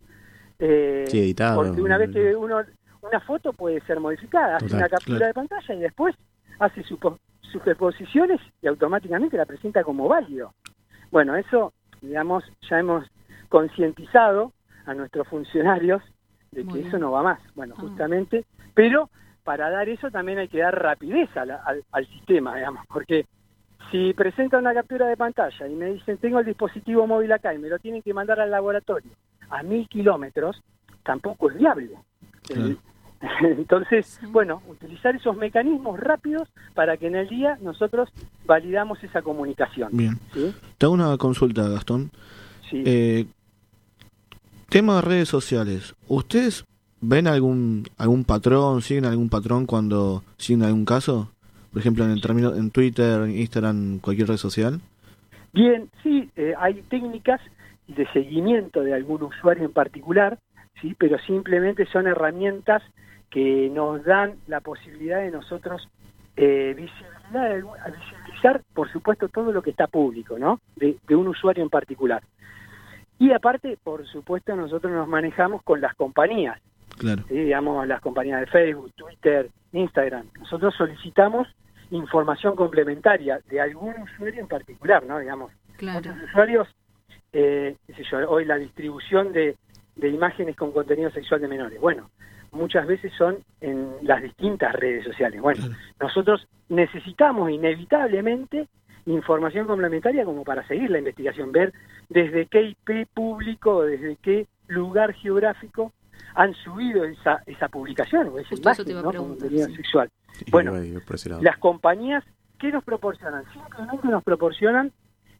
Eh, 0.57 1.05
Sí, 1.07 1.19
editado. 1.19 1.61
Porque 1.63 1.81
una 1.81 1.97
vez 1.97 2.09
que 2.11 2.35
uno, 2.35 2.61
una 3.01 3.19
foto 3.21 3.53
puede 3.53 3.79
ser 3.81 3.99
modificada, 3.99 4.55
hace 4.57 4.73
una 4.75 4.89
captura 4.89 5.17
claro. 5.19 5.27
de 5.27 5.33
pantalla 5.33 5.73
y 5.75 5.79
después 5.79 6.15
hace 6.59 6.83
supo- 6.85 7.19
superposiciones 7.41 8.39
y 8.61 8.67
automáticamente 8.67 9.37
la 9.37 9.45
presenta 9.45 9.83
como 9.83 10.07
válido. 10.07 10.53
Bueno, 11.11 11.35
eso, 11.35 11.73
digamos, 12.01 12.43
ya 12.69 12.79
hemos 12.79 13.05
concientizado 13.49 14.53
a 14.89 14.93
nuestros 14.95 15.27
funcionarios 15.27 16.01
de 16.51 16.65
que 16.65 16.79
eso 16.87 16.97
no 16.97 17.11
va 17.11 17.21
más. 17.23 17.39
Bueno, 17.55 17.75
Ah. 17.77 17.81
justamente, 17.81 18.45
pero 18.73 19.09
para 19.43 19.69
dar 19.69 19.87
eso 19.87 20.09
también 20.09 20.39
hay 20.39 20.47
que 20.47 20.59
dar 20.59 20.79
rapidez 20.81 21.29
a 21.37 21.45
la- 21.45 21.61
al, 21.65 21.83
al 21.91 22.07
sistema, 22.07 22.55
digamos, 22.55 22.85
porque 22.87 23.25
si 23.91 24.13
presenta 24.13 24.57
una 24.57 24.73
captura 24.73 25.07
de 25.07 25.15
pantalla 25.17 25.67
y 25.67 25.75
me 25.75 25.93
dicen 25.93 26.17
tengo 26.17 26.39
el 26.39 26.45
dispositivo 26.45 27.07
móvil 27.07 27.31
acá 27.31 27.53
y 27.53 27.59
me 27.59 27.69
lo 27.69 27.79
tienen 27.79 28.01
que 28.01 28.13
mandar 28.13 28.39
al 28.39 28.51
laboratorio 28.51 29.11
a 29.49 29.63
mil 29.63 29.87
kilómetros, 29.87 30.61
tampoco 31.03 31.49
es 31.51 31.57
viable. 31.57 31.91
Claro. 32.47 32.75
Entonces, 33.41 34.05
Sí. 34.21 34.25
bueno, 34.27 34.61
utilizar 34.67 35.15
esos 35.15 35.35
mecanismos 35.35 35.99
rápidos 35.99 36.47
para 36.73 36.97
que 36.97 37.07
en 37.07 37.15
el 37.15 37.27
día 37.27 37.57
nosotros 37.61 38.09
validamos 38.45 39.03
esa 39.03 39.21
comunicación. 39.21 39.89
Bien. 39.93 40.17
¿sí? 40.33 40.53
Te 40.77 40.85
hago 40.85 40.93
una 40.95 41.17
consulta, 41.17 41.67
Gastón. 41.67 42.11
Sí. 42.69 42.83
Eh, 42.85 43.25
tema 44.69 44.97
de 44.97 45.01
redes 45.01 45.29
sociales. 45.29 45.95
¿Ustedes 46.07 46.65
ven 47.01 47.27
algún 47.27 47.85
algún 47.97 48.23
patrón, 48.23 48.81
siguen 48.81 49.05
algún 49.05 49.29
patrón 49.29 49.65
cuando 49.65 50.23
siguen 50.37 50.63
algún 50.63 50.85
caso? 50.85 51.31
Por 51.71 51.79
ejemplo, 51.81 52.05
en 52.05 52.11
el 52.11 52.21
término 52.21 52.55
en 52.55 52.71
Twitter, 52.71 53.21
en 53.23 53.37
Instagram, 53.37 53.99
cualquier 53.99 54.27
red 54.27 54.37
social. 54.37 54.79
Bien, 55.53 55.89
sí, 56.03 56.29
eh, 56.35 56.53
hay 56.57 56.81
técnicas 56.89 57.41
de 57.87 58.07
seguimiento 58.13 58.81
de 58.81 58.93
algún 58.93 59.23
usuario 59.23 59.65
en 59.65 59.73
particular, 59.73 60.37
sí, 60.81 60.95
pero 60.97 61.17
simplemente 61.19 61.85
son 61.87 62.07
herramientas 62.07 62.83
que 63.31 63.69
nos 63.73 64.03
dan 64.03 64.35
la 64.47 64.59
posibilidad 64.59 65.19
de 65.19 65.31
nosotros 65.31 65.87
eh, 66.35 66.75
a 67.33 67.89
visibilizar, 67.89 68.61
por 68.73 68.91
supuesto, 68.91 69.27
todo 69.27 69.51
lo 69.51 69.61
que 69.61 69.71
está 69.71 69.87
público, 69.87 70.37
¿no? 70.37 70.59
De 70.75 71.15
un 71.15 71.27
usuario 71.27 71.63
en 71.63 71.69
particular. 71.69 72.23
Y 73.19 73.31
aparte, 73.33 73.77
por 73.83 74.05
supuesto, 74.07 74.55
nosotros 74.55 74.91
nos 74.93 75.07
manejamos 75.07 75.61
con 75.63 75.81
las 75.81 75.93
compañías, 75.95 76.59
Claro. 76.97 77.23
¿sí? 77.27 77.35
digamos, 77.35 77.85
las 77.87 78.01
compañías 78.01 78.39
de 78.41 78.47
Facebook, 78.47 78.91
Twitter, 78.95 79.49
Instagram. 79.73 80.27
Nosotros 80.39 80.73
solicitamos 80.75 81.47
información 81.91 82.55
complementaria 82.55 83.39
de 83.49 83.59
algún 83.61 83.93
usuario 84.01 84.39
en 84.41 84.47
particular, 84.47 85.03
¿no? 85.05 85.19
Digamos, 85.19 85.51
Claro. 85.77 85.99
otros 85.99 86.15
usuarios, 86.23 86.67
eh, 87.33 87.75
qué 87.87 87.93
sé 87.93 88.03
yo, 88.09 88.29
hoy 88.29 88.45
la 88.45 88.55
distribución 88.57 89.31
de, 89.33 89.55
de 89.95 90.09
imágenes 90.09 90.55
con 90.55 90.71
contenido 90.71 91.09
sexual 91.11 91.41
de 91.41 91.47
menores. 91.47 91.79
Bueno, 91.81 92.09
muchas 92.51 92.87
veces 92.87 93.11
son 93.17 93.37
en 93.61 93.91
las 94.01 94.21
distintas 94.21 94.73
redes 94.73 95.03
sociales. 95.03 95.41
Bueno, 95.41 95.61
Claro. 95.65 95.75
nosotros 95.99 96.47
necesitamos 96.69 97.49
inevitablemente 97.51 98.67
información 99.05 99.65
complementaria 99.67 100.23
como 100.25 100.43
para 100.43 100.65
seguir 100.67 100.89
la 100.91 100.99
investigación, 100.99 101.51
ver 101.51 101.73
desde 102.09 102.47
qué 102.47 102.63
IP 102.63 103.07
público, 103.13 103.83
desde 103.83 104.17
qué 104.17 104.47
lugar 104.67 105.13
geográfico 105.13 105.93
han 106.35 106.53
subido 106.55 107.03
esa, 107.05 107.41
esa 107.45 107.67
publicación 107.69 108.27
o 108.29 108.39
esa 108.39 108.49
Justo 108.49 108.69
eso 108.69 108.85
te 108.85 108.91
imagen 108.91 109.13
¿no? 109.13 109.27
contenido 109.29 109.67
sí. 109.67 109.75
sexual. 109.75 110.09
Y 110.45 110.51
Bueno. 110.51 110.73
Las 111.41 111.57
compañías, 111.57 112.23
¿qué 112.57 112.71
nos 112.71 112.83
proporcionan? 112.83 113.43
Simplemente 113.51 114.07
nos 114.07 114.23
proporcionan, 114.23 114.91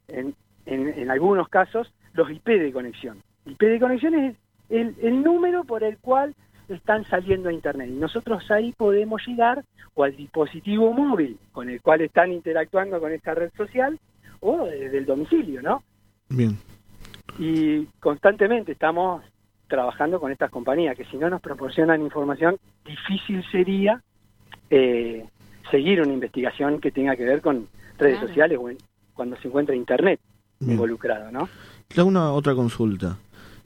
en, 0.08 0.36
en, 0.66 0.88
en 0.88 1.12
algunos 1.12 1.48
casos, 1.50 1.92
los 2.14 2.30
IP 2.30 2.48
de 2.48 2.72
conexión. 2.72 3.22
IP 3.46 3.62
de 3.62 3.80
conexión 3.80 4.14
es 4.16 4.36
el, 4.70 4.96
el 5.02 5.24
número 5.24 5.64
por 5.64 5.84
el 5.84 5.98
cual 5.98 6.36
están 6.68 7.06
saliendo 7.06 7.50
a 7.50 7.54
Internet. 7.54 7.90
Y 7.90 7.94
nosotros 7.94 8.50
ahí 8.52 8.74
podemos 8.74 9.26
llegar 9.26 9.64
o 9.96 10.04
al 10.04 10.16
dispositivo 10.16 10.94
móvil 10.94 11.40
con 11.52 11.70
el 11.70 11.82
cual 11.82 12.02
están 12.02 12.32
interactuando 12.32 13.00
con 13.00 13.12
esta 13.12 13.34
red 13.34 13.52
social 13.58 14.00
o 14.40 14.66
desde 14.66 14.98
el 14.98 15.06
domicilio, 15.06 15.62
¿no? 15.62 15.84
Bien. 16.30 16.58
Y 17.38 17.86
constantemente 18.00 18.72
estamos 18.74 19.24
trabajando 19.68 20.20
con 20.20 20.32
estas 20.32 20.50
compañías 20.50 20.96
que 20.98 21.06
si 21.06 21.18
no 21.18 21.30
nos 21.30 21.42
proporcionan 21.42 22.02
información, 22.02 22.58
difícil 22.86 23.44
sería 23.52 24.02
eh, 24.70 25.26
seguir 25.72 26.02
una 26.02 26.14
investigación 26.14 26.80
que 26.82 26.92
tenga 26.92 27.16
que 27.16 27.24
ver 27.24 27.42
con 27.42 27.68
redes 27.98 28.16
Claro. 28.18 28.28
sociales 28.28 28.60
o 28.62 28.70
en- 28.70 28.78
cuando 29.14 29.36
se 29.38 29.48
encuentra 29.48 29.76
Internet 29.76 30.20
Bien. 30.60 30.74
involucrado, 30.74 31.32
¿no? 31.32 31.50
Te 31.88 32.00
hago 32.00 32.10
una 32.10 32.32
otra 32.32 32.56
consulta. 32.56 33.18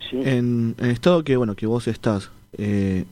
Sí. 0.09 0.17
En, 0.23 0.75
en 0.77 0.85
el 0.85 0.91
estado 0.91 1.23
que 1.23 1.37
bueno 1.37 1.55
que 1.55 1.65
vos 1.65 1.87
estás, 1.87 2.31
eh, 2.57 3.05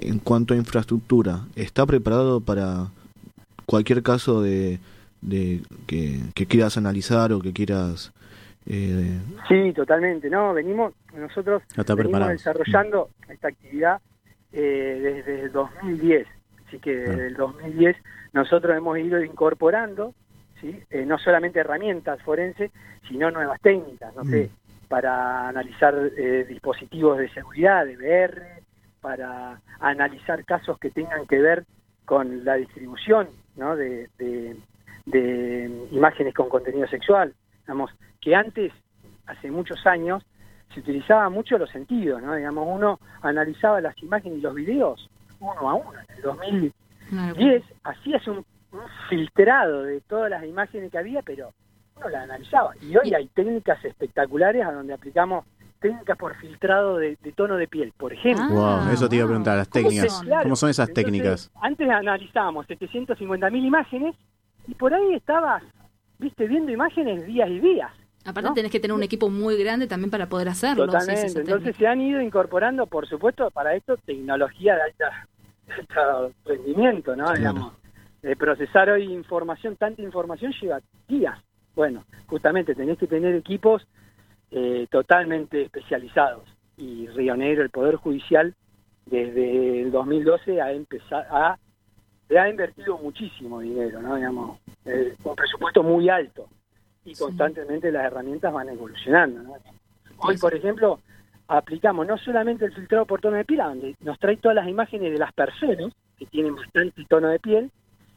en 0.00 0.18
cuanto 0.18 0.54
a 0.54 0.56
infraestructura, 0.56 1.40
¿está 1.56 1.84
preparado 1.86 2.40
para 2.40 2.88
cualquier 3.66 4.02
caso 4.02 4.40
de, 4.42 4.78
de 5.20 5.60
que, 5.86 6.20
que 6.34 6.46
quieras 6.46 6.76
analizar 6.78 7.32
o 7.32 7.40
que 7.40 7.52
quieras 7.52 8.12
eh, 8.68 9.18
Sí, 9.48 9.72
totalmente. 9.72 10.28
No, 10.30 10.52
venimos 10.54 10.94
nosotros 11.14 11.62
No 11.76 11.84
venimos 11.96 12.28
desarrollando 12.28 13.08
esta 13.28 13.48
actividad 13.48 14.00
eh, 14.52 15.00
desde 15.24 15.42
el 15.44 15.52
2010. 15.52 16.26
Así 16.66 16.78
que 16.78 16.90
Ah. 16.92 17.10
desde 17.10 17.26
el 17.28 17.34
2010 17.34 17.96
nosotros 18.32 18.76
hemos 18.76 18.98
ido 18.98 19.22
incorporando, 19.22 20.14
¿sí? 20.60 20.78
Eh, 20.90 21.04
no 21.06 21.18
solamente 21.18 21.60
herramientas 21.60 22.20
forenses, 22.22 22.70
sino 23.08 23.30
nuevas 23.30 23.60
técnicas, 23.62 24.14
no 24.14 24.24
sé, 24.24 24.50
para 24.88 25.48
analizar 25.48 25.94
eh, 26.16 26.44
dispositivos 26.48 27.18
de 27.18 27.28
seguridad, 27.30 27.86
de 27.86 27.96
VR, 27.96 28.42
para 29.00 29.60
analizar 29.80 30.44
casos 30.44 30.78
que 30.78 30.90
tengan 30.90 31.26
que 31.26 31.38
ver 31.38 31.64
con 32.04 32.44
la 32.44 32.54
distribución 32.54 33.28
¿no? 33.56 33.76
de, 33.76 34.08
de- 34.18 34.56
de 35.06 35.86
imágenes 35.90 36.34
con 36.34 36.48
contenido 36.50 36.86
sexual. 36.88 37.32
Digamos, 37.62 37.90
que 38.20 38.34
antes, 38.34 38.72
hace 39.26 39.50
muchos 39.50 39.86
años, 39.86 40.22
se 40.74 40.80
utilizaba 40.80 41.28
mucho 41.30 41.56
los 41.58 41.70
sentidos, 41.70 42.22
¿no? 42.22 42.34
Digamos, 42.34 42.66
uno 42.70 43.00
analizaba 43.22 43.80
las 43.80 43.96
imágenes 44.02 44.38
y 44.38 44.42
los 44.42 44.54
videos 44.54 45.08
uno 45.40 45.70
a 45.70 45.74
uno. 45.74 45.92
En 46.08 46.16
el 46.16 46.22
2010 46.22 46.72
Claro. 47.08 47.64
hacías 47.84 48.26
un, 48.28 48.36
un 48.38 48.80
filtrado 49.08 49.82
de 49.84 50.00
todas 50.02 50.28
las 50.30 50.44
imágenes 50.44 50.90
que 50.90 50.98
había, 50.98 51.22
pero 51.22 51.52
uno 51.96 52.08
las 52.10 52.24
analizaba. 52.24 52.72
Y 52.82 52.96
hoy 52.96 53.14
hay 53.14 53.28
técnicas 53.28 53.82
espectaculares 53.84 54.66
a 54.66 54.72
donde 54.72 54.92
aplicamos 54.92 55.44
técnicas 55.80 56.18
por 56.18 56.34
filtrado 56.36 56.96
de, 56.98 57.16
de 57.22 57.32
tono 57.32 57.56
de 57.56 57.66
piel, 57.68 57.92
por 57.96 58.12
ejemplo. 58.12 58.44
Ah, 58.50 58.82
Wow, 58.84 58.92
eso 58.92 59.08
te 59.08 59.16
iba 59.16 59.24
a 59.24 59.28
preguntar, 59.28 59.56
las 59.56 59.68
¿Cómo 59.68 59.84
técnicas. 59.84 60.12
son? 60.12 60.26
Claro. 60.26 60.42
¿Cómo 60.42 60.56
son 60.56 60.70
esas 60.70 60.88
Entonces, 60.88 61.04
técnicas? 61.12 61.50
Antes 61.62 61.88
analizábamos 61.88 62.66
750.000 62.66 63.64
imágenes 63.64 64.16
y 64.66 64.74
por 64.74 64.92
ahí 64.92 65.14
estabas, 65.14 65.62
viste, 66.18 66.46
viendo 66.46 66.70
imágenes 66.72 67.24
días 67.26 67.48
y 67.48 67.60
días. 67.60 67.92
Aparte 68.28 68.50
¿no? 68.50 68.54
tenés 68.54 68.70
que 68.70 68.78
tener 68.78 68.94
un 68.94 69.02
equipo 69.02 69.30
muy 69.30 69.56
grande 69.56 69.86
también 69.86 70.10
para 70.10 70.28
poder 70.28 70.50
hacerlo. 70.50 70.86
sí, 71.00 71.16
sí, 71.16 71.38
Entonces 71.38 71.74
se 71.76 71.86
han 71.86 71.98
ido 72.02 72.20
incorporando, 72.20 72.86
por 72.86 73.08
supuesto, 73.08 73.50
para 73.50 73.74
esto 73.74 73.96
tecnología 73.96 74.76
de 74.76 74.82
alta, 74.82 75.28
de 75.66 75.72
alto 75.72 76.32
rendimiento, 76.44 77.16
¿no? 77.16 77.24
Claro. 77.24 77.38
Digamos, 77.38 77.72
eh, 78.22 78.36
procesar 78.36 78.90
hoy 78.90 79.04
información, 79.04 79.76
tanta 79.76 80.02
información 80.02 80.52
lleva 80.60 80.80
días. 81.08 81.38
Bueno, 81.74 82.04
justamente 82.26 82.74
tenés 82.74 82.98
que 82.98 83.06
tener 83.06 83.34
equipos 83.34 83.86
eh, 84.50 84.86
totalmente 84.90 85.62
especializados. 85.62 86.44
Y 86.76 87.06
Río 87.06 87.34
Negro, 87.34 87.62
el 87.62 87.70
Poder 87.70 87.96
Judicial, 87.96 88.54
desde 89.06 89.82
el 89.82 89.90
2012 89.90 90.60
ha 90.60 90.72
empezado 90.72 91.24
a 91.30 91.58
le 92.28 92.38
ha 92.38 92.50
invertido 92.50 92.98
muchísimo 92.98 93.60
dinero, 93.60 94.02
¿no? 94.02 94.16
Digamos, 94.16 94.60
eh, 94.84 95.16
un 95.24 95.34
presupuesto 95.34 95.82
muy 95.82 96.10
alto 96.10 96.46
y 97.08 97.14
Sí. 97.14 97.22
constantemente 97.24 97.90
las 97.90 98.04
herramientas 98.04 98.52
van 98.52 98.68
evolucionando, 98.68 99.42
¿no? 99.42 99.52
Hoy, 100.18 100.34
Sí, 100.36 100.40
por 100.40 100.54
ejemplo, 100.54 101.00
aplicamos 101.48 102.06
no 102.06 102.18
solamente 102.18 102.64
el 102.64 102.74
filtrado 102.74 103.06
por 103.06 103.20
tono 103.20 103.36
de 103.36 103.44
piel, 103.44 103.60
a 103.60 103.68
donde 103.68 103.94
nos 104.00 104.18
trae 104.18 104.36
todas 104.36 104.54
las 104.56 104.68
imágenes 104.68 105.12
de 105.12 105.18
las 105.18 105.32
personas 105.32 105.92
que 106.18 106.26
tienen 106.26 106.54
bastante 106.56 107.04
tono 107.08 107.28
de 107.28 107.38
piel, 107.38 107.70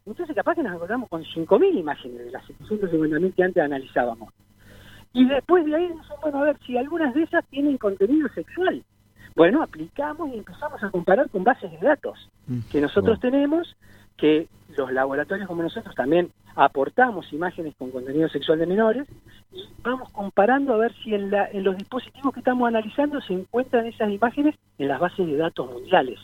entonces 0.06 0.36
capaz 0.36 0.56
que 0.56 0.64
nos 0.64 0.74
encontramos 0.74 1.08
con 1.10 1.24
5.000 1.24 1.78
imágenes 1.78 2.26
de 2.26 2.32
las 2.32 2.44
750.000 2.48 3.34
que 3.36 3.44
antes 3.44 3.64
analizábamos. 3.64 4.34
Y 5.14 5.26
después 5.26 5.66
de 5.66 5.76
ahí, 5.76 5.88
dicen, 5.88 6.16
bueno, 6.22 6.40
a 6.40 6.44
ver 6.44 6.58
si 6.66 6.78
algunas 6.78 7.14
de 7.14 7.24
esas 7.24 7.46
tienen 7.48 7.78
contenido 7.78 8.28
sexual. 8.30 8.84
Bueno, 9.36 9.62
aplicamos 9.62 10.30
y 10.34 10.38
empezamos 10.38 10.82
a 10.84 10.90
comparar 10.90 11.30
con 11.30 11.44
bases 11.44 11.72
de 11.72 11.88
datos 11.88 12.30
que 12.72 12.82
nosotros 12.82 13.20
tenemos, 13.20 13.76
que 14.18 14.48
los 14.78 14.92
laboratorios 14.92 15.48
como 15.48 15.64
nosotros 15.64 15.94
también 15.96 16.32
aportamos 16.56 17.32
imágenes 17.34 17.76
con 17.78 17.92
contenido 17.92 18.28
sexual 18.30 18.60
de 18.60 18.66
menores 18.68 19.08
y 19.54 19.68
vamos 19.82 20.10
comparando 20.12 20.74
a 20.74 20.78
ver 20.78 20.94
si 21.04 21.14
en, 21.14 21.32
la, 21.32 21.50
en 21.50 21.64
los 21.64 21.78
dispositivos 21.78 22.34
que 22.34 22.40
estamos 22.42 22.68
analizando 22.68 23.22
se 23.22 23.34
encuentran 23.34 23.86
esas 23.86 24.10
imágenes 24.12 24.56
en 24.78 24.88
las 24.88 25.00
bases 25.00 25.28
de 25.28 25.38
datos 25.38 25.72
mundiales, 25.72 26.20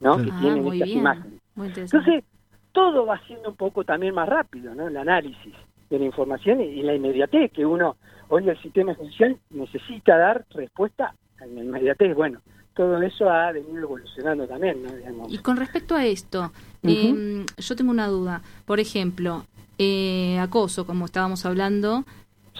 ¿no? 0.00 0.16
Que 0.22 0.30
Ah, 0.32 0.38
tienen 0.40 0.66
estas 0.66 0.86
bien. 0.88 0.98
imágenes. 0.98 1.40
Entonces, 1.76 2.24
todo 2.72 3.06
va 3.06 3.20
siendo 3.26 3.50
un 3.50 3.56
poco 3.56 3.84
también 3.84 4.14
más 4.14 4.28
rápido, 4.28 4.74
¿no? 4.74 4.88
El 4.88 4.96
análisis 4.96 5.54
de 5.90 5.98
la 5.98 6.04
información 6.04 6.60
y 6.60 6.64
y 6.64 6.82
la 6.82 6.94
inmediatez 6.94 7.52
que 7.52 7.66
uno, 7.66 7.96
hoy 8.28 8.48
el 8.48 8.58
sistema 8.62 8.94
judicial 8.94 9.36
necesita 9.50 10.16
dar 10.16 10.44
respuesta 10.50 11.14
en 11.40 11.54
la 11.54 11.64
inmediatez. 11.64 12.14
Bueno, 12.14 12.40
todo 12.74 13.00
eso 13.02 13.28
ha 13.28 13.52
venido 13.52 13.78
evolucionando 13.78 14.46
también, 14.46 14.82
¿no? 14.82 14.92
Digamos. 14.92 15.32
Y 15.32 15.38
con 15.38 15.56
respecto 15.56 15.94
a 15.94 16.06
esto, 16.06 16.52
eh, 16.82 17.44
yo 17.58 17.76
tengo 17.76 17.90
una 17.90 18.06
duda. 18.08 18.42
Por 18.64 18.80
ejemplo, 18.80 19.44
eh, 19.78 20.38
acoso, 20.40 20.86
como 20.86 21.04
estábamos 21.06 21.44
hablando, 21.46 22.04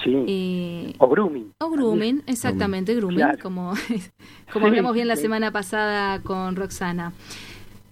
Sí. 0.02 0.10
eh, 0.26 0.94
O 0.98 1.08
grooming. 1.08 1.52
o 1.60 1.70
grooming, 1.70 2.22
exactamente, 2.26 2.94
grooming, 2.94 3.18
Claro. 3.18 3.38
como, 3.42 3.72
como 4.52 4.66
Sí, 4.66 4.70
hablamos 4.70 4.94
bien 4.94 5.06
la 5.08 5.16
sí. 5.16 5.22
semana 5.22 5.50
pasada 5.50 6.20
con 6.22 6.56
Roxana. 6.56 7.12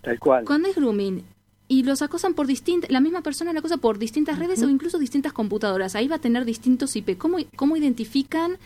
Tal 0.02 0.18
cual. 0.18 0.44
Cuando 0.46 0.68
es 0.68 0.74
grooming 0.76 1.22
y 1.68 1.82
los 1.84 2.00
acosan 2.02 2.34
por 2.34 2.46
distintas, 2.46 2.90
la 2.90 3.00
misma 3.00 3.20
persona 3.22 3.52
la 3.52 3.60
acosa 3.60 3.76
por 3.76 3.98
distintas 3.98 4.38
redes 4.38 4.62
o 4.62 4.68
incluso 4.70 4.98
distintas 4.98 5.32
computadoras, 5.32 5.94
ahí 5.94 6.08
va 6.08 6.16
a 6.16 6.20
tener 6.20 6.44
distintos 6.44 6.96
IP. 6.96 7.16
¿Cómo, 7.18 7.36
cómo 7.54 7.76
identifican, 7.76 8.56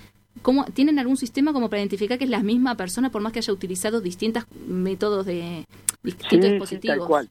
cómo 0.42 0.64
tienen 0.66 0.98
algún 0.98 1.16
sistema 1.16 1.52
como 1.52 1.68
para 1.70 1.80
identificar 1.80 2.18
que 2.18 2.24
es 2.24 2.30
la 2.30 2.42
misma 2.42 2.76
persona 2.76 3.10
por 3.10 3.22
más 3.22 3.32
que 3.32 3.38
haya 3.40 3.52
utilizado 3.52 4.00
distintos 4.00 4.44
métodos 4.66 5.26
de 5.26 5.64
distintos 6.02 6.28
Sí, 6.30 6.42
sí, 6.42 6.50
dispositivos? 6.52 6.98
tal 6.98 7.06
cual. 7.06 7.28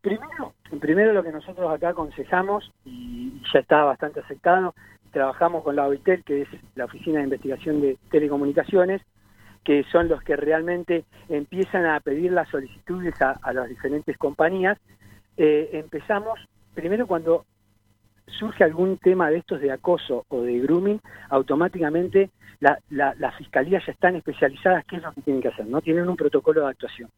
Primero, 0.00 0.54
primero 0.80 1.12
lo 1.12 1.22
que 1.22 1.30
nosotros 1.30 1.72
acá 1.72 1.90
aconsejamos, 1.90 2.70
y 2.84 3.40
ya 3.52 3.60
está 3.60 3.84
bastante 3.84 4.20
aceptado, 4.20 4.74
trabajamos 5.12 5.62
con 5.62 5.76
la 5.76 5.86
OITEL, 5.86 6.24
que 6.24 6.42
es 6.42 6.48
la 6.74 6.86
Oficina 6.86 7.18
de 7.18 7.24
Investigación 7.24 7.80
de 7.80 7.98
Telecomunicaciones, 8.10 9.02
que 9.64 9.84
son 9.92 10.08
los 10.08 10.20
que 10.22 10.34
realmente 10.34 11.04
empiezan 11.28 11.86
a 11.86 12.00
pedir 12.00 12.32
las 12.32 12.48
solicitudes 12.48 13.20
a, 13.22 13.38
a 13.42 13.52
las 13.52 13.68
diferentes 13.68 14.18
compañías. 14.18 14.76
Eh, 15.36 15.70
empezamos, 15.74 16.40
primero 16.74 17.06
cuando 17.06 17.44
surge 18.26 18.64
algún 18.64 18.98
tema 18.98 19.30
de 19.30 19.38
estos 19.38 19.60
de 19.60 19.70
acoso 19.70 20.24
o 20.28 20.42
de 20.42 20.58
grooming, 20.60 21.00
automáticamente 21.28 22.30
la, 22.62 22.78
la, 22.90 23.14
las 23.18 23.36
fiscalías 23.36 23.84
ya 23.84 23.92
están 23.92 24.16
especializadas, 24.16 24.84
¿qué 24.86 24.96
es 24.96 25.02
lo 25.02 25.12
que 25.12 25.20
tienen 25.22 25.42
que 25.42 25.48
hacer? 25.48 25.66
No 25.66 25.80
tienen 25.80 26.08
un 26.08 26.16
protocolo 26.16 26.62
de 26.62 26.70
actuación 26.70 27.10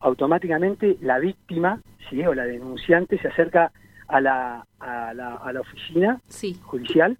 automáticamente 0.00 0.98
la 1.00 1.18
víctima 1.18 1.80
¿sí? 2.10 2.24
o 2.26 2.34
la 2.34 2.44
denunciante 2.44 3.18
se 3.18 3.28
acerca 3.28 3.72
a 4.06 4.20
la, 4.20 4.66
a 4.78 5.14
la, 5.14 5.36
a 5.36 5.52
la 5.52 5.60
oficina 5.60 6.20
Sí, 6.28 6.60
judicial 6.62 7.16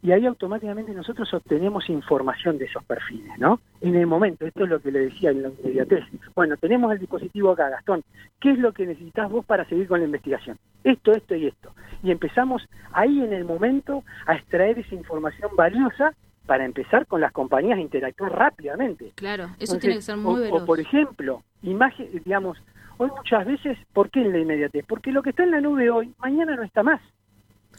y 0.00 0.12
ahí 0.12 0.24
automáticamente 0.24 0.92
nosotros 0.92 1.34
obtenemos 1.34 1.90
información 1.90 2.56
de 2.56 2.66
esos 2.66 2.84
perfiles, 2.84 3.36
¿no? 3.38 3.58
En 3.80 3.96
el 3.96 4.06
momento, 4.06 4.46
esto 4.46 4.62
es 4.62 4.70
lo 4.70 4.80
que 4.80 4.92
le 4.92 5.00
decía 5.00 5.30
en 5.30 5.42
la 5.42 5.48
inmediatez. 5.48 6.04
Bueno, 6.36 6.56
tenemos 6.56 6.92
el 6.92 7.00
dispositivo 7.00 7.50
acá, 7.50 7.68
Gastón. 7.68 8.04
¿Qué 8.38 8.52
es 8.52 8.58
lo 8.60 8.72
que 8.72 8.86
necesitas 8.86 9.28
vos 9.28 9.44
para 9.44 9.64
seguir 9.64 9.88
con 9.88 9.98
la 9.98 10.06
investigación? 10.06 10.56
Esto, 10.84 11.10
esto 11.10 11.34
y 11.34 11.48
esto. 11.48 11.72
Y 12.04 12.12
empezamos 12.12 12.62
ahí 12.92 13.20
en 13.20 13.32
el 13.32 13.44
momento 13.44 14.04
a 14.26 14.36
extraer 14.36 14.78
esa 14.78 14.94
información 14.94 15.50
valiosa 15.56 16.14
para 16.48 16.64
empezar 16.64 17.06
con 17.06 17.20
las 17.20 17.30
compañías 17.30 17.76
a 17.78 17.82
interactuar 17.82 18.32
rápidamente. 18.32 19.12
claro, 19.14 19.44
eso 19.44 19.74
Entonces, 19.74 19.80
tiene 19.80 19.96
que 19.96 20.02
ser 20.02 20.16
muy 20.16 20.40
o- 20.40 20.42
veloz. 20.44 20.62
o, 20.62 20.64
por 20.66 20.80
ejemplo, 20.80 21.42
imagen, 21.62 22.08
digamos, 22.24 22.58
hoy 22.96 23.10
muchas 23.14 23.46
veces, 23.46 23.76
¿por 23.92 24.08
qué 24.10 24.22
en 24.22 24.32
la 24.32 24.38
inmediatez? 24.38 24.84
Porque 24.88 25.12
lo 25.12 25.22
que 25.22 25.30
está 25.30 25.42
en 25.44 25.50
la 25.50 25.60
nube 25.60 25.90
hoy, 25.90 26.12
mañana 26.18 26.56
no 26.56 26.62
está 26.62 26.82
más. 26.82 27.02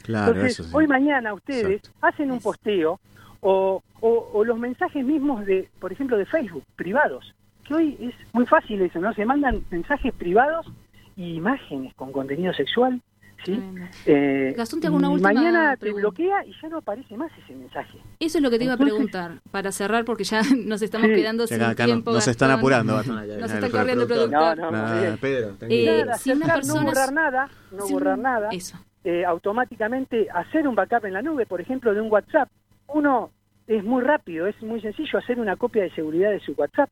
Claro, 0.04 0.34
Entonces, 0.34 0.60
eso 0.60 0.64
sí. 0.66 0.70
hoy 0.72 0.88
mañana 0.88 1.34
ustedes 1.34 1.82
Exacto. 1.82 1.98
hacen 2.08 2.32
un 2.32 2.40
posteo 2.42 3.00
o, 3.42 3.82
o, 4.02 4.30
o 4.34 4.44
los 4.46 4.58
mensajes 4.60 5.04
mismos 5.04 5.46
de, 5.48 5.68
por 5.80 5.92
ejemplo, 5.92 6.16
de 6.16 6.28
Facebook, 6.28 6.64
privados, 6.76 7.34
que 7.64 7.74
hoy 7.74 7.98
es 8.00 8.14
muy 8.34 8.46
fácil 8.46 8.80
eso, 8.84 9.00
¿no? 9.00 9.14
Se 9.16 9.26
mandan 9.26 9.64
mensajes 9.72 10.14
privados 10.14 10.72
y 11.16 11.34
imágenes 11.36 11.94
con 11.96 12.12
contenido 12.12 12.54
sexual, 12.54 13.02
¿sí? 13.46 13.60
Eh, 14.06 14.54
Gastón, 14.58 14.80
te 14.82 14.88
hago 14.88 14.96
una 14.98 15.10
última 15.10 15.32
mañana 15.34 15.72
te 15.76 15.82
pregunta. 15.82 16.02
bloquea 16.02 16.46
y 16.46 16.54
ya 16.62 16.70
no 16.70 16.78
aparece 16.78 17.16
más 17.18 17.32
ese 17.44 17.56
mensaje. 17.56 17.98
Eso 18.20 18.38
es 18.38 18.44
lo 18.44 18.50
que 18.50 18.58
te 18.58 18.66
iba 18.66 18.74
a 18.74 18.78
preguntar, 18.78 19.40
para 19.52 19.72
cerrar, 19.72 20.06
porque 20.06 20.24
ya 20.24 20.42
nos 20.66 20.82
estamos 20.82 21.08
Sí. 21.10 21.16
quedando 21.16 21.48
sin 21.48 21.58
acá, 21.62 21.70
acá 21.72 21.84
no- 21.84 21.88
tiempo. 21.88 22.12
nos 22.12 22.28
están 22.28 22.50
Gastón. 22.50 22.60
apurando. 22.60 22.94
Nos 23.40 23.52
está 23.52 23.70
corriendo 23.70 24.04
el 24.04 24.10
No, 24.10 24.16
productor. 24.16 24.58
no, 24.58 24.72
Nada, 24.72 24.92
muy 24.94 25.00
bien. 25.02 25.18
Pedro, 25.18 25.56
Eh. 25.62 26.02
Nada, 26.06 26.18
si 26.18 26.32
una 26.32 26.54
persona- 26.54 26.84
no 26.84 27.12
nada, 27.12 27.50
no 27.72 27.88
borrar 27.88 28.18
nada, 28.18 28.50
Eso. 28.52 28.78
eh, 29.04 29.26
automáticamente 29.26 30.28
hacer 30.34 30.68
un 30.68 30.76
backup 30.76 31.06
en 31.06 31.14
la 31.14 31.22
nube, 31.22 31.46
por 31.46 31.62
ejemplo, 31.62 31.94
de 31.94 32.02
un 32.02 32.12
WhatsApp. 32.12 32.50
Uno 32.88 33.32
es 33.68 33.84
muy 33.84 34.02
rápido, 34.04 34.48
es 34.48 34.62
muy 34.62 34.82
sencillo 34.82 35.20
hacer 35.20 35.40
una 35.40 35.56
copia 35.56 35.84
de 35.84 35.92
seguridad 35.92 36.32
de 36.32 36.40
su 36.40 36.54
WhatsApp. 36.54 36.90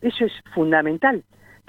Eso 0.00 0.24
es 0.24 0.32
fundamental. 0.54 1.22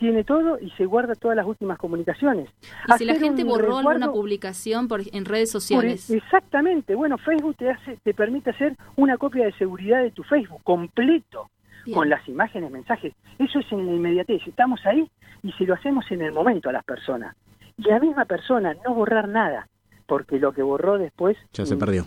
Tiene 0.03 0.25
todo 0.25 0.59
y 0.59 0.69
se 0.71 0.85
guarda 0.85 1.15
todas 1.15 1.37
las 1.37 1.45
últimas 1.45 1.77
comunicaciones. 1.77 2.49
Y 2.89 2.97
si 2.97 3.05
la 3.05 3.15
gente 3.15 3.43
un 3.43 3.47
borró 3.47 3.77
alguna 3.77 4.11
publicación 4.11 4.89
por, 4.89 4.99
en 5.13 5.23
redes 5.23 5.53
por- 5.53 5.61
sociales. 5.61 6.09
exactamente. 6.09 6.93
Bueno, 6.93 7.17
Facebook 7.17 7.55
te 7.55 7.69
hace, 7.69 7.95
te 8.03 8.13
permite 8.13 8.49
hacer 8.49 8.75
una 8.97 9.15
copia 9.17 9.45
de 9.45 9.53
seguridad 9.53 10.03
de 10.03 10.11
tu 10.11 10.23
Facebook 10.23 10.59
completo 10.65 11.49
Bien. 11.85 11.97
con 11.97 12.09
las 12.09 12.27
imágenes, 12.27 12.69
mensajes. 12.69 13.13
Eso 13.39 13.59
es 13.59 13.71
en 13.71 13.85
la 13.85 13.93
inmediatez. 13.93 14.41
Estamos 14.45 14.85
ahí 14.85 15.09
y 15.41 15.53
se 15.53 15.63
lo 15.63 15.73
hacemos 15.73 16.03
en 16.11 16.21
el 16.21 16.33
momento 16.33 16.67
a 16.67 16.73
las 16.73 16.83
personas. 16.83 17.33
Y 17.77 17.83
la 17.83 18.01
misma 18.01 18.25
persona, 18.25 18.75
no 18.85 18.93
borrar 18.93 19.29
nada, 19.29 19.69
porque 20.05 20.37
lo 20.37 20.51
que 20.51 20.63
borró 20.63 20.97
después 20.97 21.37
Ya 21.53 21.65
se 21.65 21.77
mm, 21.77 21.79
perdió. 21.79 22.05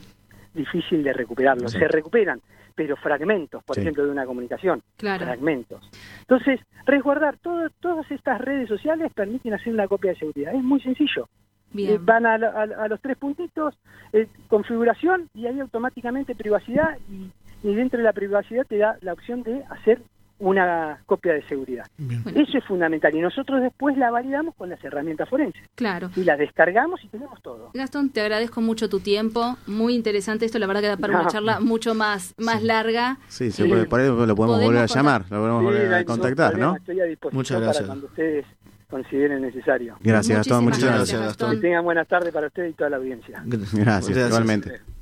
Difícil 0.56 1.02
de 1.04 1.12
recuperarlo. 1.12 1.68
Sí. 1.68 1.78
Se 1.78 1.86
recuperan, 1.88 2.40
pero 2.74 2.96
fragmentos, 2.96 3.62
por 3.64 3.76
Sí. 3.76 3.82
ejemplo, 3.82 4.04
de 4.04 4.10
una 4.10 4.26
comunicación, 4.26 4.82
Claro. 4.96 5.24
fragmentos. 5.24 5.88
Entonces, 6.20 6.60
resguardar 6.86 7.36
todo, 7.38 7.68
todas 7.80 8.10
estas 8.10 8.40
redes 8.40 8.68
sociales 8.68 9.12
permiten 9.14 9.54
hacer 9.54 9.72
una 9.72 9.86
copia 9.86 10.10
de 10.12 10.18
seguridad. 10.18 10.54
Es 10.54 10.62
muy 10.62 10.80
sencillo. 10.80 11.24
Eh, 11.24 11.68
Bien. 11.72 12.06
Van 12.06 12.24
a, 12.26 12.38
la- 12.38 12.48
a- 12.50 12.84
a 12.84 12.88
los 12.88 13.00
tres 13.00 13.16
puntitos, 13.18 13.74
eh, 14.12 14.26
configuración, 14.48 15.28
y 15.34 15.46
ahí 15.46 15.60
automáticamente 15.60 16.34
privacidad, 16.34 16.96
y, 17.10 17.30
y 17.68 17.74
dentro 17.74 17.98
de 17.98 18.04
la 18.04 18.12
privacidad 18.12 18.64
te 18.66 18.78
da 18.78 18.96
la 19.02 19.12
opción 19.12 19.42
de 19.42 19.62
hacer 19.70 20.00
una 20.38 20.98
copia 21.06 21.32
de 21.32 21.42
seguridad. 21.48 21.86
Eso 22.34 22.58
es 22.58 22.64
fundamental, 22.64 23.14
y 23.14 23.20
nosotros 23.20 23.62
después 23.62 23.96
la 23.96 24.10
validamos 24.10 24.54
con 24.54 24.68
las 24.68 24.82
herramientas 24.84 25.28
forenses, 25.28 25.62
claro. 25.74 26.10
y 26.14 26.24
la 26.24 26.36
descargamos 26.36 27.02
y 27.04 27.08
tenemos 27.08 27.40
todo. 27.42 27.70
Gastón, 27.74 28.10
te 28.10 28.20
agradezco 28.20 28.60
mucho 28.60 28.88
tu 28.88 29.00
tiempo. 29.00 29.56
Muy 29.66 29.94
interesante 29.94 30.44
esto. 30.44 30.58
La 30.58 30.66
verdad 30.66 30.82
que 30.82 30.88
da 30.88 30.96
para 30.98 31.20
una 31.20 31.28
charla 31.28 31.60
mucho 31.60 31.94
más, 31.94 32.34
más 32.38 32.62
larga. 32.62 33.18
Sí, 33.28 33.50
se 33.50 33.64
puede- 33.66 33.86
por 33.86 34.00
ahí 34.00 34.06
lo 34.08 34.16
podemos 34.16 34.36
podemos 34.36 34.60
volver 34.64 34.82
a 34.82 34.86
llamar, 34.86 35.22
lo 35.30 35.38
podemos 35.38 35.60
Sí, 35.60 35.64
volver 35.64 35.94
a 35.94 36.04
contactar, 36.04 36.50
problema, 36.52 36.72
¿no? 36.72 36.76
Estoy 36.78 37.00
a 37.00 37.04
disposición 37.04 37.36
Muchas 37.38 37.54
para 37.56 37.64
gracias. 37.66 37.86
cuando 37.86 38.06
ustedes 38.06 38.46
consideren 38.90 39.42
necesario. 39.42 39.96
Gracias, 40.00 40.38
Gastón, 40.38 40.64
Muchísimas 40.64 40.92
muchas 40.92 40.98
gracias, 40.98 41.20
gracias. 41.20 41.36
Que 41.38 41.44
Gastón. 41.44 41.60
tengan 41.60 41.84
buenas 41.84 42.06
tardes 42.08 42.32
para 42.32 42.46
ustedes 42.48 42.70
y 42.70 42.74
toda 42.74 42.90
la 42.90 42.96
audiencia. 42.98 43.42
Gracias, 43.44 44.28
igualmente. 44.28 44.95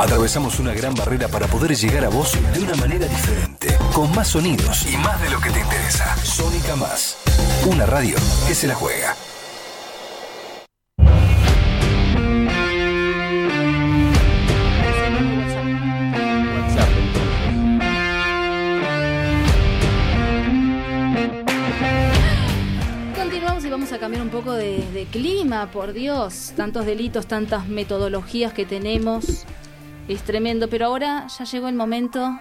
Atravesamos 0.00 0.58
una 0.58 0.72
gran 0.72 0.94
barrera 0.94 1.28
para 1.28 1.46
poder 1.46 1.76
llegar 1.76 2.06
a 2.06 2.08
vos 2.08 2.32
de 2.54 2.60
una 2.60 2.74
manera 2.76 3.06
diferente, 3.06 3.76
con 3.92 4.10
más 4.14 4.28
sonidos 4.28 4.86
y 4.90 4.96
más 4.96 5.20
de 5.20 5.28
lo 5.28 5.38
que 5.42 5.50
te 5.50 5.60
interesa. 5.60 6.16
Sónica 6.24 6.74
Más, 6.74 7.18
una 7.66 7.84
radio 7.84 8.16
que 8.48 8.54
se 8.54 8.66
la 8.66 8.74
juega. 8.74 9.14
Continuamos 23.14 23.64
y 23.66 23.68
vamos 23.68 23.92
a 23.92 23.98
cambiar 23.98 24.22
un 24.22 24.30
poco 24.30 24.54
de, 24.54 25.06
clima, 25.12 25.70
por 25.70 25.92
Dios. 25.92 26.54
Tantos 26.56 26.86
delitos, 26.86 27.26
tantas 27.26 27.68
metodologías 27.68 28.54
que 28.54 28.64
tenemos. 28.64 29.44
Es 30.10 30.22
tremendo, 30.22 30.68
pero 30.68 30.86
ahora 30.86 31.26
ya 31.38 31.44
llegó 31.44 31.68
el 31.68 31.74
momento 31.76 32.36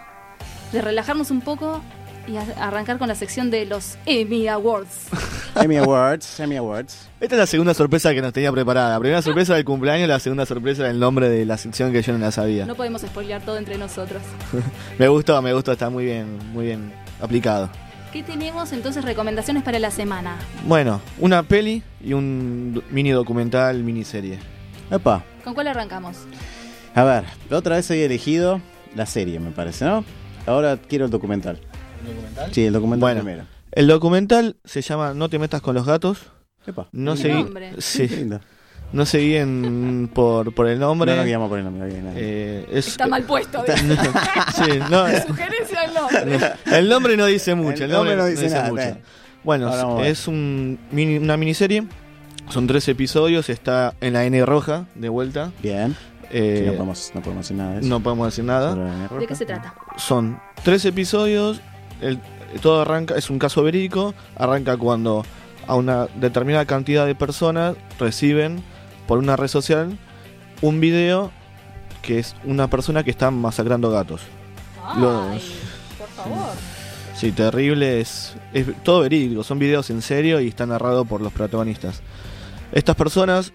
de 0.71 0.81
relajarnos 0.81 1.29
un 1.29 1.41
poco 1.41 1.81
y 2.27 2.35
a- 2.35 2.67
arrancar 2.67 2.97
con 2.97 3.07
la 3.07 3.13
sección 3.15 3.51
de 3.51 3.65
los 3.67 3.95
Emmy 4.07 4.47
Awards. 4.47 5.07
Emmy 5.55 5.77
Awards, 5.77 6.39
Emmy 6.39 6.55
Awards. 6.57 7.07
Esta 7.19 7.35
es 7.35 7.39
la 7.39 7.45
segunda 7.45 7.73
sorpresa 7.75 8.11
que 8.13 8.21
nos 8.23 8.33
tenía 8.33 8.51
preparada. 8.51 8.89
La 8.91 8.99
primera 8.99 9.21
sorpresa 9.21 9.53
del 9.53 9.65
cumpleaños, 9.65 10.07
la 10.07 10.19
segunda 10.19 10.45
sorpresa 10.47 10.83
del 10.85 10.99
nombre 10.99 11.29
de 11.29 11.45
la 11.45 11.57
sección 11.57 11.91
que 11.91 12.01
yo 12.01 12.11
no 12.13 12.17
la 12.19 12.31
sabía. 12.31 12.65
No 12.65 12.73
podemos 12.75 13.01
spoilear 13.03 13.41
todo 13.43 13.57
entre 13.57 13.77
nosotros. 13.77 14.21
Me 14.97 15.07
gustó, 15.07 15.39
me 15.41 15.53
gustó, 15.53 15.71
está 15.71 15.89
muy 15.91 16.05
bien, 16.05 16.39
muy 16.53 16.65
bien 16.65 16.91
aplicado. 17.21 17.69
¿Qué 18.11 18.23
tenemos 18.23 18.71
entonces 18.73 19.05
recomendaciones 19.05 19.61
para 19.61 19.77
la 19.77 19.91
semana? 19.91 20.37
Bueno, 20.65 20.99
una 21.19 21.43
peli 21.43 21.83
y 22.03 22.13
un 22.13 22.83
mini 22.89 23.11
documental, 23.11 23.83
miniserie. 23.83 24.39
Epa, 24.89 25.23
¿Con 25.43 25.53
cuál 25.53 25.67
arrancamos? 25.67 26.17
A 26.95 27.03
ver, 27.03 27.23
la 27.49 27.57
otra 27.57 27.75
vez 27.77 27.89
había 27.91 28.05
elegido 28.05 28.61
la 28.95 29.05
serie, 29.05 29.39
me 29.39 29.51
parece, 29.51 29.85
¿no? 29.85 30.03
Ahora 30.45 30.77
quiero 30.77 31.05
el 31.05 31.11
documental. 31.11 31.59
Sí, 32.51 32.65
el 32.65 32.73
documental 32.73 32.99
Bueno. 33.15 33.21
primero. 33.23 33.43
El 33.71 33.87
documental 33.87 34.55
se 34.65 34.81
llama 34.81 35.13
No 35.13 35.29
te 35.29 35.37
metas 35.37 35.61
con 35.61 35.75
los 35.75 35.85
gatos. 35.85 36.19
Epa. 36.65 36.87
No 36.91 37.13
Qué 37.15 37.21
seguí, 37.21 37.45
sí, 37.77 38.07
lindo. 38.07 38.39
no 38.93 39.05
seguí 39.05 39.35
en, 39.35 40.09
por, 40.13 40.53
por 40.55 40.67
el 40.67 40.79
nombre. 40.79 41.11
No 41.11 41.17
nos 41.17 41.25
guiamos 41.25 41.49
por 41.49 41.59
el 41.59 41.65
nombre. 41.65 41.87
bien, 41.87 42.01
bien. 42.01 42.13
Eh, 42.17 42.65
es, 42.71 42.87
Está 42.87 43.05
mal 43.07 43.23
puesto. 43.23 43.61
dice. 43.63 43.77
sí, 44.55 44.79
no, 44.89 45.05
Sugerencia 45.27 45.81
del 45.81 45.93
nombre. 45.93 46.51
el 46.77 46.89
nombre 46.89 47.17
no 47.17 47.25
dice 47.27 47.53
mucho. 47.55 47.85
El 47.85 47.91
nombre 47.91 48.15
no 48.15 48.25
dice 48.25 48.49
nada, 48.49 48.69
mucho. 48.69 48.81
está. 48.81 48.99
Bueno, 49.43 50.03
es 50.03 50.27
un 50.27 50.79
mini- 50.91 51.17
una 51.19 51.37
miniserie. 51.37 51.85
Son 52.49 52.65
tres 52.65 52.87
episodios. 52.87 53.49
Está 53.49 53.93
en 54.01 54.13
la 54.13 54.25
N 54.25 54.43
roja 54.45 54.87
de 54.95 55.09
vuelta. 55.09 55.51
Bien. 55.61 55.95
Eh, 56.31 56.57
Sí, 56.59 56.65
no, 56.65 56.73
podemos, 56.73 57.11
no 57.15 57.21
podemos 57.21 57.45
decir 57.45 57.57
nada 57.57 57.71
de 57.73 57.79
eso. 57.79 57.89
no 57.89 57.99
podemos 58.01 58.27
decir 58.27 58.43
nada. 58.43 58.75
¿De 59.17 59.27
qué 59.27 59.35
se 59.35 59.45
trata? 59.45 59.73
Son 59.97 60.39
tres 60.63 60.85
episodios. 60.85 61.61
El, 62.01 62.19
todo 62.61 62.81
arranca, 62.81 63.15
es 63.15 63.29
un 63.29 63.39
caso 63.39 63.63
verídico. 63.63 64.13
Arranca 64.35 64.77
cuando 64.77 65.25
a 65.67 65.75
una 65.75 66.07
determinada 66.15 66.65
cantidad 66.65 67.05
de 67.05 67.15
personas 67.15 67.75
reciben 67.99 68.63
por 69.07 69.17
una 69.19 69.35
red 69.35 69.47
social 69.47 69.97
un 70.61 70.79
video 70.79 71.31
que 72.01 72.19
es 72.19 72.35
una 72.45 72.67
persona 72.69 73.03
que 73.03 73.11
está 73.11 73.29
masacrando 73.31 73.89
gatos. 73.91 74.21
Los- 74.97 75.31
Ay, 75.31 75.41
por 75.97 76.07
favor. 76.09 76.49
Sí, 77.15 77.31
terrible, 77.33 77.99
es, 77.99 78.35
es 78.53 78.67
todo 78.83 79.01
verídico, 79.01 79.43
son 79.43 79.59
videos 79.59 79.89
en 79.89 80.01
serio 80.01 80.39
y 80.39 80.47
está 80.47 80.65
narrado 80.65 81.03
por 81.05 81.21
los 81.21 81.33
protagonistas. 81.33 82.01
Estas 82.71 82.95
personas, 82.95 83.51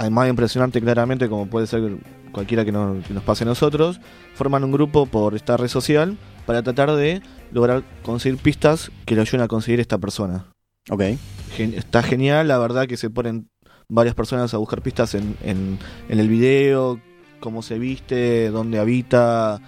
además 0.00 0.24
de 0.24 0.30
impresionante 0.30 0.80
claramente 0.80 1.28
como 1.28 1.46
puede 1.46 1.66
ser 1.66 1.98
cualquiera 2.32 2.64
que, 2.64 2.72
no- 2.72 2.96
que 3.06 3.12
nos 3.12 3.22
pase 3.22 3.44
a 3.44 3.46
nosotros, 3.46 4.00
forman 4.34 4.64
un 4.64 4.72
grupo 4.72 5.04
por 5.06 5.34
esta 5.34 5.56
red 5.58 5.68
social 5.68 6.16
para 6.46 6.62
tratar 6.62 6.92
de 6.92 7.20
lograr 7.52 7.82
conseguir 8.02 8.38
pistas 8.38 8.90
que 9.04 9.14
lo 9.14 9.20
ayuden 9.20 9.42
a 9.42 9.48
conseguir 9.48 9.78
esta 9.78 9.98
persona. 9.98 10.46
Ok. 10.90 11.02
Gen- 11.54 11.74
está 11.74 12.02
genial, 12.02 12.48
la 12.48 12.58
verdad 12.58 12.86
que 12.86 12.96
se 12.96 13.10
ponen 13.10 13.48
varias 13.88 14.14
personas 14.14 14.54
a 14.54 14.56
buscar 14.58 14.80
pistas 14.80 15.14
en, 15.14 15.36
en, 15.42 15.78
en 16.08 16.18
el 16.18 16.28
video, 16.28 16.98
cómo 17.40 17.60
se 17.62 17.78
viste, 17.78 18.48
dónde 18.50 18.78
habita, 18.78 19.60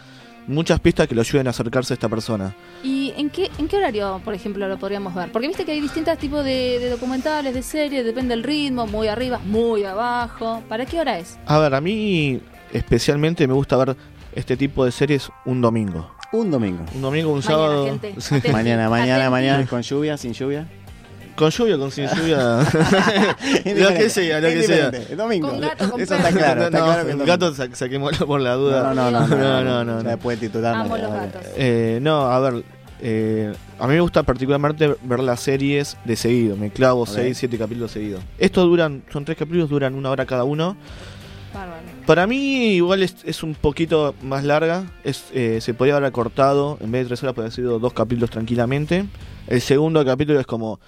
muchas 0.46 0.80
pistas 0.80 1.06
que 1.08 1.14
lo 1.14 1.20
ayuden 1.22 1.46
a 1.46 1.50
acercarse 1.50 1.92
a 1.92 1.94
esta 1.94 2.08
persona. 2.08 2.54
¿Y 2.82 3.12
en 3.16 3.30
qué, 3.30 3.50
en 3.58 3.68
qué 3.68 3.76
horario, 3.76 4.20
por 4.24 4.34
ejemplo, 4.34 4.66
lo 4.68 4.78
podríamos 4.78 5.14
ver? 5.14 5.30
Porque 5.32 5.48
viste 5.48 5.64
que 5.64 5.72
hay 5.72 5.80
distintos 5.80 6.16
tipos 6.18 6.44
de, 6.44 6.78
de 6.78 6.90
documentales, 6.90 7.54
de 7.54 7.62
series, 7.62 8.04
depende 8.04 8.34
del 8.34 8.42
ritmo, 8.44 8.86
muy 8.86 9.08
arriba, 9.08 9.38
muy 9.44 9.84
abajo. 9.84 10.62
¿Para 10.68 10.86
qué 10.86 11.00
hora 11.00 11.18
es? 11.18 11.38
A 11.46 11.58
ver, 11.58 11.74
a 11.74 11.80
mí 11.80 12.40
especialmente 12.72 13.46
me 13.46 13.54
gusta 13.54 13.76
ver 13.76 13.96
este 14.34 14.56
tipo 14.56 14.84
de 14.84 14.92
series 14.92 15.30
un 15.44 15.60
domingo. 15.60 16.10
Un 16.32 16.50
domingo. 16.50 16.84
Un 16.94 17.02
domingo, 17.02 17.28
un 17.30 17.40
Mañana, 17.40 17.50
sábado. 17.54 17.84
gente. 17.84 18.14
Sí. 18.18 18.34
Atenti, 18.36 18.52
Mañana, 18.52 18.88
mañana, 18.88 19.28
mañana. 19.30 19.66
Con 19.66 19.82
lluvia, 19.82 20.16
sin 20.16 20.32
lluvia. 20.32 20.66
Con 21.36 21.50
lluvia, 21.50 21.78
con 21.78 21.90
sin 21.90 22.06
lluvia. 22.08 22.58
lo 23.76 23.88
que 23.88 24.10
sea, 24.10 24.40
lo 24.40 24.48
que 24.48 24.62
sea. 24.64 24.88
El 24.88 25.16
domingo. 25.16 25.48
Con 25.48 25.60
gato, 25.60 25.90
con 25.90 26.00
Eso 26.00 26.14
perro. 26.16 26.28
está 26.28 26.38
claro. 26.38 26.64
Está 26.64 26.78
no, 26.78 26.84
claro 26.84 27.06
que 27.06 27.12
el 27.12 27.24
gato 27.24 27.54
sa- 27.54 27.74
saquémoslo 27.74 28.26
por 28.26 28.40
la 28.40 28.54
duda. 28.54 28.94
No, 28.94 29.10
no, 29.10 29.10
no. 29.10 29.26
No, 29.28 29.36
No, 29.36 29.64
no, 29.64 29.84
no, 29.84 30.02
no. 30.02 30.08
después 30.10 30.38
de 30.40 30.48
titular. 30.48 30.74
Amo 30.74 30.96
no, 30.96 31.02
los 31.02 31.12
gatos. 31.12 31.42
Eh, 31.56 31.98
no, 32.02 32.26
a 32.26 32.38
ver. 32.40 32.64
eh, 33.00 33.52
a 33.78 33.86
mí 33.88 33.94
me 33.94 34.00
gusta 34.00 34.22
particularmente 34.22 34.94
ver 35.02 35.20
las 35.20 35.40
series 35.40 35.96
de 36.04 36.16
seguido. 36.16 36.56
Me 36.56 36.70
clavo 36.70 37.02
Ok. 37.02 37.08
6, 37.14 37.36
7 37.38 37.58
capítulos 37.58 37.90
seguidos. 37.90 38.22
Estos 38.38 38.64
duran, 38.64 39.02
son 39.12 39.24
tres 39.24 39.38
capítulos, 39.38 39.70
duran 39.70 39.94
una 39.94 40.10
hora 40.10 40.26
cada 40.26 40.44
uno. 40.44 40.76
Bárbaro. 41.54 41.82
Para 42.06 42.26
mí 42.26 42.74
igual 42.74 43.02
es, 43.02 43.16
es 43.24 43.42
un 43.42 43.54
poquito 43.54 44.14
más 44.22 44.44
larga. 44.44 44.84
Es, 45.04 45.24
eh, 45.34 45.58
se 45.60 45.72
podría 45.74 45.96
haber 45.96 46.08
acortado. 46.08 46.78
En 46.80 46.92
vez 46.92 47.02
de 47.04 47.08
tres 47.08 47.22
horas 47.22 47.34
podría 47.34 47.46
haber 47.46 47.54
sido 47.56 47.78
dos 47.78 47.92
capítulos 47.92 48.30
tranquilamente. 48.30 49.06
El 49.46 49.60
segundo 49.60 50.04
capítulo 50.04 50.38
es 50.38 50.46
como... 50.46 50.78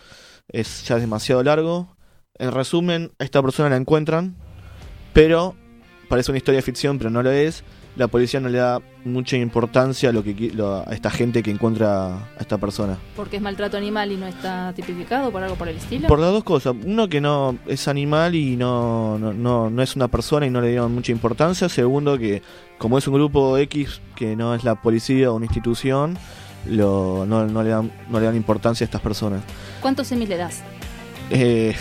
Es 0.48 0.84
ya 0.86 0.96
demasiado 0.98 1.42
largo. 1.42 1.96
En 2.38 2.52
resumen, 2.52 3.12
a 3.18 3.24
esta 3.24 3.42
persona 3.42 3.70
la 3.70 3.76
encuentran. 3.76 4.36
Pero 5.12 5.54
parece 6.08 6.30
una 6.30 6.38
historia 6.38 6.58
de 6.58 6.62
ficción, 6.62 6.98
pero 6.98 7.10
no 7.10 7.22
lo 7.22 7.30
es. 7.30 7.64
La 7.96 8.08
policía 8.08 8.40
no 8.40 8.48
le 8.48 8.58
da 8.58 8.80
mucha 9.04 9.36
importancia 9.36 10.08
a, 10.08 10.12
lo 10.12 10.24
que, 10.24 10.34
lo- 10.52 10.78
a 10.78 10.92
esta 10.92 11.10
gente 11.10 11.44
que 11.44 11.52
encuentra 11.52 12.16
a 12.16 12.40
esta 12.40 12.58
persona. 12.58 12.98
Porque 13.14 13.36
es 13.36 13.42
maltrato 13.42 13.76
animal 13.76 14.10
y 14.10 14.16
no 14.16 14.26
está 14.26 14.72
tipificado 14.74 15.30
por 15.30 15.44
algo 15.44 15.54
por 15.54 15.68
el 15.68 15.76
estilo. 15.76 16.08
Por 16.08 16.18
las 16.18 16.32
dos 16.32 16.42
cosas. 16.42 16.74
Uno, 16.84 17.08
que 17.08 17.20
no 17.20 17.56
es 17.68 17.86
animal 17.86 18.34
y 18.34 18.56
no, 18.56 19.16
no, 19.20 19.32
no, 19.32 19.70
no 19.70 19.80
es 19.82 19.94
una 19.94 20.08
persona 20.08 20.44
y 20.44 20.50
no 20.50 20.60
le 20.60 20.70
dieron 20.70 20.92
mucha 20.92 21.12
importancia. 21.12 21.68
Segundo, 21.68 22.18
que 22.18 22.42
como 22.78 22.98
es 22.98 23.06
un 23.06 23.14
grupo 23.14 23.56
X 23.58 24.00
que 24.16 24.34
no 24.34 24.56
es 24.56 24.64
la 24.64 24.74
policía 24.82 25.30
o 25.30 25.36
una 25.36 25.44
institución, 25.46 26.18
lo, 26.66 27.24
no, 27.26 27.46
no 27.46 27.62
le 27.62 27.70
dan, 27.70 27.90
no 28.08 28.20
le 28.20 28.26
dan 28.26 28.36
importancia 28.36 28.84
a 28.84 28.86
estas 28.86 29.00
personas. 29.00 29.42
¿Cuántos 29.80 30.06
semis 30.08 30.28
le 30.28 30.36
das? 30.36 30.60
Eh, 31.30 31.74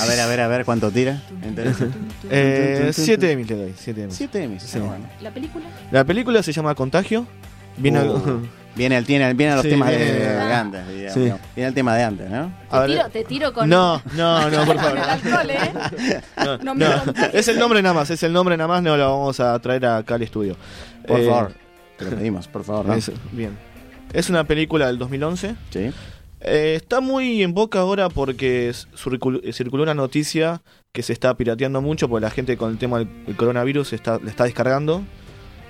A 0.00 0.06
ver, 0.06 0.20
a 0.20 0.26
ver, 0.26 0.40
a 0.40 0.48
ver 0.48 0.64
cuánto 0.64 0.90
tira. 0.90 1.22
Eh, 2.30 2.90
siete 2.92 3.26
de 3.26 3.36
mil 3.36 3.46
le 3.46 3.56
doy. 3.56 3.74
Siete 3.76 4.00
de 4.00 4.06
mil. 4.06 4.16
7 4.16 4.42
Emmys. 4.42 4.62
Sí. 4.62 4.76
está 4.78 4.88
bueno. 4.88 5.04
¿La 5.20 5.30
película? 5.30 5.64
La 5.90 6.04
película 6.04 6.42
se 6.42 6.52
llama 6.52 6.74
Contagio. 6.74 7.26
Viene 7.76 7.98
a- 7.98 8.04
Uh, 8.04 8.40
Viene, 8.74 8.96
al- 8.96 9.04
tiene, 9.04 9.34
viene 9.34 9.52
a 9.52 9.56
los 9.56 9.64
Sí, 9.64 9.68
temas 9.70 9.90
de, 9.90 9.98
de 9.98 10.38
antes, 10.54 10.88
digamos. 10.88 11.12
Sí. 11.12 11.32
Viene 11.54 11.68
al 11.68 11.74
tema 11.74 11.94
de 11.94 12.04
antes, 12.04 12.30
¿no? 12.30 12.50
Te 12.70 12.78
ver- 12.78 12.86
tiro, 12.90 13.08
te 13.10 13.24
tiro 13.24 13.52
con... 13.52 13.68
No, 13.68 14.00
no, 14.14 14.48
no, 14.50 14.64
por 14.64 14.76
favor. 14.78 14.98
alcohol, 14.98 15.50
¿eh? 15.50 16.20
No, 16.42 16.56
No 16.58 16.74
me 16.74 16.84
no. 16.86 17.04
contagies. 17.04 17.34
Es 17.34 17.48
el 17.48 17.58
nombre 17.58 17.82
nada 17.82 17.94
más, 17.94 18.08
es 18.08 18.22
el 18.22 18.32
nombre 18.32 18.56
nada 18.56 18.68
más, 18.68 18.82
no 18.82 18.96
lo 18.96 19.10
vamos 19.10 19.40
a 19.40 19.58
traer 19.58 19.84
acá 19.84 20.14
al 20.14 20.22
estudio. 20.22 20.56
Por 21.06 21.20
Eh, 21.20 21.28
favor. 21.28 21.52
Te 21.98 22.04
lo 22.06 22.10
pedimos, 22.16 22.48
por 22.48 22.64
favor. 22.64 22.86
bien. 23.32 23.58
Es 24.12 24.30
una 24.30 24.44
película 24.44 24.86
del 24.86 24.98
2011. 24.98 25.54
Sí. 25.70 25.90
Eh, 26.40 26.74
está 26.76 27.00
muy 27.00 27.42
en 27.42 27.54
boca 27.54 27.78
ahora 27.78 28.08
porque 28.08 28.70
eh, 28.70 29.52
circuló 29.52 29.82
una 29.84 29.94
noticia 29.94 30.60
que 30.92 31.02
se 31.02 31.12
está 31.12 31.34
pirateando 31.36 31.80
mucho 31.80 32.08
porque 32.08 32.24
la 32.24 32.30
gente 32.30 32.56
con 32.56 32.72
el 32.72 32.78
tema 32.78 32.98
del 32.98 33.36
coronavirus 33.36 33.92
está, 33.92 34.18
la 34.22 34.28
está 34.30 34.44
descargando. 34.44 35.02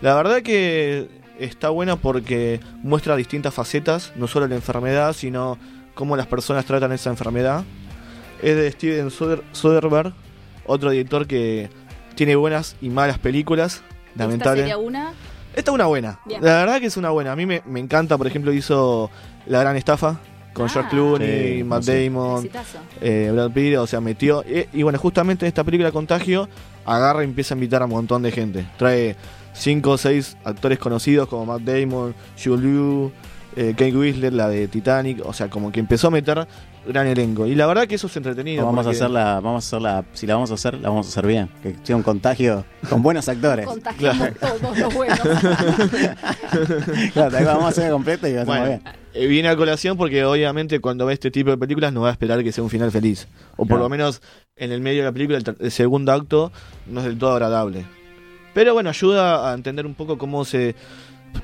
La 0.01 0.14
verdad 0.14 0.43
que 0.43 1.09
está 1.38 1.68
buena 1.68 1.97
porque 1.97 2.61
muestra 2.82 3.16
distintas 3.16 3.53
facetas, 3.55 4.12
no 4.16 4.26
solo 4.26 4.49
la 4.49 4.55
enfermedad, 4.55 5.12
sino 5.12 5.59
cómo 5.95 6.16
las 6.16 6.26
personas 6.26 6.64
tratan 6.64 6.90
esa 6.93 7.11
enfermedad. 7.11 7.64
Es 8.43 8.57
de 8.57 8.70
Steven 8.72 9.11
Soder- 9.11 9.43
Soderbergh, 9.53 10.14
otro 10.66 10.90
director 10.90 11.26
que 11.26 11.68
tiene 12.16 12.34
buenas 12.34 12.76
y 12.80 12.88
malas 12.88 13.18
películas. 13.18 13.82
Esta 14.12 14.24
Lamentable. 14.24 14.61
sería 14.62 14.78
una... 14.78 15.12
Esta 15.55 15.70
es 15.70 15.74
una 15.74 15.86
buena. 15.86 16.18
Bien. 16.24 16.42
La 16.42 16.59
verdad 16.59 16.80
que 16.80 16.86
es 16.86 16.96
una 16.96 17.11
buena. 17.11 17.32
A 17.32 17.36
mí 17.36 17.46
me, 17.46 17.62
me 17.66 17.80
encanta, 17.80 18.16
por 18.18 18.26
ejemplo, 18.26 18.53
hizo 18.53 19.11
La 19.46 19.61
Gran 19.61 19.76
Estafa 19.76 20.18
con 20.53 20.66
Ah. 20.66 20.68
George 20.68 20.90
Clooney, 20.90 21.59
Sí, 21.59 21.64
Matt. 21.64 21.84
Damon, 21.84 22.48
eh, 23.00 23.30
Brad 23.32 23.50
Pitt, 23.53 23.76
o 23.76 23.86
sea, 23.86 24.00
metió. 24.00 24.42
eh, 24.46 24.68
y 24.72 24.82
bueno, 24.82 24.98
justamente 24.98 25.44
en 25.46 25.48
esta 25.48 25.64
película 25.64 25.90
Contagio, 25.92 26.48
agarra 26.84 27.22
y 27.22 27.26
empieza 27.26 27.55
a 27.55 27.57
invitar 27.57 27.82
a 27.82 27.84
un 27.86 27.92
montón 27.92 28.22
de 28.22 28.30
gente. 28.32 28.66
Trae 28.76 29.16
cinco 29.55 29.92
o 29.92 29.98
seis 29.98 30.36
actores 30.44 30.78
conocidos 30.78 31.28
como 31.28 31.46
Matt 31.46 31.62
Damon, 31.62 32.14
Julie 32.42 32.66
Liu, 32.70 33.12
eh, 33.57 33.70
Kate 33.76 33.96
Winslet, 33.96 34.32
la 34.32 34.48
de 34.48 34.68
Titanic, 34.68 35.20
o 35.24 35.32
sea, 35.32 35.48
como 35.50 35.70
que 35.72 35.80
empezó 35.80 36.09
a 36.09 36.11
meter 36.11 36.46
gran 36.86 37.06
elenco. 37.06 37.46
Y 37.46 37.54
la 37.54 37.66
verdad 37.66 37.86
que 37.86 37.94
eso 37.94 38.06
es 38.08 38.16
entretenido. 38.16 38.64
vamos 38.66 38.86
a 38.86 38.90
hacerla, 38.90 39.34
vamos 39.40 39.64
a 39.64 39.66
hacerla, 39.66 40.04
si 40.12 40.26
la 40.26 40.34
vamos 40.34 40.50
a 40.50 40.54
hacer, 40.54 40.74
la 40.74 40.88
vamos 40.88 41.06
a 41.06 41.08
hacer 41.10 41.26
bien. 41.26 41.48
Que 41.62 41.76
sea 41.82 41.96
un 41.96 42.02
contagio 42.02 42.64
con 42.88 43.02
buenos 43.02 43.28
actores. 43.28 43.66
Contagiamos 43.66 44.30
todos 44.40 44.78
los 44.78 44.94
buenos. 44.94 45.18
Claro, 47.12 47.36
vamos 47.44 47.64
a 47.64 47.68
hacer 47.68 47.90
completo 47.90 48.26
y 48.28 48.32
lo 48.34 48.42
hacemos 48.42 48.58
Bueno, 48.58 48.80
bien. 48.82 48.94
eh, 49.14 49.26
viene 49.26 49.48
a 49.48 49.56
colación 49.56 49.96
porque 49.96 50.24
obviamente 50.24 50.80
cuando 50.80 51.06
ve 51.06 51.14
este 51.14 51.30
tipo 51.30 51.50
de 51.50 51.56
películas 51.58 51.92
no 51.92 52.02
va 52.02 52.08
a 52.08 52.12
esperar 52.12 52.42
que 52.42 52.52
sea 52.52 52.62
un 52.64 52.70
final 52.70 52.90
feliz. 52.90 53.26
O 53.52 53.58
por 53.58 53.68
Claro. 53.68 53.82
lo 53.84 53.88
menos 53.88 54.22
en 54.56 54.72
el 54.72 54.80
medio 54.80 55.00
de 55.02 55.06
la 55.06 55.12
película, 55.12 55.38
el, 55.58 55.70
segundo 55.70 56.12
acto 56.12 56.52
no 56.86 57.00
es 57.00 57.06
del 57.06 57.18
todo 57.18 57.32
agradable. 57.32 57.84
Pero 58.54 58.74
bueno, 58.74 58.90
ayuda 58.90 59.50
a 59.50 59.54
entender 59.54 59.86
un 59.86 59.94
poco 59.94 60.18
cómo 60.18 60.44
se 60.44 60.74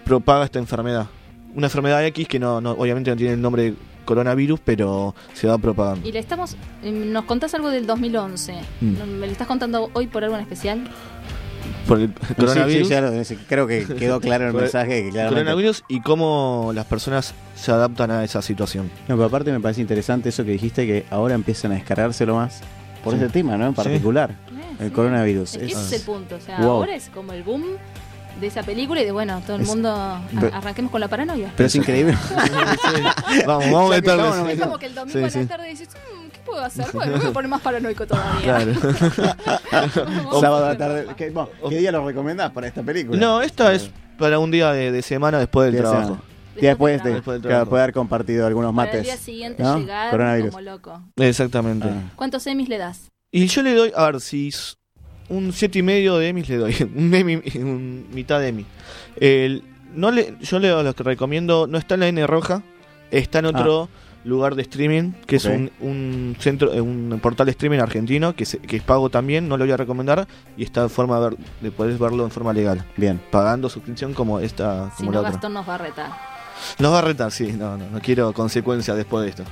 propaga 0.04 0.44
esta 0.44 0.58
enfermedad. 0.58 1.06
Una 1.54 1.66
enfermedad 1.68 2.04
X 2.06 2.28
que 2.28 2.38
no, 2.38 2.60
no- 2.60 2.72
obviamente 2.72 3.10
no 3.10 3.16
tiene 3.16 3.32
el 3.34 3.40
nombre 3.40 3.62
de 3.62 3.74
coronavirus, 4.08 4.58
pero 4.64 5.14
se 5.34 5.46
va 5.46 5.58
propagando. 5.58 6.08
Y 6.08 6.12
le 6.12 6.18
estamos... 6.18 6.56
eh, 6.82 6.90
Nos 6.90 7.24
contás 7.26 7.54
algo 7.54 7.70
del 7.70 7.86
2011. 7.86 8.54
Mm. 8.80 8.86
¿Me 9.20 9.26
lo 9.26 9.32
estás 9.32 9.46
contando 9.46 9.90
hoy 9.92 10.06
por 10.06 10.24
algo 10.24 10.34
en 10.36 10.42
especial? 10.42 10.88
Por 11.86 12.00
el 12.00 12.12
coronavirus. 12.36 12.88
sí, 12.88 12.94
ya 12.94 13.46
creo 13.48 13.66
que 13.66 13.84
quedó 13.98 14.20
claro 14.20 14.48
el 14.48 14.54
mensaje. 14.54 15.04
Que 15.04 15.10
claramente- 15.10 15.42
coronavirus 15.44 15.84
y 15.88 16.00
cómo 16.00 16.72
las 16.74 16.86
personas 16.86 17.34
se 17.54 17.70
adaptan 17.70 18.10
a 18.10 18.24
esa 18.24 18.40
situación. 18.42 18.90
No, 19.08 19.16
pero 19.16 19.24
aparte 19.26 19.52
me 19.52 19.60
parece 19.60 19.80
interesante 19.80 20.28
eso 20.30 20.44
que 20.44 20.52
dijiste, 20.52 20.86
que 20.86 21.04
ahora 21.10 21.34
empiezan 21.34 21.72
a 21.72 21.74
descargárselo 21.76 22.34
más 22.36 22.60
por 23.04 23.14
Sí. 23.14 23.20
ese 23.20 23.28
tema, 23.30 23.56
¿no? 23.56 23.66
En 23.66 23.74
particular, 23.74 24.30
Eh, 24.30 24.76
el 24.80 24.88
sí. 24.88 24.94
coronavirus. 24.94 25.54
Es 25.54 25.58
que 25.58 25.66
Es- 25.66 25.72
ese 25.72 25.96
es 25.96 26.00
el 26.00 26.06
punto. 26.06 26.34
O 26.36 26.40
sea, 26.40 26.58
Wow. 26.60 26.70
ahora 26.70 26.94
es 26.94 27.08
como 27.10 27.32
el 27.32 27.42
boom 27.42 27.64
de 28.40 28.46
esa 28.46 28.62
película 28.62 29.00
y 29.00 29.04
de 29.04 29.12
bueno, 29.12 29.40
todo 29.46 29.56
el 29.56 29.62
Es- 29.62 29.68
mundo 29.68 29.90
a- 29.90 30.22
arranquemos 30.52 30.90
con 30.90 31.00
la 31.00 31.08
paranoia. 31.08 31.52
pero 31.56 31.66
es 31.66 31.74
increíble. 31.74 32.16
Vamos, 33.46 33.64
vamos 33.70 33.92
a 33.92 33.94
meterle. 33.96 34.52
Es 34.52 34.60
como 34.60 34.78
que 34.78 34.86
el 34.86 34.94
domingo 34.94 35.28
Sí, 35.30 35.38
a 35.38 35.40
la 35.42 35.46
tarde 35.48 35.68
dices, 35.68 35.88
"Mm, 35.88 36.28
¿qué 36.30 36.38
puedo 36.44 36.62
hacer? 36.64 36.86
Bueno, 36.92 37.12
me 37.12 37.18
voy 37.18 37.28
a 37.28 37.32
poner 37.32 37.48
más 37.50 37.60
paranoico 37.60 38.06
todavía. 38.06 38.42
Claro. 38.42 38.72
Vamos 40.24 40.40
Sábado 40.40 40.64
a 40.66 40.68
la 40.70 40.78
tarde. 40.78 41.06
¿Qué, 41.16 41.30
bueno, 41.30 41.50
¿qué 41.68 41.78
día 41.78 41.92
lo 41.92 42.06
recomendás 42.06 42.50
para 42.52 42.66
esta 42.66 42.82
película? 42.82 43.18
No, 43.18 43.40
esta 43.42 43.72
es 43.72 43.90
para 44.18 44.38
un 44.38 44.50
día 44.50 44.72
de, 44.72 44.90
de 44.92 45.02
semana 45.02 45.38
después 45.38 45.66
del 45.66 45.74
de 45.74 45.80
trabajo. 45.80 46.02
semana. 46.04 46.22
Después 46.60 47.04
de, 47.04 47.12
Después 47.14 47.34
del 47.36 47.42
claro, 47.42 47.48
trabajo. 47.54 47.70
puede 47.70 47.82
haber 47.84 47.94
compartido 47.94 48.46
algunos 48.46 48.74
Para 48.74 48.86
mates. 48.86 48.98
el 49.00 49.04
día 49.04 49.16
siguiente 49.16 49.62
¿no? 49.62 49.78
llegar 49.78 50.10
Coronavirus. 50.10 50.50
como 50.50 50.60
loco. 50.62 51.02
Exactamente. 51.16 51.88
Ah. 51.88 52.10
¿Cuántos 52.16 52.42
semis 52.42 52.68
le 52.68 52.78
das? 52.78 53.08
Y 53.30 53.46
yo 53.46 53.62
le 53.62 53.74
doy, 53.74 53.92
a 53.94 54.06
ver, 54.10 54.20
si 54.20 54.50
un 55.28 55.52
siete 55.52 55.78
y 55.80 55.82
medio 55.82 56.16
de 56.18 56.28
Emmys 56.28 56.48
le 56.48 56.56
doy, 56.56 56.74
un 56.96 57.14
Emmy, 57.14 57.36
un 57.56 58.06
mitad 58.12 58.40
de 58.40 58.48
Emmy. 58.48 58.66
El- 59.20 59.62
no 59.94 60.10
le, 60.10 60.34
yo 60.40 60.58
le 60.58 60.68
lo 60.82 60.94
que 60.94 61.02
recomiendo, 61.02 61.66
no 61.66 61.78
está 61.78 61.94
en 61.94 62.00
la 62.00 62.08
N 62.08 62.26
roja, 62.26 62.62
está 63.10 63.38
en 63.40 63.46
otro 63.46 63.88
lugar 64.24 64.54
de 64.54 64.62
streaming, 64.62 65.12
que 65.26 65.36
es 65.36 65.46
un, 65.46 65.70
un 65.80 66.36
centro, 66.38 66.70
un 66.72 67.18
portal 67.22 67.46
de 67.46 67.52
streaming 67.52 67.78
argentino, 67.78 68.34
que, 68.36 68.44
se- 68.44 68.58
que 68.58 68.76
es 68.76 68.82
pago 68.82 69.08
también, 69.08 69.48
no 69.48 69.56
lo 69.56 69.64
voy 69.64 69.72
a 69.72 69.76
recomendar, 69.78 70.28
y 70.56 70.64
está 70.64 70.82
en 70.82 70.90
forma 70.90 71.18
de, 71.18 71.30
ver- 71.30 71.38
de 71.62 71.70
poder 71.70 71.96
verlo 71.98 72.24
en 72.24 72.30
forma 72.30 72.52
legal, 72.52 72.84
Bien. 72.96 73.18
pagando 73.30 73.68
suscripción 73.70 74.12
como 74.12 74.40
esta, 74.40 74.90
Si 74.90 74.98
como 74.98 75.12
no, 75.12 75.14
la 75.14 75.20
otra. 75.20 75.32
Gastón 75.32 75.54
nos 75.54 75.66
va 75.68 75.74
a 75.76 75.78
retar. 75.78 76.10
Nos 76.78 76.92
va 76.92 76.98
a 76.98 77.02
retar, 77.02 77.30
sí, 77.32 77.52
no, 77.52 77.78
no, 77.78 77.88
no 77.90 78.00
quiero 78.00 78.32
consecuencias 78.34 78.96
después 78.96 79.24
de 79.24 79.30
esto. 79.30 79.44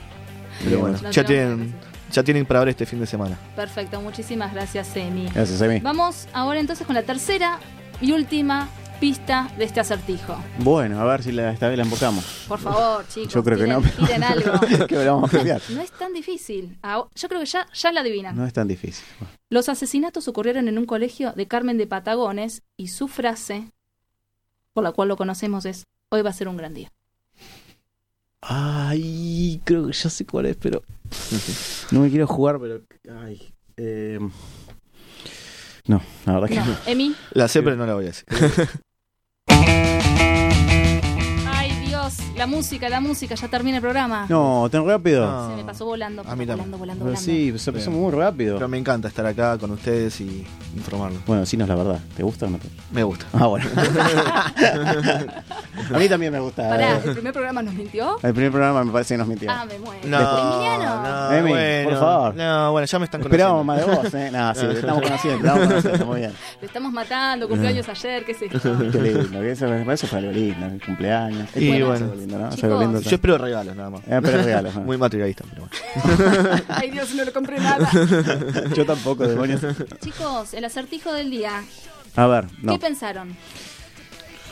Pero 0.65 0.81
bueno, 0.81 0.99
No 1.03 1.11
ya 1.11 1.25
tienen, 1.25 1.75
ya 2.13 2.23
tienen 2.23 2.47
para 2.47 2.61
ver 2.61 2.71
este 2.71 2.87
fin 2.87 3.01
de 3.01 3.07
semana. 3.07 3.39
Perfecto, 3.55 4.01
muchísimas 4.01 4.53
gracias, 4.55 4.95
Emi. 4.97 5.29
Gracias, 5.35 5.61
Emi. 5.61 5.81
Vamos 5.81 6.29
ahora 6.33 6.61
entonces 6.61 6.87
con 6.87 6.95
la 6.95 7.03
tercera 7.03 7.59
y 8.01 8.13
última 8.13 8.69
pista 9.01 9.51
de 9.59 9.65
este 9.65 9.81
acertijo. 9.81 10.37
Bueno, 10.61 10.99
a 11.01 11.05
ver 11.05 11.23
si 11.23 11.31
la, 11.33 11.51
esta 11.53 11.69
vez 11.69 11.77
la 11.77 11.85
embocamos. 11.85 12.45
Por 12.49 12.59
favor, 12.59 13.07
chicos. 13.09 13.35
Yo 13.35 13.45
creo 13.45 13.59
que 13.59 13.67
no. 13.67 13.83
pero- 13.83 14.07
tiren 14.07 14.23
algo. 14.25 14.53
que 14.87 15.05
lo 15.05 15.15
vamos 15.17 15.35
a 15.35 15.37
cambiar. 15.37 15.61
No 15.71 15.83
es 15.83 15.91
tan 15.91 16.13
difícil. 16.15 16.79
Ah, 16.83 17.05
Yo 17.15 17.29
creo 17.29 17.41
que 17.41 17.47
ya, 17.47 17.67
ya 17.75 17.93
la 17.93 18.01
adivinan. 18.01 18.35
No 18.37 18.47
es 18.47 18.53
tan 18.55 18.69
difícil. 18.69 19.05
Los 19.51 19.69
asesinatos 19.69 20.29
ocurrieron 20.29 20.67
en 20.69 20.79
un 20.79 20.87
colegio 20.87 21.33
de 21.33 21.47
Carmen 21.47 21.77
de 21.77 21.87
Patagones 21.87 22.63
y 22.79 22.89
su 22.89 23.07
frase, 23.09 23.71
por 24.73 24.83
la 24.83 24.93
cual 24.93 25.09
lo 25.09 25.17
conocemos, 25.19 25.67
es: 25.67 25.85
Hoy 26.09 26.23
va 26.23 26.31
a 26.31 26.33
ser 26.33 26.49
un 26.49 26.57
gran 26.57 26.73
día. 26.73 26.91
Ay, 28.41 29.61
creo 29.65 29.87
que 29.87 29.93
ya 29.93 30.09
sé 30.11 30.25
cuál 30.25 30.47
es, 30.47 30.57
pero. 30.57 30.83
No 31.93 32.01
me 32.01 32.11
quiero 32.11 32.27
jugar, 32.27 32.59
pero. 32.61 32.81
Ay. 33.21 33.53
eh, 33.77 34.19
No, 35.87 36.03
la 36.25 36.33
verdad 36.35 36.49
que 36.49 36.55
No, 36.57 36.67
no. 36.67 36.77
Emi. 36.87 37.15
La 37.33 37.49
sé, 37.49 37.63
pero 37.63 37.77
no 37.77 37.87
la 37.87 37.95
voy 37.95 38.05
a 38.05 38.09
decir. 38.09 38.25
Dios, 42.07 42.37
la 42.37 42.47
música, 42.47 42.89
la 42.89 43.01
música, 43.01 43.35
ya 43.35 43.49
termina 43.49 43.79
el 43.79 43.83
programa. 43.83 44.27
No, 44.29 44.69
tan 44.71 44.87
rápido. 44.87 45.27
No. 45.27 45.51
Se 45.51 45.57
me 45.57 45.65
pasó 45.65 45.85
volando, 45.85 46.23
A 46.23 46.37
mí 46.37 46.45
volando, 46.45 46.63
también. 46.63 46.79
volando, 46.79 47.05
Pero 47.05 47.15
volando. 47.17 47.21
sí, 47.21 47.59
se 47.59 47.73
pasó 47.73 47.91
muy 47.91 48.13
rápido. 48.13 48.57
Pero 48.57 48.69
me 48.69 48.79
encanta 48.79 49.09
estar 49.09 49.27
acá 49.27 49.59
con 49.59 49.71
ustedes 49.73 50.21
y 50.21 50.47
informarlos. 50.77 51.25
Bueno, 51.27 51.41
decinos 51.41 51.69
la 51.69 51.75
verdad. 51.75 51.99
¿Te 52.17 52.23
gusta 52.23 52.47
o 52.47 52.51
no 52.51 52.59
te 52.59 52.69
Me 52.93 53.03
gusta. 53.03 53.27
Ah, 53.33 53.47
bueno. 53.47 53.67
a 55.95 55.99
mí 55.99 56.09
también 56.09 56.33
me 56.33 56.41
gusta. 56.41 56.69
Pará. 56.69 56.97
¿el 57.05 57.13
primer 57.15 57.33
programa 57.33 57.63
nos 57.63 57.75
mintió? 57.75 58.19
El 58.23 58.33
primer 58.33 58.53
programa 58.53 58.85
me 58.85 58.93
parece 58.93 59.15
que 59.15 59.19
nos 59.19 59.29
mintió. 59.29 59.51
Ah, 59.51 59.65
me 59.67 59.79
muero. 59.79 60.01
No, 60.07 60.19
no, 60.79 61.33
Emi, 61.33 61.51
bueno, 61.51 61.91
por 61.91 61.99
favor. 61.99 62.35
No, 62.37 62.73
bueno, 62.73 62.87
ya 62.87 62.99
me 62.99 63.05
están 63.05 63.21
Esperábamos 63.23 63.67
conociendo. 63.67 63.93
más 63.97 64.03
de 64.03 64.11
vos, 64.11 64.15
¿eh? 64.15 64.31
No, 64.31 64.55
sí, 64.55 64.67
te 64.67 64.81
estamos 64.81 65.03
conociendo, 65.03 65.41
te 65.43 65.47
estamos 65.49 65.69
conociendo, 65.69 66.07
muy 66.07 66.21
bien. 66.21 66.33
Le 66.61 66.67
estamos 66.67 66.93
matando, 66.93 67.49
cumpleaños 67.49 67.89
ayer, 67.89 68.25
¿qué 68.25 68.33
es 68.33 68.43
esto? 68.43 68.61
Qué 68.93 69.01
lindo, 69.01 69.41
que 69.41 69.51
eso, 69.51 69.67
eso 69.75 70.07
fue 70.07 70.19
algo 70.19 70.33
lindo, 70.33 70.67
el 70.67 70.83
cumpleaños. 70.85 71.49
Y 71.57 71.83
Bueno, 71.83 71.96
bueno. 72.01 72.13
algo 72.13 72.21
lindo, 72.21 72.39
¿no? 72.39 72.49
Es 72.49 72.55
Chicos, 72.57 72.65
algo 72.71 72.81
lindo. 72.83 73.01
Yo 73.01 73.11
espero 73.17 73.39
regalos 73.39 73.77
nada 73.77 73.91
más. 73.91 74.01
Eh, 74.07 74.21
pero 74.23 74.43
regalos, 74.43 74.75
¿no? 74.77 74.81
Muy 74.83 74.97
materialista, 74.99 75.45
pero 75.51 75.67
bueno. 75.69 76.63
Ay, 76.69 76.91
Dios, 76.91 77.15
no 77.15 77.25
le 77.25 77.33
compré 77.33 77.59
nada. 77.61 77.89
Yo 78.75 78.85
tampoco, 78.87 79.27
demonios. 79.27 79.61
Chicos, 80.01 80.55
el 80.55 80.65
acertijo 80.65 81.13
del 81.13 81.31
día. 81.31 81.63
A 82.17 82.27
ver, 82.27 82.47
no. 82.63 82.73
¿Qué 82.73 82.79
pensaron? 82.79 83.37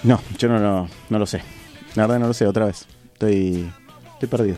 No, 0.03 0.21
yo 0.39 0.49
no, 0.49 0.59
lo- 0.59 0.89
no 1.09 1.19
lo 1.19 1.27
sé. 1.27 1.43
La 1.95 2.03
verdad 2.07 2.19
no 2.21 2.27
lo 2.29 2.35
sé, 2.35 2.47
otra 2.47 2.67
vez. 2.67 2.87
Estoy, 3.15 3.71
estoy 4.15 4.29
perdido. 4.29 4.57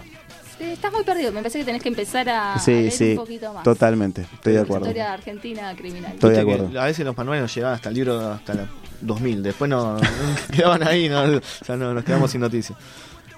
Estás 0.59 0.91
muy 0.93 1.05
perdido. 1.05 1.31
Me 1.33 1.41
parece 1.41 1.59
que 1.59 1.65
tenés 1.67 1.83
que 1.83 1.89
empezar 1.91 2.29
a, 2.31 2.55
a 2.55 2.59
Sí, 2.59 2.71
leer 2.73 2.91
sí, 2.93 3.11
un 3.11 3.17
poquito 3.17 3.53
más. 3.53 3.63
totalmente. 3.63 4.23
Estoy 4.23 4.55
de 4.55 4.61
acuerdo. 4.61 4.87
Historia 4.87 5.13
argentina 5.13 5.75
criminal. 5.77 6.13
Estoy 6.15 6.35
de 6.35 6.41
acuerdo. 6.41 6.81
A 6.81 6.87
veces 6.87 7.05
los 7.05 7.17
manuales 7.17 7.43
nos 7.43 7.55
llegaban 7.55 7.77
hasta 7.77 7.91
el 7.91 7.95
libro 7.95 8.33
hasta 8.33 8.55
la 8.55 8.67
2000. 9.01 9.43
Después 9.43 9.69
no, 9.71 9.97
quedaban 10.53 10.87
ahí, 10.87 11.09
no, 11.09 11.23
o 11.23 11.41
sea, 11.65 11.77
no, 11.77 11.95
nos 11.95 12.05
quedamos 12.05 12.31
sin 12.31 12.41
noticias. 12.41 12.79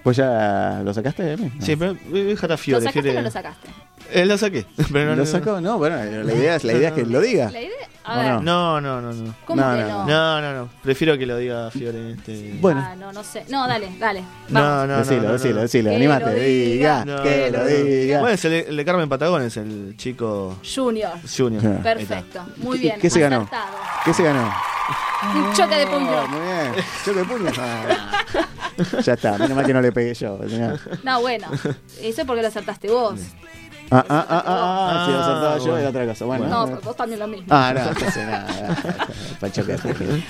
¿Vos 0.05 0.17
ya 0.17 0.81
lo 0.85 0.95
sacaste, 0.95 1.33
Emi? 1.33 1.53
No. 1.59 1.65
Sí, 1.67 1.77
pero 1.77 1.97
voy 2.09 2.21
a 2.21 2.25
dejar 2.25 2.51
a 2.51 2.55
¿Lo 2.55 2.59
Fiore. 2.59 2.81
sacaste 2.87 3.01
o 3.01 3.03
Fiore- 3.03 3.15
no 3.17 3.23
lo 3.23 3.31
sacaste? 3.31 3.69
Eh, 4.13 4.25
lo 4.27 4.39
saqué. 4.39 4.65
Pero 4.93 5.11
no, 5.11 5.17
¿Lo 5.17 5.27
sacó? 5.27 5.61
No, 5.61 5.79
bueno, 5.79 5.97
la 5.97 6.33
idea 6.35 6.57
es, 6.57 6.65
la 6.65 6.73
idea 6.73 6.89
es 6.89 6.95
que 6.95 7.05
lo 7.05 7.21
diga. 7.21 7.51
La 7.51 7.61
idea. 7.61 7.73
A 8.05 8.15
¿O 8.15 8.19
ver, 8.23 8.27
no? 8.37 8.41
No, 8.41 8.81
no, 8.81 9.01
no, 9.03 9.13
no. 9.13 9.35
¿cómo 9.45 9.61
No, 9.61 9.77
que 9.77 9.83
no, 9.83 9.89
no? 9.89 10.07
No, 10.07 10.41
no, 10.41 10.55
no. 10.65 10.69
Prefiero 10.83 11.19
que 11.19 11.27
lo 11.27 11.37
diga 11.37 11.71
Fiore. 11.71 12.13
Este... 12.13 12.57
Bueno. 12.59 12.83
Ah, 12.83 12.97
no, 12.97 13.13
no 13.13 13.23
sé. 13.23 13.45
No, 13.51 13.69
dale, 13.69 13.91
dale. 13.99 14.23
No, 14.49 14.61
Vamos. 14.61 14.89
no, 14.89 14.97
decilo, 14.99 15.23
no, 15.23 15.27
no, 15.29 15.33
decilo, 15.35 15.55
no. 15.57 15.61
decilo, 15.61 15.91
Que 15.91 15.97
animate, 15.97 16.25
lo 16.25 16.33
diga, 16.33 17.05
diga. 17.05 17.05
No, 17.05 17.23
que 17.23 17.51
no, 17.53 17.59
lo 17.59 17.65
no. 17.65 17.71
diga. 17.71 18.21
Bueno, 18.21 18.35
es 18.35 18.45
el, 18.47 18.53
el 18.55 18.77
de 18.79 18.85
Carmen 18.87 19.09
Patagones, 19.11 19.55
el 19.59 19.95
chico 19.99 20.57
Junior. 20.75 21.13
Junior. 21.37 21.83
Perfecto. 21.83 22.47
Muy 22.57 22.79
¿Qué- 22.79 22.83
bien. 22.85 23.01
qué 23.01 23.11
se 23.11 23.21
ganó? 23.21 23.37
acertado. 23.43 23.77
¿Qué 24.07 24.15
se 24.15 24.23
ganó? 24.23 24.55
Un 25.35 25.53
choque 25.53 25.75
de 25.75 25.83
Ah, 25.83 25.91
puño. 25.91 26.29
muy 26.29 26.41
bien. 26.41 26.85
Choque 27.05 27.19
de 27.19 27.25
puño. 27.27 27.51
Ah. 27.59 28.25
ya 29.05 29.13
está, 29.15 29.33
menos 29.37 29.51
mal 29.55 29.67
que 29.67 29.75
no 29.75 29.83
le 29.83 29.93
pegué 29.93 30.15
yo. 30.15 30.39
señor. 30.49 30.81
No, 31.03 31.21
bueno. 31.21 31.49
Eso 32.01 32.21
es 32.23 32.27
porque 32.27 32.41
lo 32.41 32.49
acertaste 32.49 32.89
vos. 32.89 33.21
Ah, 33.91 34.05
ah, 34.09 34.27
ah, 34.29 34.43
ah, 34.45 34.45
ah, 34.47 35.05
si 35.07 35.13
lo 35.13 35.19
Ah, 35.19 35.23
acertaba 35.23 35.59
yo 35.59 35.63
bueno. 35.65 35.79
era 35.79 35.89
otra 35.89 36.07
cosa. 36.07 36.25
Bueno, 36.27 36.47
No, 36.47 36.69
eh. 36.69 36.79
vos 36.85 36.97
también 36.97 37.19
lo 37.21 37.27
mismo. 37.27 37.47
Ah, 37.51 37.73
no, 37.75 37.81
entonces 37.89 38.27
nada. 38.27 38.47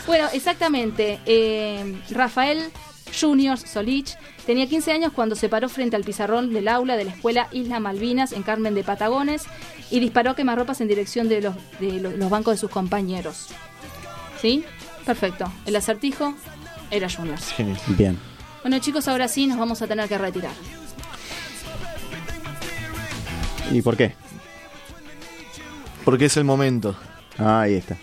Bueno, 0.06 0.28
exactamente. 0.32 1.18
eh, 1.26 2.00
Rafael 2.10 2.70
Junior 3.18 3.58
Solich 3.58 4.16
tenía 4.46 4.66
15 4.68 4.92
años 4.92 5.12
cuando 5.12 5.34
se 5.34 5.48
paró 5.48 5.68
frente 5.68 5.96
al 5.96 6.04
pizarrón 6.04 6.52
del 6.52 6.68
aula 6.68 6.96
de 6.96 7.04
la 7.04 7.10
escuela 7.12 7.48
Isla 7.52 7.80
Malvinas 7.80 8.32
en 8.32 8.42
Carmen 8.42 8.74
de 8.74 8.84
Patagones 8.84 9.44
y 9.90 9.98
disparó 10.00 10.34
quemarropas 10.34 10.80
en 10.80 10.88
dirección 10.88 11.28
de 11.28 11.40
los, 11.40 11.54
de 11.80 12.00
lo- 12.00 12.10
los 12.10 12.30
bancos 12.30 12.54
de 12.54 12.58
sus 12.58 12.70
compañeros. 12.70 13.46
¿Sí? 14.40 14.64
Perfecto. 15.04 15.50
El 15.66 15.74
acertijo 15.76 16.34
era 16.90 17.08
Junior. 17.10 17.38
Genial. 17.38 17.78
Bien. 17.88 18.18
Bueno, 18.62 18.78
chicos, 18.78 19.08
ahora 19.08 19.26
sí 19.26 19.46
nos 19.46 19.58
vamos 19.58 19.80
a 19.82 19.86
tener 19.86 20.06
que 20.08 20.18
retirar. 20.18 20.52
¿Y 23.70 23.82
por 23.82 23.96
qué? 23.96 24.14
Porque 26.04 26.26
es 26.26 26.36
el 26.36 26.44
momento. 26.44 26.96
Ah, 27.38 27.60
ahí 27.62 27.74
está. 27.74 27.96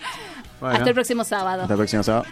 Bueno, 0.60 0.76
Hasta 0.76 0.88
el 0.88 0.94
próximo 0.94 1.24
sábado. 1.24 1.62
hasta 1.62 1.74
el 1.74 1.78
próximo 1.78 2.02
sábado. 2.02 2.24